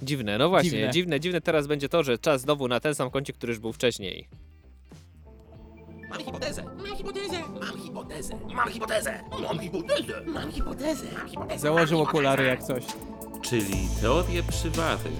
Dziwne, 0.02 0.38
no 0.38 0.48
właśnie, 0.48 0.70
Dziwne. 0.70 0.90
dziwne. 0.90 1.20
dziwne, 1.20 1.40
teraz 1.40 1.66
będzie 1.66 1.88
to, 1.88 2.02
że 2.02 2.18
czas 2.18 2.40
znowu 2.40 2.68
na 2.68 2.80
ten 2.80 2.94
sam 2.94 3.10
kącik, 3.10 3.36
który 3.36 3.50
już 3.50 3.60
był 3.60 3.72
wcześniej. 3.72 4.28
Mam 6.10 6.18
hipotezę. 6.18 6.64
Mam 6.64 6.96
hipotezę. 6.96 7.38
Mam 7.60 7.78
hipotezę. 7.78 8.34
Mam 8.54 8.68
hipotezę. 8.68 9.20
Mam 9.42 9.58
hipotezę. 9.58 10.22
Mam 10.26 10.52
hipotezę. 10.52 11.04
Mam 11.18 11.28
hipotezę. 11.28 11.58
Założył 11.58 12.00
okulary 12.02 12.44
jak 12.44 12.62
coś. 12.62 12.84
Czyli 13.42 13.88
teorie 14.00 14.42
przywary. 14.42 15.10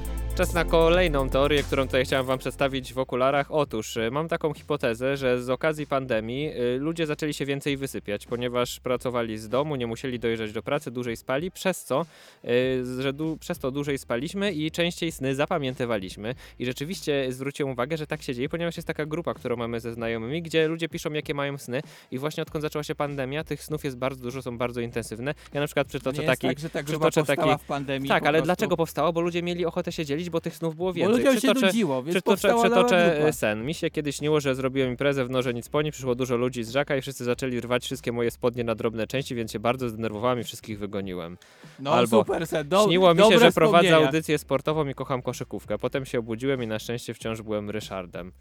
Czas 0.40 0.54
na 0.54 0.64
kolejną 0.64 1.30
teorię, 1.30 1.62
którą 1.62 1.86
tutaj 1.86 2.04
chciałem 2.04 2.26
wam 2.26 2.38
przedstawić 2.38 2.94
w 2.94 2.98
okularach. 2.98 3.50
Otóż 3.50 3.96
y, 3.96 4.10
mam 4.10 4.28
taką 4.28 4.54
hipotezę, 4.54 5.16
że 5.16 5.42
z 5.42 5.50
okazji 5.50 5.86
pandemii 5.86 6.48
y, 6.48 6.78
ludzie 6.78 7.06
zaczęli 7.06 7.34
się 7.34 7.46
więcej 7.46 7.76
wysypiać, 7.76 8.26
ponieważ 8.26 8.80
pracowali 8.80 9.38
z 9.38 9.48
domu, 9.48 9.76
nie 9.76 9.86
musieli 9.86 10.18
dojeżdżać 10.18 10.52
do 10.52 10.62
pracy, 10.62 10.90
dłużej 10.90 11.16
spali, 11.16 11.50
przez 11.50 11.84
co, 11.84 12.06
y, 12.44 13.02
że 13.02 13.12
przez 13.40 13.58
to 13.58 13.70
dłużej 13.70 13.98
spaliśmy 13.98 14.52
i 14.52 14.70
częściej 14.70 15.12
sny 15.12 15.34
zapamiętywaliśmy. 15.34 16.34
I 16.58 16.66
rzeczywiście 16.66 17.26
zwróciłem 17.32 17.72
uwagę, 17.72 17.96
że 17.96 18.06
tak 18.06 18.22
się 18.22 18.34
dzieje, 18.34 18.48
ponieważ 18.48 18.76
jest 18.76 18.86
taka 18.86 19.06
grupa, 19.06 19.34
którą 19.34 19.56
mamy 19.56 19.80
ze 19.80 19.92
znajomymi, 19.92 20.42
gdzie 20.42 20.68
ludzie 20.68 20.88
piszą, 20.88 21.12
jakie 21.12 21.34
mają 21.34 21.58
sny 21.58 21.82
i 22.10 22.18
właśnie 22.18 22.42
odkąd 22.42 22.62
zaczęła 22.62 22.84
się 22.84 22.94
pandemia, 22.94 23.44
tych 23.44 23.64
snów 23.64 23.84
jest 23.84 23.96
bardzo 23.96 24.22
dużo, 24.22 24.42
są 24.42 24.58
bardzo 24.58 24.80
intensywne. 24.80 25.34
Ja 25.54 25.60
na 25.60 25.66
przykład 25.66 25.86
przytoczę 25.86 26.22
taki... 26.22 26.46
tak, 26.46 26.58
że 26.58 26.70
ta 26.70 26.82
grupa 26.82 27.10
powstała 27.10 27.58
w 27.58 27.64
pandemii 27.64 28.08
Tak, 28.08 28.22
ale 28.22 28.38
prostu. 28.38 28.44
dlaczego 28.44 28.76
powstała? 28.76 29.12
Bo 29.12 29.20
ludzie 29.20 29.42
mieli 29.42 29.66
ochotę 29.66 29.92
się 29.92 30.04
dzielić, 30.04 30.29
bo 30.30 30.40
tych 30.40 30.56
snów 30.56 30.76
było 30.76 30.88
Bo 30.88 30.94
więcej. 30.94 31.24
się 31.24 31.30
Przytoczę- 31.40 31.66
nudziło, 31.66 32.02
więc 32.02 32.14
przytoczę, 32.14 32.54
przytoczę 32.62 33.32
sen. 33.32 33.64
Mi 33.66 33.74
się 33.74 33.90
kiedyś 33.90 34.16
śniło, 34.16 34.40
że 34.40 34.54
zrobiłem 34.54 34.90
imprezę 34.90 35.24
w 35.24 35.30
Noże 35.30 35.54
Nic 35.54 35.68
Po 35.68 35.78
przyszło 35.92 36.14
dużo 36.14 36.36
ludzi 36.36 36.64
z 36.64 36.70
Żaka 36.70 36.96
i 36.96 37.00
wszyscy 37.00 37.24
zaczęli 37.24 37.60
rwać 37.60 37.84
wszystkie 37.84 38.12
moje 38.12 38.30
spodnie 38.30 38.64
na 38.64 38.74
drobne 38.74 39.06
części, 39.06 39.34
więc 39.34 39.52
się 39.52 39.58
bardzo 39.58 39.88
zdenerwowałem 39.88 40.40
i 40.40 40.44
wszystkich 40.44 40.78
wygoniłem. 40.78 41.38
No, 41.78 41.92
Albo 41.92 42.18
super 42.20 42.46
sen, 42.46 42.68
do- 42.68 42.84
śniło 42.86 43.14
mi 43.14 43.22
się, 43.22 43.38
że 43.38 43.52
prowadzę 43.52 43.96
audycję 43.96 44.38
sportową 44.38 44.88
i 44.88 44.94
kocham 44.94 45.22
koszykówkę. 45.22 45.78
Potem 45.78 46.04
się 46.06 46.18
obudziłem 46.18 46.62
i 46.62 46.66
na 46.66 46.78
szczęście 46.78 47.14
wciąż 47.14 47.42
byłem 47.42 47.70
Ryszardem. 47.70 48.32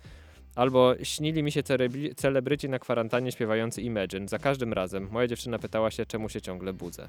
Albo 0.56 0.96
śnili 1.04 1.44
mi 1.44 1.52
się 1.52 1.62
celebryci 2.16 2.70
na 2.70 2.80
kwarantannie 2.80 3.32
śpiewający 3.32 3.82
Imagine. 3.82 4.28
Za 4.28 4.40
każdym 4.40 4.74
razem. 4.74 5.08
Moja 5.12 5.28
dziewczyna 5.28 5.60
pytała 5.60 5.92
się, 5.92 6.06
czemu 6.06 6.30
się 6.30 6.42
ciągle 6.42 6.74
budzę. 6.74 7.08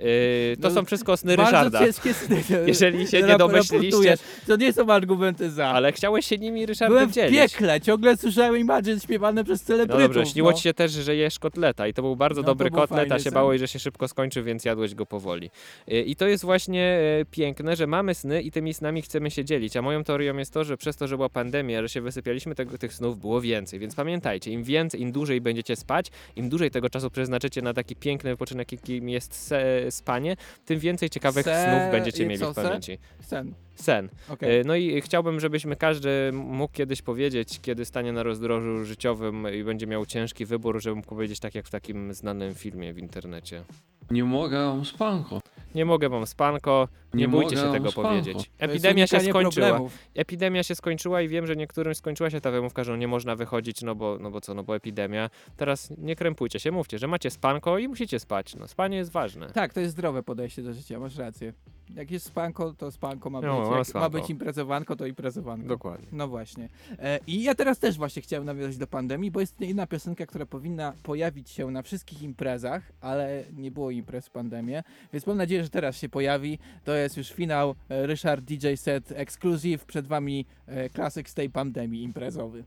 Yy, 0.00 0.56
to 0.62 0.68
No, 0.68 0.74
są 0.74 0.84
wszystko 0.84 1.16
sny 1.16 1.36
Ryszarda. 1.36 1.78
ciężkie 1.78 2.14
sny. 2.14 2.42
Jeżeli 2.66 3.06
się 3.06 3.22
nie 3.22 3.36
domyśliliście. 3.38 4.16
To 4.46 4.56
nie 4.56 4.72
są 4.72 4.86
argumenty 4.92 5.50
za. 5.50 5.66
ale 5.68 5.92
chciałeś 5.92 6.26
się 6.26 6.38
nimi 6.38 6.66
Ryszardem 6.66 6.94
Byłem 6.96 7.10
w 7.10 7.12
dzielić. 7.12 7.40
piekle, 7.40 7.80
ciągle 7.80 8.16
słyszałem 8.16 8.56
Imagine 8.58 9.00
śpiewane 9.00 9.44
przez 9.44 9.60
No 9.62 9.66
celebrytów. 9.66 10.02
dobrze, 10.02 10.26
śniło 10.26 10.50
no. 10.50 10.56
ci 10.56 10.62
się 10.62 10.74
też, 10.74 10.92
że 10.92 11.16
jesz 11.16 11.38
kotleta 11.38 11.86
i 11.86 11.94
to 11.94 12.02
był 12.02 12.16
bardzo 12.16 12.40
No, 12.40 12.46
dobry 12.46 12.70
był 12.70 12.80
kotlet, 12.80 13.12
a 13.12 13.18
się 13.18 13.22
sen. 13.24 13.34
bałeś, 13.34 13.60
że 13.60 13.68
się 13.68 13.78
szybko 13.78 14.08
skończy, 14.08 14.42
więc 14.42 14.64
jadłeś 14.64 14.94
go 14.94 15.06
powoli. 15.06 15.50
Y, 15.92 16.02
I 16.02 16.16
to 16.16 16.26
jest 16.26 16.44
właśnie 16.44 16.82
e, 17.20 17.24
piękne, 17.30 17.76
że 17.76 17.86
mamy 17.86 18.14
sny 18.14 18.42
i 18.42 18.50
tymi 18.50 18.74
snami 18.74 19.02
chcemy 19.02 19.30
się 19.30 19.44
dzielić, 19.44 19.76
a 19.76 19.82
moją 19.82 20.04
teorią 20.04 20.36
jest 20.36 20.52
to, 20.52 20.64
że 20.64 20.76
przez 20.76 20.96
to, 20.96 21.06
że 21.06 21.16
była 21.16 21.28
pandemia, 21.28 21.82
że 21.82 21.88
się 21.88 22.00
wysypialiśmy, 22.00 22.54
tego, 22.54 22.71
tych 22.78 22.94
snów 22.94 23.18
było 23.18 23.40
więcej, 23.40 23.78
więc 23.78 23.94
pamiętajcie, 23.94 24.50
im 24.50 24.64
więcej, 24.64 25.00
im 25.00 25.12
dłużej 25.12 25.40
będziecie 25.40 25.76
spać, 25.76 26.06
im 26.36 26.48
dłużej 26.48 26.70
tego 26.70 26.90
czasu 26.90 27.10
przeznaczycie 27.10 27.62
na 27.62 27.74
taki 27.74 27.96
piękny 27.96 28.30
wypoczynek, 28.30 28.72
jakim 28.72 29.08
jest 29.08 29.34
se, 29.34 29.90
spanie, 29.90 30.36
tym 30.64 30.78
więcej 30.78 31.10
ciekawych 31.10 31.44
Se- 31.44 31.64
snów 31.64 31.92
będziecie 31.92 32.26
mieli 32.26 32.44
w 32.44 32.54
pamięci. 32.54 32.98
Sen. 33.20 33.54
Sen. 33.74 34.08
Okej. 34.28 34.60
E, 34.60 34.64
No 34.64 34.76
i 34.76 35.00
chciałbym, 35.00 35.40
żebyśmy 35.40 35.76
każdy 35.76 36.30
mógł 36.32 36.72
kiedyś 36.72 37.02
powiedzieć, 37.02 37.60
kiedy 37.62 37.84
stanie 37.84 38.12
na 38.12 38.22
rozdrożu 38.22 38.84
życiowym 38.84 39.46
i 39.54 39.64
będzie 39.64 39.86
miał 39.86 40.06
ciężki 40.06 40.46
wybór, 40.46 40.82
żeby 40.82 40.96
mógł 40.96 41.08
powiedzieć 41.08 41.40
tak 41.40 41.54
jak 41.54 41.66
w 41.66 41.70
takim 41.70 42.14
znanym 42.14 42.54
filmie 42.54 42.92
w 42.92 42.98
internecie. 42.98 43.64
Nie 44.10 44.24
mogę 44.24 44.58
wam 44.58 44.84
spanko. 44.84 45.40
Nie 45.74 45.84
mogę 45.84 46.08
wam 46.08 46.26
spanko, 46.26 46.88
nie, 47.14 47.20
Nie 47.20 47.28
bójcie 47.28 47.56
się 47.56 47.72
tego 47.72 47.90
spanko. 47.90 48.08
powiedzieć. 48.10 48.50
Epidemia 48.58 49.06
się 49.06 49.20
skończyła. 49.20 49.66
problemów. 49.66 49.98
Epidemia 50.14 50.62
się 50.62 50.74
skończyła 50.74 51.22
i 51.22 51.28
wiem, 51.28 51.46
że 51.46 51.56
niektórym 51.56 51.94
skończyła 51.94 52.30
się 52.30 52.40
ta 52.40 52.50
wymówka, 52.50 52.84
że 52.84 52.98
nie 52.98 53.08
można 53.08 53.36
wychodzić, 53.36 53.82
no 53.82 53.94
bo, 53.94 54.18
no 54.20 54.30
bo 54.30 54.40
co, 54.40 54.54
no 54.54 54.62
bo 54.62 54.76
epidemia. 54.76 55.30
Teraz 55.56 55.92
nie 55.98 56.16
krępujcie 56.16 56.60
się, 56.60 56.70
mówcie, 56.72 56.98
że 56.98 57.06
macie 57.08 57.30
spanko 57.30 57.78
i 57.78 57.88
musicie 57.88 58.18
spać. 58.18 58.54
No 58.54 58.68
spanie 58.68 58.96
jest 58.96 59.12
ważne. 59.12 59.50
Tak, 59.50 59.74
to 59.74 59.80
jest 59.80 59.92
zdrowe 59.92 60.22
podejście 60.22 60.62
do 60.62 60.72
życia, 60.72 60.98
masz 61.00 61.16
rację. 61.16 61.52
Jak 61.96 62.10
jest 62.10 62.26
spanko, 62.26 62.74
to 62.74 62.90
spanko 62.90 63.30
ma 63.30 63.40
być. 63.40 63.50
No, 63.50 63.62
Jak 63.64 63.70
ma 63.70 63.84
spanko. 63.84 64.10
być 64.10 64.30
imprezowanko, 64.30 64.96
to 64.96 65.06
imprezowanko. 65.06 65.68
Dokładnie. 65.68 66.06
No 66.12 66.28
właśnie. 66.28 66.68
E, 66.98 67.18
I 67.26 67.42
ja 67.42 67.54
teraz 67.54 67.78
też 67.78 67.96
właśnie 67.96 68.22
chciałem 68.22 68.44
nawiązać 68.44 68.76
do 68.76 68.86
pandemii, 68.86 69.30
bo 69.30 69.40
jest 69.40 69.60
jedna 69.60 69.86
piosenka, 69.86 70.26
która 70.26 70.46
powinna 70.46 70.92
pojawić 71.02 71.50
się 71.50 71.70
na 71.70 71.82
wszystkich 71.82 72.22
imprezach, 72.22 72.92
ale 73.00 73.44
nie 73.56 73.70
było 73.70 73.90
imprez 73.90 74.26
w 74.26 74.30
pandemię, 74.30 74.82
więc 75.12 75.26
mam 75.26 75.36
nadzieję, 75.36 75.62
że 75.64 75.70
teraz 75.70 75.96
się 75.96 76.08
pojawi. 76.08 76.58
To 76.84 76.94
jest 76.94 77.16
już 77.16 77.32
finał 77.32 77.74
e, 77.88 78.06
Ryszard 78.06 78.44
DJ 78.44 78.74
Set 78.74 79.12
Exclusive. 79.12 79.84
Przed 79.84 80.06
wami 80.06 80.46
e, 80.66 80.88
klasyk 80.88 81.28
z 81.28 81.34
tej 81.34 81.50
pandemii 81.50 82.02
imprezowy. 82.02 82.64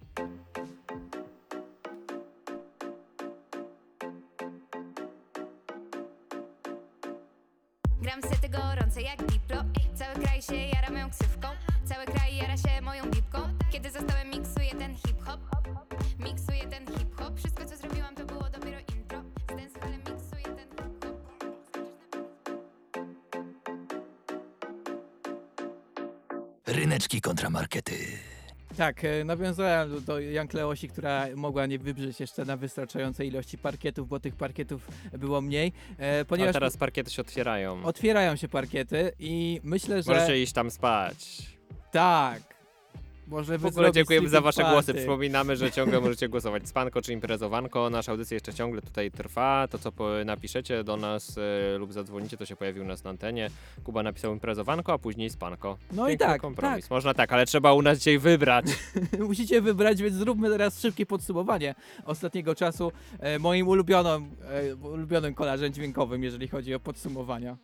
Się 10.48 10.56
jara 10.56 10.90
moją 10.90 11.10
ksywką. 11.10 11.48
Cały 11.86 12.06
kraj 12.06 12.36
jara 12.38 12.58
się 12.58 12.82
moją 12.82 13.04
bibką. 13.12 13.40
Kiedy 13.72 13.92
zostałem 13.92 14.30
miksuję 14.30 14.76
ten 14.76 14.96
hip-hop. 14.96 15.40
Miksuję 16.20 16.68
ten 16.68 16.88
hip-hop. 16.98 17.38
Wszystko 17.38 17.66
co 17.66 17.78
zrobiłam 17.78 18.16
to 18.16 18.26
było 18.26 18.42
dopiero 18.42 18.78
intro. 18.98 19.24
Z 19.44 19.48
dancehallem 19.48 20.00
miksuję 20.00 20.44
ten 20.44 20.70
hip-hop. 20.70 21.16
Ryneczki 26.68 27.22
kontramarkety. 27.22 27.96
Tak, 28.78 29.04
e, 29.06 29.24
nawiązałem 29.24 29.90
do- 29.92 30.02
do 30.02 30.20
Jan 30.20 30.48
Kleosi, 30.48 30.90
która 30.90 31.26
mogła 31.36 31.66
nie 31.66 31.80
wybrzeć 31.80 32.20
jeszcze 32.20 32.46
na 32.46 32.58
wystarczającej 32.58 33.28
ilości 33.28 33.58
parkietów, 33.58 34.08
bo 34.10 34.20
tych 34.20 34.36
parkietów 34.36 34.88
było 35.18 35.42
mniej. 35.42 35.72
E, 36.00 36.20
A 36.22 36.26
ponieważ 36.26 36.54
teraz 36.54 36.78
parkiety 36.78 37.12
się 37.12 37.22
otwierają. 37.22 37.84
otwierają 37.84 38.36
się 38.36 38.48
parkiety 38.48 39.12
i 39.20 39.60
myślę, 39.64 40.04
że... 40.04 40.12
Możecie 40.14 40.42
iść 40.42 40.54
tam 40.54 40.72
spać. 40.72 41.42
Tak. 41.92 42.55
Może 43.28 43.58
W 43.58 43.66
ogóle 43.66 43.92
dziękujemy 43.92 44.30
za 44.30 44.42
wasze 44.42 44.62
głosy. 44.62 44.86
Party. 44.86 44.94
Przypominamy, 44.94 45.56
że 45.56 45.72
ciągle 45.72 46.02
możecie 46.02 46.30
głosować 46.30 46.68
spanko 46.68 47.02
czy 47.02 47.14
imprezowanko. 47.14 47.90
Nasza 47.90 48.12
audycja 48.12 48.36
jeszcze 48.36 48.54
ciągle 48.54 48.82
tutaj 48.82 49.12
trwa. 49.12 49.68
To, 49.72 49.80
co 49.80 49.92
napiszecie 50.26 50.84
do 50.84 50.98
nas 50.98 51.38
e, 51.38 51.78
lub 51.78 51.94
zadzwonicie, 51.94 52.38
to 52.38 52.46
się 52.46 52.56
pojawi 52.56 52.80
u 52.80 52.86
nas 52.86 53.04
na 53.04 53.10
antenie. 53.10 53.50
Kuba 53.84 54.04
napisał 54.04 54.34
imprezowanko, 54.34 54.94
a 54.94 54.98
później 54.98 55.30
spanko. 55.30 55.78
No 55.92 56.08
i 56.08 56.12
Piękny 56.12 56.28
tak, 56.28 56.42
kompromis. 56.42 56.90
Można 56.90 57.14
tak, 57.14 57.34
ale 57.34 57.46
trzeba 57.46 57.74
u 57.74 57.82
nas 57.82 57.98
dzisiaj 57.98 58.20
wybrać. 58.20 58.66
Musicie 59.20 59.62
wybrać, 59.62 60.02
więc 60.02 60.16
zróbmy 60.16 60.50
teraz 60.50 60.80
szybkie 60.80 61.06
podsumowanie 61.06 61.76
ostatniego 62.06 62.56
czasu 62.56 62.92
e, 63.20 63.40
moim 63.40 63.68
ulubionym, 63.68 64.36
e, 64.42 64.76
ulubionym 64.76 65.34
kolarzem 65.34 65.74
dźwiękowym, 65.74 66.24
jeżeli 66.24 66.48
chodzi 66.48 66.74
o 66.74 66.80
podsumowania. 66.80 67.58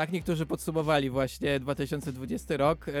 Tak 0.00 0.12
niektórzy 0.12 0.46
podsumowali 0.46 1.10
właśnie 1.10 1.60
2020 1.60 2.56
rok. 2.56 2.88
E, 2.88 2.92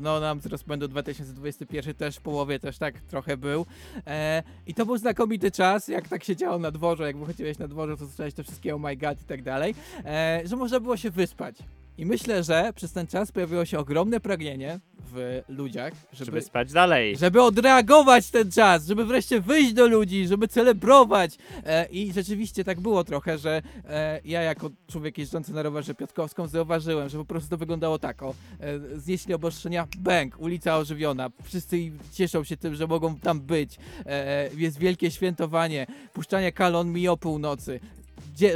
No 0.00 0.20
nam 0.20 0.40
z 0.40 0.46
rozpędu 0.46 0.88
2021 0.88 1.94
też 1.94 2.16
w 2.16 2.20
połowie 2.20 2.58
też 2.58 2.78
tak 2.78 3.00
trochę 3.00 3.36
był. 3.36 3.66
E, 4.06 4.42
I 4.66 4.74
to 4.74 4.86
był 4.86 4.96
znakomity 4.96 5.50
czas, 5.50 5.88
jak 5.88 6.08
tak 6.08 6.24
się 6.24 6.36
działo 6.36 6.58
na 6.58 6.70
dworze, 6.70 7.04
jak 7.04 7.16
wychodziłeś 7.16 7.58
na 7.58 7.68
dworze, 7.68 7.96
to 7.96 8.06
słyszałeś 8.06 8.34
te 8.34 8.42
wszystkie 8.42 8.74
oh 8.74 8.88
my 8.88 8.96
god 8.96 9.22
i 9.22 9.24
tak 9.24 9.42
dalej, 9.42 9.74
e, 10.04 10.42
że 10.44 10.56
można 10.56 10.80
było 10.80 10.96
się 10.96 11.10
wyspać. 11.10 11.56
I 11.98 12.06
myślę, 12.06 12.42
że 12.44 12.72
przez 12.74 12.92
ten 12.92 13.06
czas 13.06 13.32
pojawiło 13.32 13.64
się 13.64 13.78
ogromne 13.78 14.20
pragnienie 14.20 14.80
w 15.12 15.42
ludziach, 15.48 15.92
żeby, 16.12 16.24
Żeby 16.24 16.40
spać 16.42 16.72
dalej. 16.72 17.16
żeby 17.16 17.42
odreagować 17.42 18.30
ten 18.30 18.50
czas, 18.52 18.86
żeby 18.86 19.04
wreszcie 19.04 19.40
wyjść 19.40 19.72
do 19.72 19.86
ludzi, 19.86 20.26
żeby 20.26 20.48
celebrować. 20.48 21.36
E, 21.64 21.86
I 21.86 22.12
rzeczywiście 22.12 22.64
tak 22.64 22.80
było 22.80 23.04
trochę, 23.04 23.38
że 23.38 23.62
e, 23.88 24.20
ja 24.24 24.42
jako 24.42 24.70
człowiek 24.88 25.18
jeżdżący 25.18 25.52
na 25.52 25.62
rowerze 25.62 25.94
Piotkowską 25.94 26.46
zauważyłem, 26.46 27.08
że 27.08 27.18
po 27.18 27.24
prostu 27.24 27.50
to 27.50 27.56
wyglądało 27.56 27.98
tak, 27.98 28.22
o, 28.22 28.34
e, 28.60 28.98
znieśli 28.98 29.34
obostrzenia, 29.34 29.86
bęk, 29.98 30.40
ulica 30.40 30.76
ożywiona, 30.78 31.30
wszyscy 31.42 31.76
cieszą 32.12 32.44
się 32.44 32.56
tym, 32.56 32.74
że 32.74 32.86
mogą 32.86 33.16
tam 33.16 33.40
być, 33.40 33.78
e, 34.06 34.50
jest 34.56 34.78
wielkie 34.78 35.10
świętowanie, 35.10 35.86
puszczanie 36.12 36.52
kalon 36.52 36.92
mi 36.92 37.08
o 37.08 37.16
północy. 37.16 37.80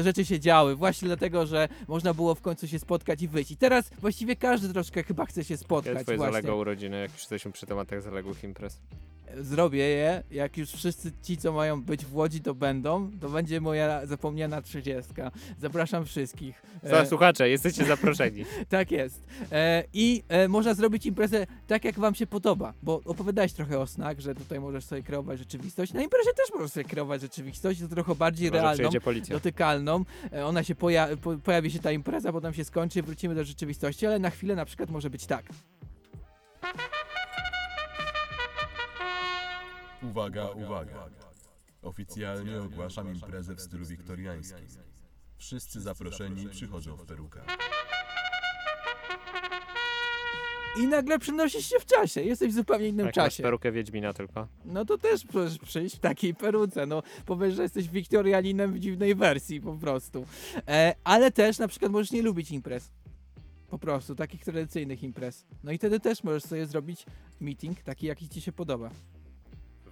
Rzeczy 0.00 0.24
się 0.24 0.40
działy, 0.40 0.76
właśnie 0.76 1.08
dlatego, 1.08 1.46
że 1.46 1.68
można 1.88 2.14
było 2.14 2.34
w 2.34 2.40
końcu 2.40 2.68
się 2.68 2.78
spotkać 2.78 3.22
i 3.22 3.28
wyjść. 3.28 3.50
I 3.50 3.56
teraz 3.56 3.90
właściwie 4.00 4.36
każdy 4.36 4.72
troszkę 4.72 5.02
chyba 5.02 5.26
chce 5.26 5.44
się 5.44 5.56
spotkać 5.56 6.02
twoje 6.02 6.18
właśnie. 6.18 6.32
zaległe 6.32 6.54
urodziny, 6.54 7.00
jak 7.00 7.10
już 7.10 7.20
jesteśmy 7.20 7.52
przy 7.52 7.66
tematach 7.66 8.02
zaległych 8.02 8.44
imprez? 8.44 8.78
Zrobię 9.40 9.84
je, 9.88 10.22
jak 10.30 10.56
już 10.56 10.70
wszyscy 10.70 11.12
ci, 11.22 11.36
co 11.36 11.52
mają 11.52 11.82
być 11.82 12.04
w 12.06 12.14
Łodzi, 12.16 12.40
to 12.40 12.54
będą, 12.54 13.10
to 13.20 13.28
będzie 13.28 13.60
moja 13.60 14.06
zapomniana 14.06 14.62
trzydziestka. 14.62 15.30
Zapraszam 15.58 16.04
wszystkich. 16.04 16.62
E, 16.82 17.06
słuchacze, 17.06 17.48
jesteście 17.48 17.84
zaproszeni. 17.84 18.44
tak 18.68 18.90
jest. 18.90 19.22
E, 19.52 19.84
I 19.92 20.22
e, 20.28 20.48
można 20.48 20.74
zrobić 20.74 21.06
imprezę 21.06 21.46
tak, 21.66 21.84
jak 21.84 21.98
wam 21.98 22.14
się 22.14 22.26
podoba, 22.26 22.74
bo 22.82 23.00
opowiadałeś 23.04 23.52
trochę 23.52 23.78
o 23.78 23.86
snach, 23.86 24.20
że 24.20 24.34
tutaj 24.34 24.60
możesz 24.60 24.84
sobie 24.84 25.02
kreować 25.02 25.38
rzeczywistość. 25.38 25.92
Na 25.92 26.02
imprezie 26.02 26.30
też 26.36 26.46
możesz 26.54 26.72
sobie 26.72 26.84
kreować 26.84 27.20
rzeczywistość, 27.20 27.80
to 27.80 27.88
trochę 27.88 28.14
bardziej 28.14 28.46
Chyba, 28.48 28.58
że 28.58 28.62
realną, 28.62 29.00
dotykalną. 29.34 30.04
E, 30.32 30.46
ona 30.46 30.62
się 30.64 30.74
poja- 30.74 31.16
po- 31.16 31.36
pojawi 31.38 31.70
się 31.70 31.78
ta 31.78 31.92
impreza, 31.92 32.32
potem 32.32 32.54
się 32.54 32.64
skończy, 32.64 33.02
wrócimy 33.02 33.34
do 33.34 33.44
rzeczywistości, 33.44 34.06
ale 34.06 34.18
na 34.18 34.30
chwilę 34.30 34.54
na 34.54 34.64
przykład 34.64 34.90
może 34.90 35.10
być 35.10 35.26
tak. 35.26 35.44
Uwaga, 40.02 40.48
uwaga. 40.50 41.08
Oficjalnie 41.82 42.62
ogłaszam 42.62 43.14
imprezę 43.14 43.54
w 43.54 43.60
stylu 43.60 43.86
wiktoriańskim. 43.86 44.66
Wszyscy 45.38 45.80
zaproszeni 45.80 46.48
przychodzą 46.48 46.96
w 46.96 47.06
perukach. 47.06 47.44
I 50.80 50.86
nagle 50.86 51.18
przenosisz 51.18 51.66
się 51.66 51.78
w 51.80 51.86
czasie, 51.86 52.20
jesteś 52.22 52.52
w 52.52 52.54
zupełnie 52.54 52.88
innym 52.88 53.06
Jak 53.06 53.16
masz 53.16 53.24
czasie. 53.24 53.42
perukę 53.42 53.72
Wiedźmina 53.72 54.12
tylko. 54.12 54.48
No 54.64 54.84
to 54.84 54.98
też 54.98 55.24
możesz 55.34 55.58
przyjść 55.58 55.96
w 55.96 55.98
takiej 56.00 56.34
peruce, 56.34 56.86
no 56.86 57.02
powiesz, 57.26 57.54
że 57.54 57.62
jesteś 57.62 57.88
Wiktorianinem 57.88 58.72
w 58.72 58.78
dziwnej 58.78 59.14
wersji 59.14 59.60
po 59.60 59.74
prostu. 59.74 60.26
E, 60.68 60.94
ale 61.04 61.30
też 61.30 61.58
na 61.58 61.68
przykład 61.68 61.92
możesz 61.92 62.10
nie 62.12 62.22
lubić 62.22 62.50
imprez. 62.50 62.90
Po 63.70 63.78
prostu, 63.78 64.14
takich 64.14 64.44
tradycyjnych 64.44 65.02
imprez. 65.02 65.44
No 65.64 65.72
i 65.72 65.78
wtedy 65.78 66.00
też 66.00 66.24
możesz 66.24 66.42
sobie 66.42 66.66
zrobić 66.66 67.06
meeting 67.40 67.82
taki, 67.82 68.06
jaki 68.06 68.28
ci 68.28 68.40
się 68.40 68.52
podoba. 68.52 68.90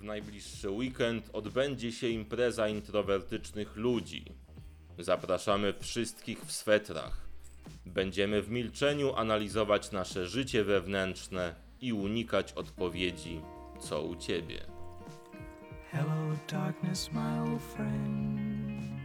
W 0.01 0.03
najbliższy 0.03 0.70
weekend 0.70 1.30
odbędzie 1.32 1.92
się 1.92 2.09
impreza 2.09 2.68
introwertycznych 2.68 3.76
ludzi. 3.76 4.24
Zapraszamy 4.99 5.74
wszystkich 5.80 6.44
w 6.44 6.53
swetrach. 6.53 7.28
Będziemy 7.86 8.42
w 8.42 8.51
milczeniu 8.51 9.14
analizować 9.14 9.92
nasze 9.92 10.26
życie 10.26 10.64
wewnętrzne 10.64 11.55
i 11.80 11.92
unikać 11.92 12.53
odpowiedzi, 12.53 13.40
co 13.80 14.03
u 14.03 14.16
ciebie. 14.16 14.61
Hello, 15.90 16.36
darkness, 16.51 17.12
my 17.12 17.40
old 17.42 17.62
friend. 17.62 18.49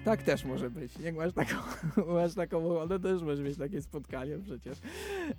Tak 0.06 0.24
też 0.24 0.46
może 0.46 0.70
być. 0.70 1.00
Jak 1.00 1.16
masz 1.16 1.34
taką, 1.34 1.56
masz 2.14 2.34
taką 2.34 2.76
ochotę, 2.76 3.00
też 3.00 3.22
możesz 3.22 3.40
mieć 3.40 3.58
takie 3.58 3.82
spotkanie 3.82 4.38
przecież. 4.38 4.78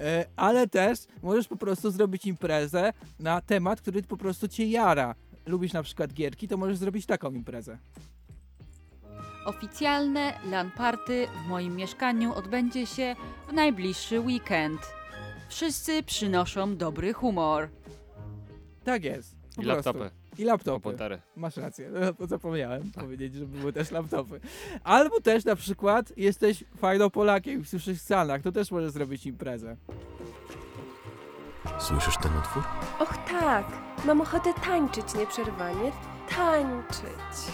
E, 0.01 0.25
ale 0.37 0.69
też 0.69 0.99
możesz 1.23 1.49
po 1.49 1.57
prostu 1.57 1.91
zrobić 1.91 2.27
imprezę 2.27 2.93
na 3.19 3.41
temat, 3.41 3.81
który 3.81 4.03
po 4.03 4.17
prostu 4.17 4.49
cię 4.49 4.67
jara. 4.67 5.15
Lubisz 5.47 5.73
na 5.73 5.83
przykład 5.83 6.13
gierki, 6.13 6.49
to 6.49 6.57
możesz 6.57 6.77
zrobić 6.77 7.07
taką 7.07 7.33
imprezę. 7.33 7.79
Oficjalne 9.45 10.33
LAN 10.51 10.71
party 10.71 11.27
w 11.45 11.49
moim 11.49 11.77
mieszkaniu 11.77 12.35
odbędzie 12.35 12.87
się 12.87 13.17
w 13.49 13.53
najbliższy 13.53 14.21
weekend. 14.21 14.81
Wszyscy 15.49 16.03
przynoszą 16.03 16.77
dobry 16.77 17.13
humor. 17.13 17.69
Tak 18.85 19.05
jest. 19.05 19.37
Po 19.57 19.63
I 19.63 19.65
prostu. 19.65 19.89
laptopy. 19.89 20.11
I 20.39 20.45
laptopy. 20.45 20.83
Komputery. 20.83 21.19
Masz 21.37 21.57
rację, 21.57 21.91
no, 22.21 22.27
zapomniałem 22.27 22.93
powiedzieć, 23.01 23.35
że 23.35 23.47
były 23.47 23.73
też 23.73 23.91
laptopy. 23.91 24.41
Albo 24.85 25.21
też 25.21 25.45
na 25.45 25.57
przykład 25.57 26.13
jesteś 26.17 26.65
fajną 26.77 27.11
Polakiem 27.11 27.61
i 27.61 27.65
słyszysz 27.65 27.99
w 27.99 28.03
Stanach, 28.03 28.43
to 28.43 28.53
też 28.53 28.71
możesz 28.71 28.91
zrobić 28.91 29.27
imprezę. 29.27 29.77
Słyszysz 31.79 32.17
ten 32.23 32.37
utwór? 32.39 32.63
Och 32.99 33.17
tak, 33.31 33.67
mam 34.05 34.21
ochotę 34.21 34.55
tańczyć 34.55 35.15
nieprzerwanie. 35.15 35.93
Tańczyć. 36.37 37.53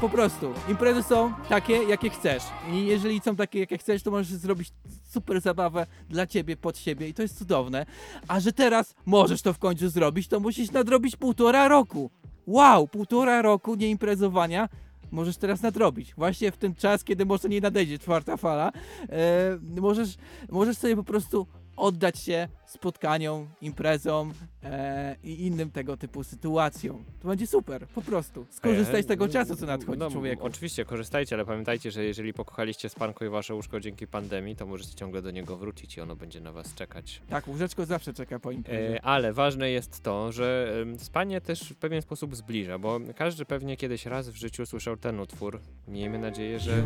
Po 0.00 0.08
prostu, 0.08 0.52
imprezy 0.68 1.02
są 1.02 1.32
takie, 1.48 1.82
jakie 1.82 2.10
chcesz. 2.10 2.42
I 2.72 2.86
jeżeli 2.86 3.20
są 3.20 3.36
takie, 3.36 3.60
jakie 3.60 3.78
chcesz, 3.78 4.02
to 4.02 4.10
możesz 4.10 4.26
zrobić 4.26 4.72
super 5.10 5.40
zabawę 5.40 5.86
dla 6.08 6.26
ciebie, 6.26 6.56
pod 6.56 6.78
siebie 6.78 7.08
i 7.08 7.14
to 7.14 7.22
jest 7.22 7.38
cudowne. 7.38 7.86
A 8.28 8.40
że 8.40 8.52
teraz 8.52 8.94
możesz 9.06 9.42
to 9.42 9.52
w 9.52 9.58
końcu 9.58 9.88
zrobić, 9.88 10.28
to 10.28 10.40
musisz 10.40 10.70
nadrobić 10.70 11.16
półtora 11.16 11.68
roku. 11.68 12.10
Wow, 12.46 12.88
półtora 12.88 13.42
roku 13.42 13.74
nieimprezowania 13.74 14.68
możesz 15.10 15.36
teraz 15.36 15.62
nadrobić. 15.62 16.14
Właśnie 16.14 16.52
w 16.52 16.56
ten 16.56 16.74
czas, 16.74 17.04
kiedy 17.04 17.26
może 17.26 17.48
nie 17.48 17.60
nadejdzie 17.60 17.98
czwarta 17.98 18.36
fala, 18.36 18.72
e, 19.08 19.58
możesz, 19.80 20.16
możesz 20.50 20.76
sobie 20.78 20.96
po 20.96 21.04
prostu 21.04 21.46
oddać 21.76 22.18
się 22.18 22.48
spotkaniom, 22.66 23.48
imprezom 23.60 24.32
e, 24.62 25.16
i 25.24 25.46
innym 25.46 25.70
tego 25.70 25.96
typu 25.96 26.24
sytuacjom. 26.24 27.04
To 27.20 27.28
będzie 27.28 27.46
super, 27.46 27.86
po 27.86 28.02
prostu. 28.02 28.46
Skorzystaj 28.50 29.02
z 29.02 29.06
tego 29.06 29.28
czasu, 29.28 29.56
co 29.56 29.66
nadchodzi 29.66 29.98
no, 29.98 30.10
człowieku. 30.10 30.44
Oczywiście, 30.44 30.84
korzystajcie, 30.84 31.36
ale 31.36 31.44
pamiętajcie, 31.44 31.90
że 31.90 32.04
jeżeli 32.04 32.32
pokochaliście 32.32 32.88
spanko 32.88 33.24
i 33.24 33.28
wasze 33.28 33.54
łóżko 33.54 33.80
dzięki 33.80 34.06
pandemii, 34.06 34.56
to 34.56 34.66
możecie 34.66 34.94
ciągle 34.94 35.22
do 35.22 35.30
niego 35.30 35.56
wrócić 35.56 35.96
i 35.96 36.00
ono 36.00 36.16
będzie 36.16 36.40
na 36.40 36.52
was 36.52 36.74
czekać. 36.74 37.22
Tak, 37.28 37.48
łóżeczko 37.48 37.86
zawsze 37.86 38.12
czeka 38.12 38.38
po 38.38 38.50
imprezie. 38.50 38.94
E, 38.94 39.04
ale 39.04 39.32
ważne 39.32 39.70
jest 39.70 40.02
to, 40.02 40.32
że 40.32 40.74
spanie 40.98 41.40
też 41.40 41.72
w 41.72 41.76
pewien 41.76 42.02
sposób 42.02 42.36
zbliża, 42.36 42.78
bo 42.78 43.00
każdy 43.16 43.44
pewnie 43.44 43.76
kiedyś 43.76 44.06
raz 44.06 44.28
w 44.28 44.36
życiu 44.36 44.66
słyszał 44.66 44.96
ten 44.96 45.20
utwór. 45.20 45.60
Miejmy 45.88 46.18
nadzieję, 46.18 46.60
że 46.60 46.82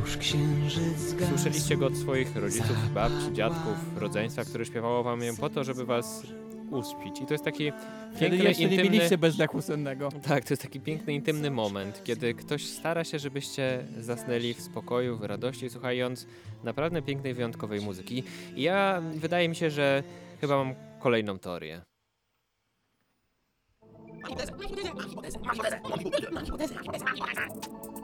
słyszeliście 1.28 1.76
go 1.76 1.86
od 1.86 1.96
swoich 1.96 2.36
rodziców, 2.36 2.92
babci, 2.94 3.32
dziadków, 3.32 3.74
rodzeństwa, 3.96 4.44
które 4.44 4.64
śpiewało 4.64 5.02
wam 5.02 5.22
ją 5.22 5.36
po 5.36 5.50
to, 5.50 5.64
żeby 5.64 5.69
was 5.74 6.22
uśpić. 6.70 7.20
I 7.20 7.26
to 7.26 7.34
jest 7.34 7.44
taki 7.44 7.72
Kiedy 8.12 8.20
piękny, 8.20 8.48
jeszcze 8.48 8.62
nie 8.62 8.70
intymny... 8.70 8.90
mieliście 8.90 9.18
bezdechu 9.18 9.62
sennego. 9.62 10.08
Tak, 10.22 10.44
to 10.44 10.52
jest 10.52 10.62
taki 10.62 10.80
piękny, 10.80 11.12
intymny 11.12 11.50
moment, 11.50 12.04
kiedy 12.04 12.34
ktoś 12.34 12.66
stara 12.66 13.04
się, 13.04 13.18
żebyście 13.18 13.84
zasnęli 13.98 14.54
w 14.54 14.60
spokoju, 14.60 15.16
w 15.16 15.24
radości, 15.24 15.70
słuchając 15.70 16.26
naprawdę 16.64 17.02
pięknej, 17.02 17.34
wyjątkowej 17.34 17.80
muzyki. 17.80 18.22
I 18.56 18.62
ja, 18.62 19.02
wydaje 19.14 19.48
mi 19.48 19.56
się, 19.56 19.70
że 19.70 20.02
chyba 20.40 20.56
mam 20.56 20.74
kolejną 21.00 21.38
teorię. 21.38 21.82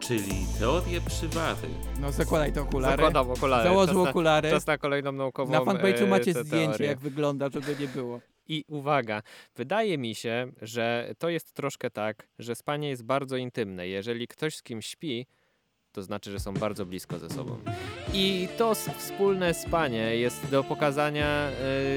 Czyli 0.08 0.46
teorie 0.58 1.00
przywary. 1.00 1.68
No 2.00 2.12
zakładaj 2.12 2.52
te 2.52 2.62
okulary. 2.62 2.96
Zakładam 2.96 3.30
okulary. 3.30 3.64
Założył 3.68 3.94
Czas 3.94 4.04
na- 4.04 4.10
okulary. 4.10 4.50
czas 4.50 4.66
na 4.66 4.78
kolejną 4.78 5.12
naukową, 5.12 5.52
Na 5.52 5.60
fanpage'u 5.60 6.02
e, 6.02 6.06
macie 6.06 6.34
te 6.34 6.44
zdjęcie, 6.44 6.68
teorie. 6.70 6.86
jak 6.86 6.98
wygląda, 6.98 7.48
żeby 7.48 7.76
nie 7.80 7.88
było. 7.88 8.20
I 8.48 8.64
uwaga, 8.68 9.22
wydaje 9.56 9.98
mi 9.98 10.14
się, 10.14 10.52
że 10.62 11.14
to 11.18 11.28
jest 11.28 11.52
troszkę 11.52 11.90
tak, 11.90 12.28
że 12.38 12.54
spanie 12.54 12.88
jest 12.88 13.02
bardzo 13.04 13.36
intymne. 13.36 13.88
Jeżeli 13.88 14.28
ktoś 14.28 14.56
z 14.56 14.62
kimś 14.62 14.86
śpi, 14.86 15.26
to 15.96 16.02
znaczy, 16.02 16.30
że 16.30 16.40
są 16.40 16.54
bardzo 16.54 16.86
blisko 16.86 17.18
ze 17.18 17.30
sobą. 17.30 17.56
I 18.14 18.48
to 18.58 18.74
wspólne 18.74 19.54
spanie 19.54 20.16
jest 20.16 20.50
do 20.50 20.64
pokazania 20.64 21.48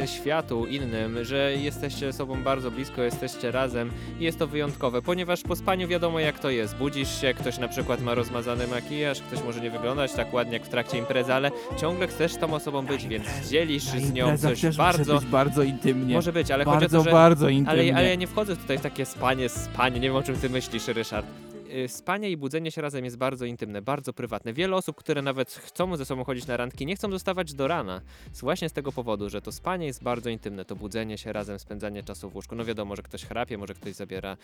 e, 0.01 0.07
światu 0.07 0.65
innym, 0.65 1.23
że 1.25 1.53
jesteście 1.55 2.11
ze 2.11 2.17
sobą 2.17 2.43
bardzo 2.43 2.71
blisko, 2.71 3.01
jesteście 3.01 3.51
razem 3.51 3.91
i 4.19 4.23
jest 4.23 4.39
to 4.39 4.47
wyjątkowe, 4.47 5.01
ponieważ 5.01 5.41
po 5.41 5.55
spaniu 5.55 5.87
wiadomo 5.87 6.19
jak 6.19 6.39
to 6.39 6.49
jest. 6.49 6.75
Budzisz 6.75 7.21
się, 7.21 7.33
ktoś 7.33 7.57
na 7.57 7.67
przykład 7.67 8.01
ma 8.01 8.13
rozmazany 8.13 8.67
makijaż, 8.67 9.21
ktoś 9.21 9.43
może 9.43 9.61
nie 9.61 9.71
wyglądać 9.71 10.13
tak 10.13 10.33
ładnie 10.33 10.53
jak 10.53 10.65
w 10.65 10.69
trakcie 10.69 10.97
imprezy, 10.97 11.33
ale 11.33 11.51
ciągle 11.77 12.07
chcesz 12.07 12.35
tą 12.35 12.53
osobą 12.53 12.85
być, 12.85 13.07
więc 13.07 13.25
dzielisz 13.49 13.83
z 13.83 14.13
nią 14.13 14.37
coś 14.37 14.77
bardzo... 14.77 15.13
może 15.13 15.19
być 15.19 15.31
bardzo 15.31 15.63
intymnie. 15.63 16.15
Może 16.15 16.33
być, 16.33 16.51
ale 16.51 16.65
chodzi 16.65 16.77
o 16.77 16.79
bardzo, 16.79 16.97
to, 16.97 17.03
że... 17.03 17.11
bardzo 17.11 17.49
intymnie. 17.49 17.91
Ale, 17.91 17.99
ale 17.99 18.09
ja 18.09 18.15
nie 18.15 18.27
wchodzę 18.27 18.55
tutaj 18.55 18.77
w 18.77 18.81
takie 18.81 19.05
spanie, 19.05 19.49
spanie, 19.49 19.99
nie 19.99 20.07
wiem 20.07 20.15
o 20.15 20.23
czym 20.23 20.35
ty 20.35 20.49
myślisz, 20.49 20.87
Ryszard. 20.87 21.25
Y, 21.69 21.87
Spanie 21.87 22.29
i 22.29 22.37
budzenie 22.37 22.71
się 22.71 22.81
razem 22.81 23.05
jest 23.05 23.17
bardzo 23.17 23.45
intymne, 23.45 23.81
bardzo 23.81 24.13
prywatne. 24.13 24.53
Wiele 24.53 24.75
osób, 24.75 24.95
które 24.95 25.21
nawet 25.21 25.51
chcą 25.51 25.97
ze 25.97 26.05
sobą 26.05 26.23
chodzić 26.23 26.47
na 26.47 26.57
randki, 26.57 26.85
nie 26.85 26.95
chcą 26.95 27.11
zostawać 27.11 27.53
do 27.53 27.67
rana. 27.67 28.01
Właśnie 28.41 28.69
z 28.69 28.73
tego 28.73 28.91
powodu, 28.91 29.29
że 29.29 29.41
to 29.41 29.51
spanie 29.51 29.85
jest 29.85 30.03
bardzo 30.03 30.29
intymne, 30.29 30.65
to 30.65 30.75
budzenie 30.75 31.17
się 31.17 31.33
razem, 31.33 31.59
spędzanie 31.59 32.03
czasu 32.03 32.29
w 32.29 32.35
łóżku. 32.35 32.55
No 32.55 32.65
wiadomo, 32.65 32.95
że 32.95 33.01
ktoś 33.01 33.25
chrapie, 33.25 33.57
może 33.57 33.73
ktoś 33.73 33.93
zabiera 33.93 34.37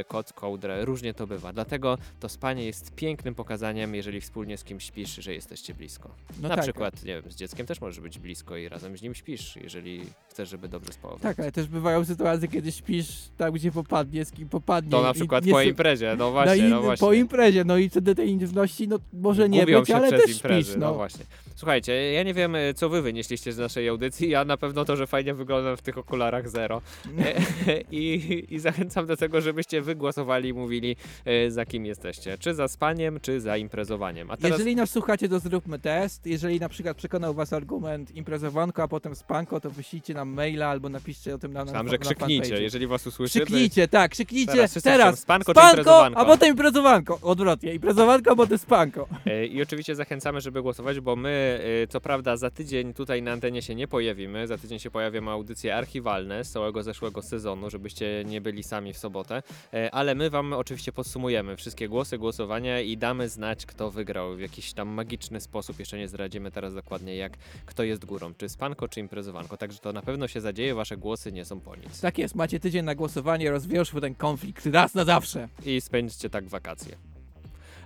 y, 0.00 0.04
koc, 0.04 0.32
kołdrę, 0.32 0.84
różnie 0.84 1.14
to 1.14 1.26
bywa. 1.26 1.52
Dlatego 1.52 1.98
to 2.20 2.28
spanie 2.28 2.64
jest 2.64 2.94
pięknym 2.94 3.34
pokazaniem, 3.34 3.94
jeżeli 3.94 4.20
wspólnie 4.20 4.58
z 4.58 4.64
kimś 4.64 4.84
śpisz, 4.84 5.14
że 5.14 5.34
jesteście 5.34 5.74
blisko. 5.74 6.14
No 6.40 6.48
na 6.48 6.54
tak. 6.54 6.64
przykład, 6.64 7.04
nie 7.04 7.22
wiem, 7.22 7.32
z 7.32 7.36
dzieckiem 7.36 7.66
też 7.66 7.80
możesz 7.80 8.00
być 8.00 8.18
blisko 8.18 8.56
i 8.56 8.68
razem 8.68 8.96
z 8.96 9.02
nim 9.02 9.14
śpisz, 9.14 9.56
jeżeli 9.56 10.02
chcesz, 10.28 10.48
żeby 10.48 10.68
dobrze 10.68 10.92
spało. 10.92 11.18
Tak, 11.18 11.40
ale 11.40 11.52
też 11.52 11.66
bywają 11.66 12.04
sytuacje, 12.04 12.48
kiedy 12.48 12.72
śpisz 12.72 13.08
tam, 13.36 13.52
gdzie 13.52 13.72
popadnie, 13.72 14.24
z 14.24 14.32
kim 14.32 14.48
popadnie. 14.48 14.90
To 14.90 15.02
na 15.02 15.12
przykład 15.12 15.44
po 15.50 15.62
imprezie, 15.62 16.14
no 16.18 16.24
Na 16.24 16.30
właśnie. 16.30 16.61
No 16.68 16.82
właśnie. 16.82 17.06
po 17.06 17.12
imprezie, 17.12 17.64
no 17.64 17.76
i 17.76 17.88
wtedy 17.88 18.14
tej 18.14 18.28
intymności, 18.28 18.88
no 18.88 18.98
może 19.12 19.48
nie 19.48 19.60
Gubią 19.60 19.80
być, 19.80 19.90
ale 19.90 20.10
też 20.10 20.30
imprezy, 20.30 20.64
śpisz, 20.64 20.76
no. 20.76 20.86
no. 20.86 20.94
właśnie. 20.94 21.24
Słuchajcie, 21.56 22.12
ja 22.12 22.22
nie 22.22 22.34
wiem, 22.34 22.54
e, 22.54 22.74
co 22.74 22.88
wy 22.88 23.02
wynieśliście 23.02 23.52
z 23.52 23.58
naszej 23.58 23.88
audycji, 23.88 24.30
ja 24.30 24.44
na 24.44 24.56
pewno 24.56 24.84
to, 24.84 24.96
że 24.96 25.06
fajnie 25.06 25.34
wyglądam 25.34 25.76
w 25.76 25.82
tych 25.82 25.98
okularach 25.98 26.48
zero. 26.48 26.82
E, 27.18 27.34
I, 27.90 28.44
I 28.50 28.58
zachęcam 28.58 29.06
do 29.06 29.16
tego, 29.16 29.40
żebyście 29.40 29.82
wy 29.82 29.94
głosowali 29.94 30.48
i 30.48 30.52
mówili, 30.52 30.96
e, 31.24 31.50
za 31.50 31.66
kim 31.66 31.86
jesteście. 31.86 32.38
Czy 32.38 32.54
za 32.54 32.68
spaniem, 32.68 33.20
czy 33.20 33.40
za 33.40 33.56
imprezowaniem. 33.56 34.30
A 34.30 34.36
teraz... 34.36 34.58
Jeżeli 34.58 34.76
nas 34.76 34.90
słuchacie, 34.90 35.28
to 35.28 35.40
zróbmy 35.40 35.78
test. 35.78 36.26
Jeżeli 36.26 36.60
na 36.60 36.68
przykład 36.68 36.96
przekonał 36.96 37.34
was 37.34 37.52
argument 37.52 38.16
imprezowanko, 38.16 38.82
a 38.82 38.88
potem 38.88 39.14
spanko, 39.14 39.60
to 39.60 39.70
wyślijcie 39.70 40.14
nam 40.14 40.28
maila 40.28 40.68
albo 40.68 40.88
napiszcie 40.88 41.34
o 41.34 41.38
tym 41.38 41.52
na 41.52 41.58
na 41.58 41.64
Myślałem, 41.64 41.86
na 41.86 41.92
że 41.92 41.98
krzyknijcie, 41.98 42.62
jeżeli 42.62 42.86
was 42.86 43.06
usłyszymy. 43.06 43.44
Krzyknijcie, 43.44 43.88
tak, 43.88 44.10
krzyknijcie. 44.10 44.52
Teraz 44.52 44.72
Teraz, 44.72 45.06
krzyczą, 45.08 45.22
spanko 45.22 45.54
czy 45.54 45.60
imprezowanko? 45.60 46.20
a 46.20 46.24
potem 46.24 46.51
imprezowanko. 46.52 47.18
Odwrotnie, 47.22 47.74
imprezowanko, 47.74 48.30
a 48.30 48.36
potem 48.36 48.58
spanko. 48.58 49.08
E, 49.26 49.46
I 49.46 49.62
oczywiście 49.62 49.94
zachęcamy, 49.94 50.40
żeby 50.40 50.62
głosować, 50.62 51.00
bo 51.00 51.16
my, 51.16 51.60
e, 51.82 51.86
co 51.86 52.00
prawda, 52.00 52.36
za 52.36 52.50
tydzień 52.50 52.94
tutaj 52.94 53.22
na 53.22 53.32
antenie 53.32 53.62
się 53.62 53.74
nie 53.74 53.88
pojawimy. 53.88 54.46
Za 54.46 54.58
tydzień 54.58 54.78
się 54.78 54.90
pojawią 54.90 55.28
audycje 55.28 55.76
archiwalne 55.76 56.44
z 56.44 56.50
całego 56.50 56.82
zeszłego 56.82 57.22
sezonu, 57.22 57.70
żebyście 57.70 58.24
nie 58.26 58.40
byli 58.40 58.62
sami 58.62 58.92
w 58.92 58.98
sobotę. 58.98 59.42
E, 59.74 59.94
Ale 59.94 60.14
my 60.14 60.30
Wam 60.30 60.52
oczywiście 60.52 60.92
podsumujemy 60.92 61.56
wszystkie 61.56 61.88
głosy, 61.88 62.18
głosowania 62.18 62.80
i 62.80 62.96
damy 62.96 63.28
znać, 63.28 63.66
kto 63.66 63.90
wygrał 63.90 64.36
w 64.36 64.40
jakiś 64.40 64.72
tam 64.72 64.88
magiczny 64.88 65.40
sposób. 65.40 65.78
Jeszcze 65.78 65.98
nie 65.98 66.08
zdradzimy 66.08 66.50
teraz 66.50 66.74
dokładnie, 66.74 67.16
jak 67.16 67.32
kto 67.66 67.82
jest 67.82 68.04
górą, 68.04 68.34
czy 68.38 68.48
spanko, 68.48 68.88
czy 68.88 69.00
imprezowanko. 69.00 69.56
Także 69.56 69.78
to 69.78 69.92
na 69.92 70.02
pewno 70.02 70.28
się 70.28 70.40
zadzieje, 70.40 70.74
Wasze 70.74 70.96
głosy 70.96 71.32
nie 71.32 71.44
są 71.44 71.60
po 71.60 71.76
nic. 71.76 72.00
Tak 72.00 72.18
jest, 72.18 72.34
macie 72.34 72.60
tydzień 72.60 72.84
na 72.84 72.94
głosowanie, 72.94 73.50
rozwiążmy 73.50 74.00
ten 74.00 74.14
konflikt 74.14 74.66
raz 74.66 74.94
na 74.94 75.04
zawsze. 75.04 75.48
I 75.66 75.80
spędźcie 75.80 76.30
tak 76.30 76.41
wakacje. 76.50 76.96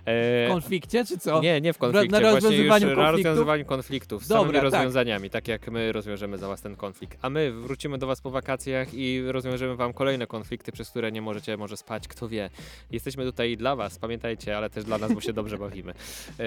W 0.07 0.45
E, 0.45 0.47
konflikcie, 0.47 1.05
czy 1.05 1.17
co? 1.17 1.41
Nie, 1.41 1.61
nie 1.61 1.73
w 1.73 1.79
Na 1.81 1.87
konflikcie, 1.91 2.17
już 2.21 2.33
rozwiązywaniu 2.33 2.87
na 2.87 2.95
konfliktów? 2.95 3.11
rozwiązywaniu 3.15 3.65
konfliktów, 3.65 4.25
z 4.25 4.27
Dobra, 4.27 4.41
samymi 4.41 4.53
tak. 4.53 4.63
rozwiązaniami, 4.63 5.29
tak. 5.29 5.47
jak 5.47 5.71
my 5.71 5.91
rozwiążemy 5.91 6.37
za 6.37 6.47
was 6.47 6.61
ten 6.61 6.75
konflikt. 6.75 7.17
A 7.21 7.29
my 7.29 7.51
wrócimy 7.51 7.97
do 7.97 8.07
was 8.07 8.21
po 8.21 8.31
wakacjach 8.31 8.93
i 8.93 9.21
rozwiążemy 9.27 9.75
wam 9.75 9.93
kolejne 9.93 10.27
konflikty, 10.27 10.71
przez 10.71 10.89
które 10.89 11.11
nie 11.11 11.21
możecie 11.21 11.57
może 11.57 11.77
spać, 11.77 12.07
kto 12.07 12.27
wie. 12.27 12.49
Jesteśmy 12.91 13.23
tutaj 13.23 13.57
dla 13.57 13.75
was, 13.75 13.99
pamiętajcie, 13.99 14.57
ale 14.57 14.69
też 14.69 14.83
dla 14.83 14.97
nas, 14.97 15.13
bo 15.13 15.21
się 15.21 15.33
dobrze 15.33 15.57
bawimy. 15.57 15.93
Yy, 16.39 16.45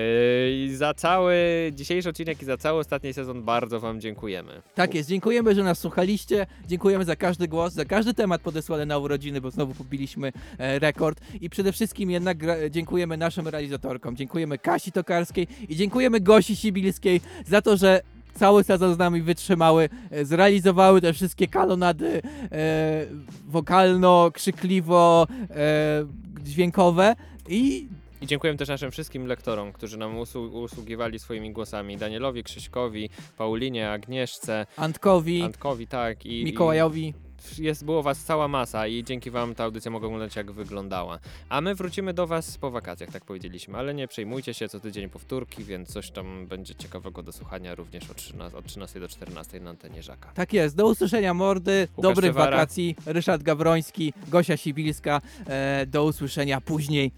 I 0.53 0.75
za 0.77 0.95
cały 0.95 1.35
dzisiejszy 1.73 2.09
odcinek 2.09 2.43
i 2.43 2.45
za 2.45 2.57
cały 2.57 2.79
ostatni 2.79 3.13
sezon 3.13 3.43
bardzo 3.43 3.81
wam 3.81 4.01
dziękujemy. 4.01 4.63
Tak 4.75 4.95
jest, 4.95 5.09
dziękujemy, 5.09 5.55
że 5.55 5.63
nas 5.63 5.79
słuchaliście. 5.79 6.47
Dziękujemy 6.67 7.05
za 7.05 7.17
każdy 7.17 7.49
głos, 7.49 7.73
za 7.73 7.85
każdy 7.85 8.15
temat 8.15 8.41
podesłany 8.41 8.87
na 8.87 8.99
urodziny, 8.99 9.41
bo 9.41 9.51
znowu 9.51 9.75
pobiliśmy 9.75 10.33
e, 10.59 10.79
rekord. 10.79 11.21
I 11.41 11.51
przede 11.51 11.73
wszystkim 11.73 12.11
jednak 12.11 12.39
dziękujemy 12.71 13.17
naszym 13.17 13.50
realizatorkom. 13.51 14.17
Dziękujemy 14.17 14.59
Kasi 14.59 14.93
Tokarskiej 14.93 15.47
i 15.69 15.77
dziękujemy 15.77 16.21
Gosi 16.21 16.57
Sibilskiej 16.57 17.21
za 17.47 17.63
to, 17.63 17.77
że 17.77 18.01
cały 18.35 18.65
sezon 18.65 18.95
z 18.95 18.99
nami 18.99 19.23
wytrzymały, 19.23 19.89
e, 20.11 20.25
zrealizowały 20.25 21.01
te 21.01 21.13
wszystkie 21.13 21.49
kalonady 21.49 22.23
e, 22.53 23.07
wokalno, 23.49 24.31
krzykliwo, 24.35 25.27
e, 25.51 26.07
dźwiękowe 26.43 27.17
i 27.49 27.89
I 28.23 28.27
dziękuję 28.27 28.57
też 28.57 28.69
naszym 28.69 28.91
wszystkim 28.91 29.27
lektorom, 29.27 29.73
którzy 29.73 29.99
nam 29.99 30.17
usłu- 30.19 30.63
usługiwali 30.65 31.19
swoimi 31.19 31.53
głosami. 31.53 31.97
Danielowi, 31.97 32.43
Krzyśkowi, 32.43 33.11
Paulinie, 33.39 33.91
Agnieszce, 33.91 34.67
Antkowi, 34.77 35.43
Antkowi, 35.43 35.87
tak. 35.87 36.27
I, 36.27 36.45
Mikołajowi. 36.45 37.07
I 37.09 37.15
jest, 37.59 37.85
było 37.85 38.03
was 38.03 38.25
cała 38.25 38.49
masa 38.49 38.87
i 38.87 39.05
dzięki 39.05 39.31
wam 39.31 39.55
ta 39.55 39.65
audycja 39.65 39.91
mogła 39.91 40.09
wyglądać 40.09 40.37
jak 40.37 40.53
wyglądała. 40.53 41.19
A 41.49 41.61
my 41.61 41.75
wrócimy 41.75 42.15
do 42.15 42.27
was 42.27 42.59
po 42.59 42.71
wakacjach, 42.71 43.11
tak 43.11 43.25
powiedzieliśmy, 43.25 43.79
ale 43.79 43.95
nie 43.95 44.09
przejmujcie 44.09 44.55
się, 44.55 44.69
co 44.69 44.81
tydzień 44.81 45.09
powtórki, 45.09 45.65
więc 45.65 45.93
coś 45.93 46.11
tam 46.11 46.47
będzie 46.47 46.75
ciekawego 46.75 47.23
do 47.23 47.33
słuchania 47.33 47.75
również 47.75 48.11
od 48.11 48.17
13, 48.17 48.59
od 48.59 48.65
13 48.65 49.01
do 49.01 49.09
14 49.09 49.61
na 49.61 49.71
antenie 49.71 50.03
Żaka. 50.03 50.33
Tak 50.35 50.53
jest, 50.53 50.77
do 50.77 50.87
usłyszenia 50.87 51.35
mordy, 51.35 51.89
Łukasz 51.97 52.03
dobrych 52.03 52.31
Czywara. 52.31 52.51
wakacji, 52.57 52.97
Ryszard 53.07 53.43
Gawroński, 53.43 54.13
Gosia 54.29 54.57
Sibilska, 54.57 55.21
e, 55.47 55.87
do 55.87 56.05
usłyszenia 56.05 56.61
później. 56.61 57.13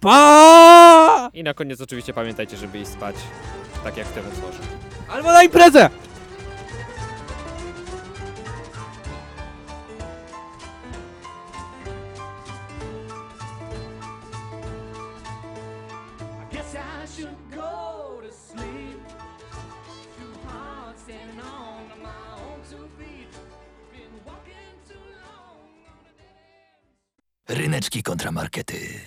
Pa! 0.00 1.30
I 1.34 1.42
na 1.42 1.54
koniec 1.54 1.80
oczywiście 1.80 2.12
pamiętajcie, 2.12 2.56
żeby 2.56 2.78
iść 2.78 2.90
spać 2.90 3.16
tak 3.84 3.96
jak 3.96 4.06
w 4.06 4.12
tym 4.12 4.28
utworze. 4.28 4.58
Albo 5.08 5.32
na 5.32 5.42
imprezę! 5.42 5.90
Ryneczki 27.52 28.02
kontramarkety. 28.02 29.00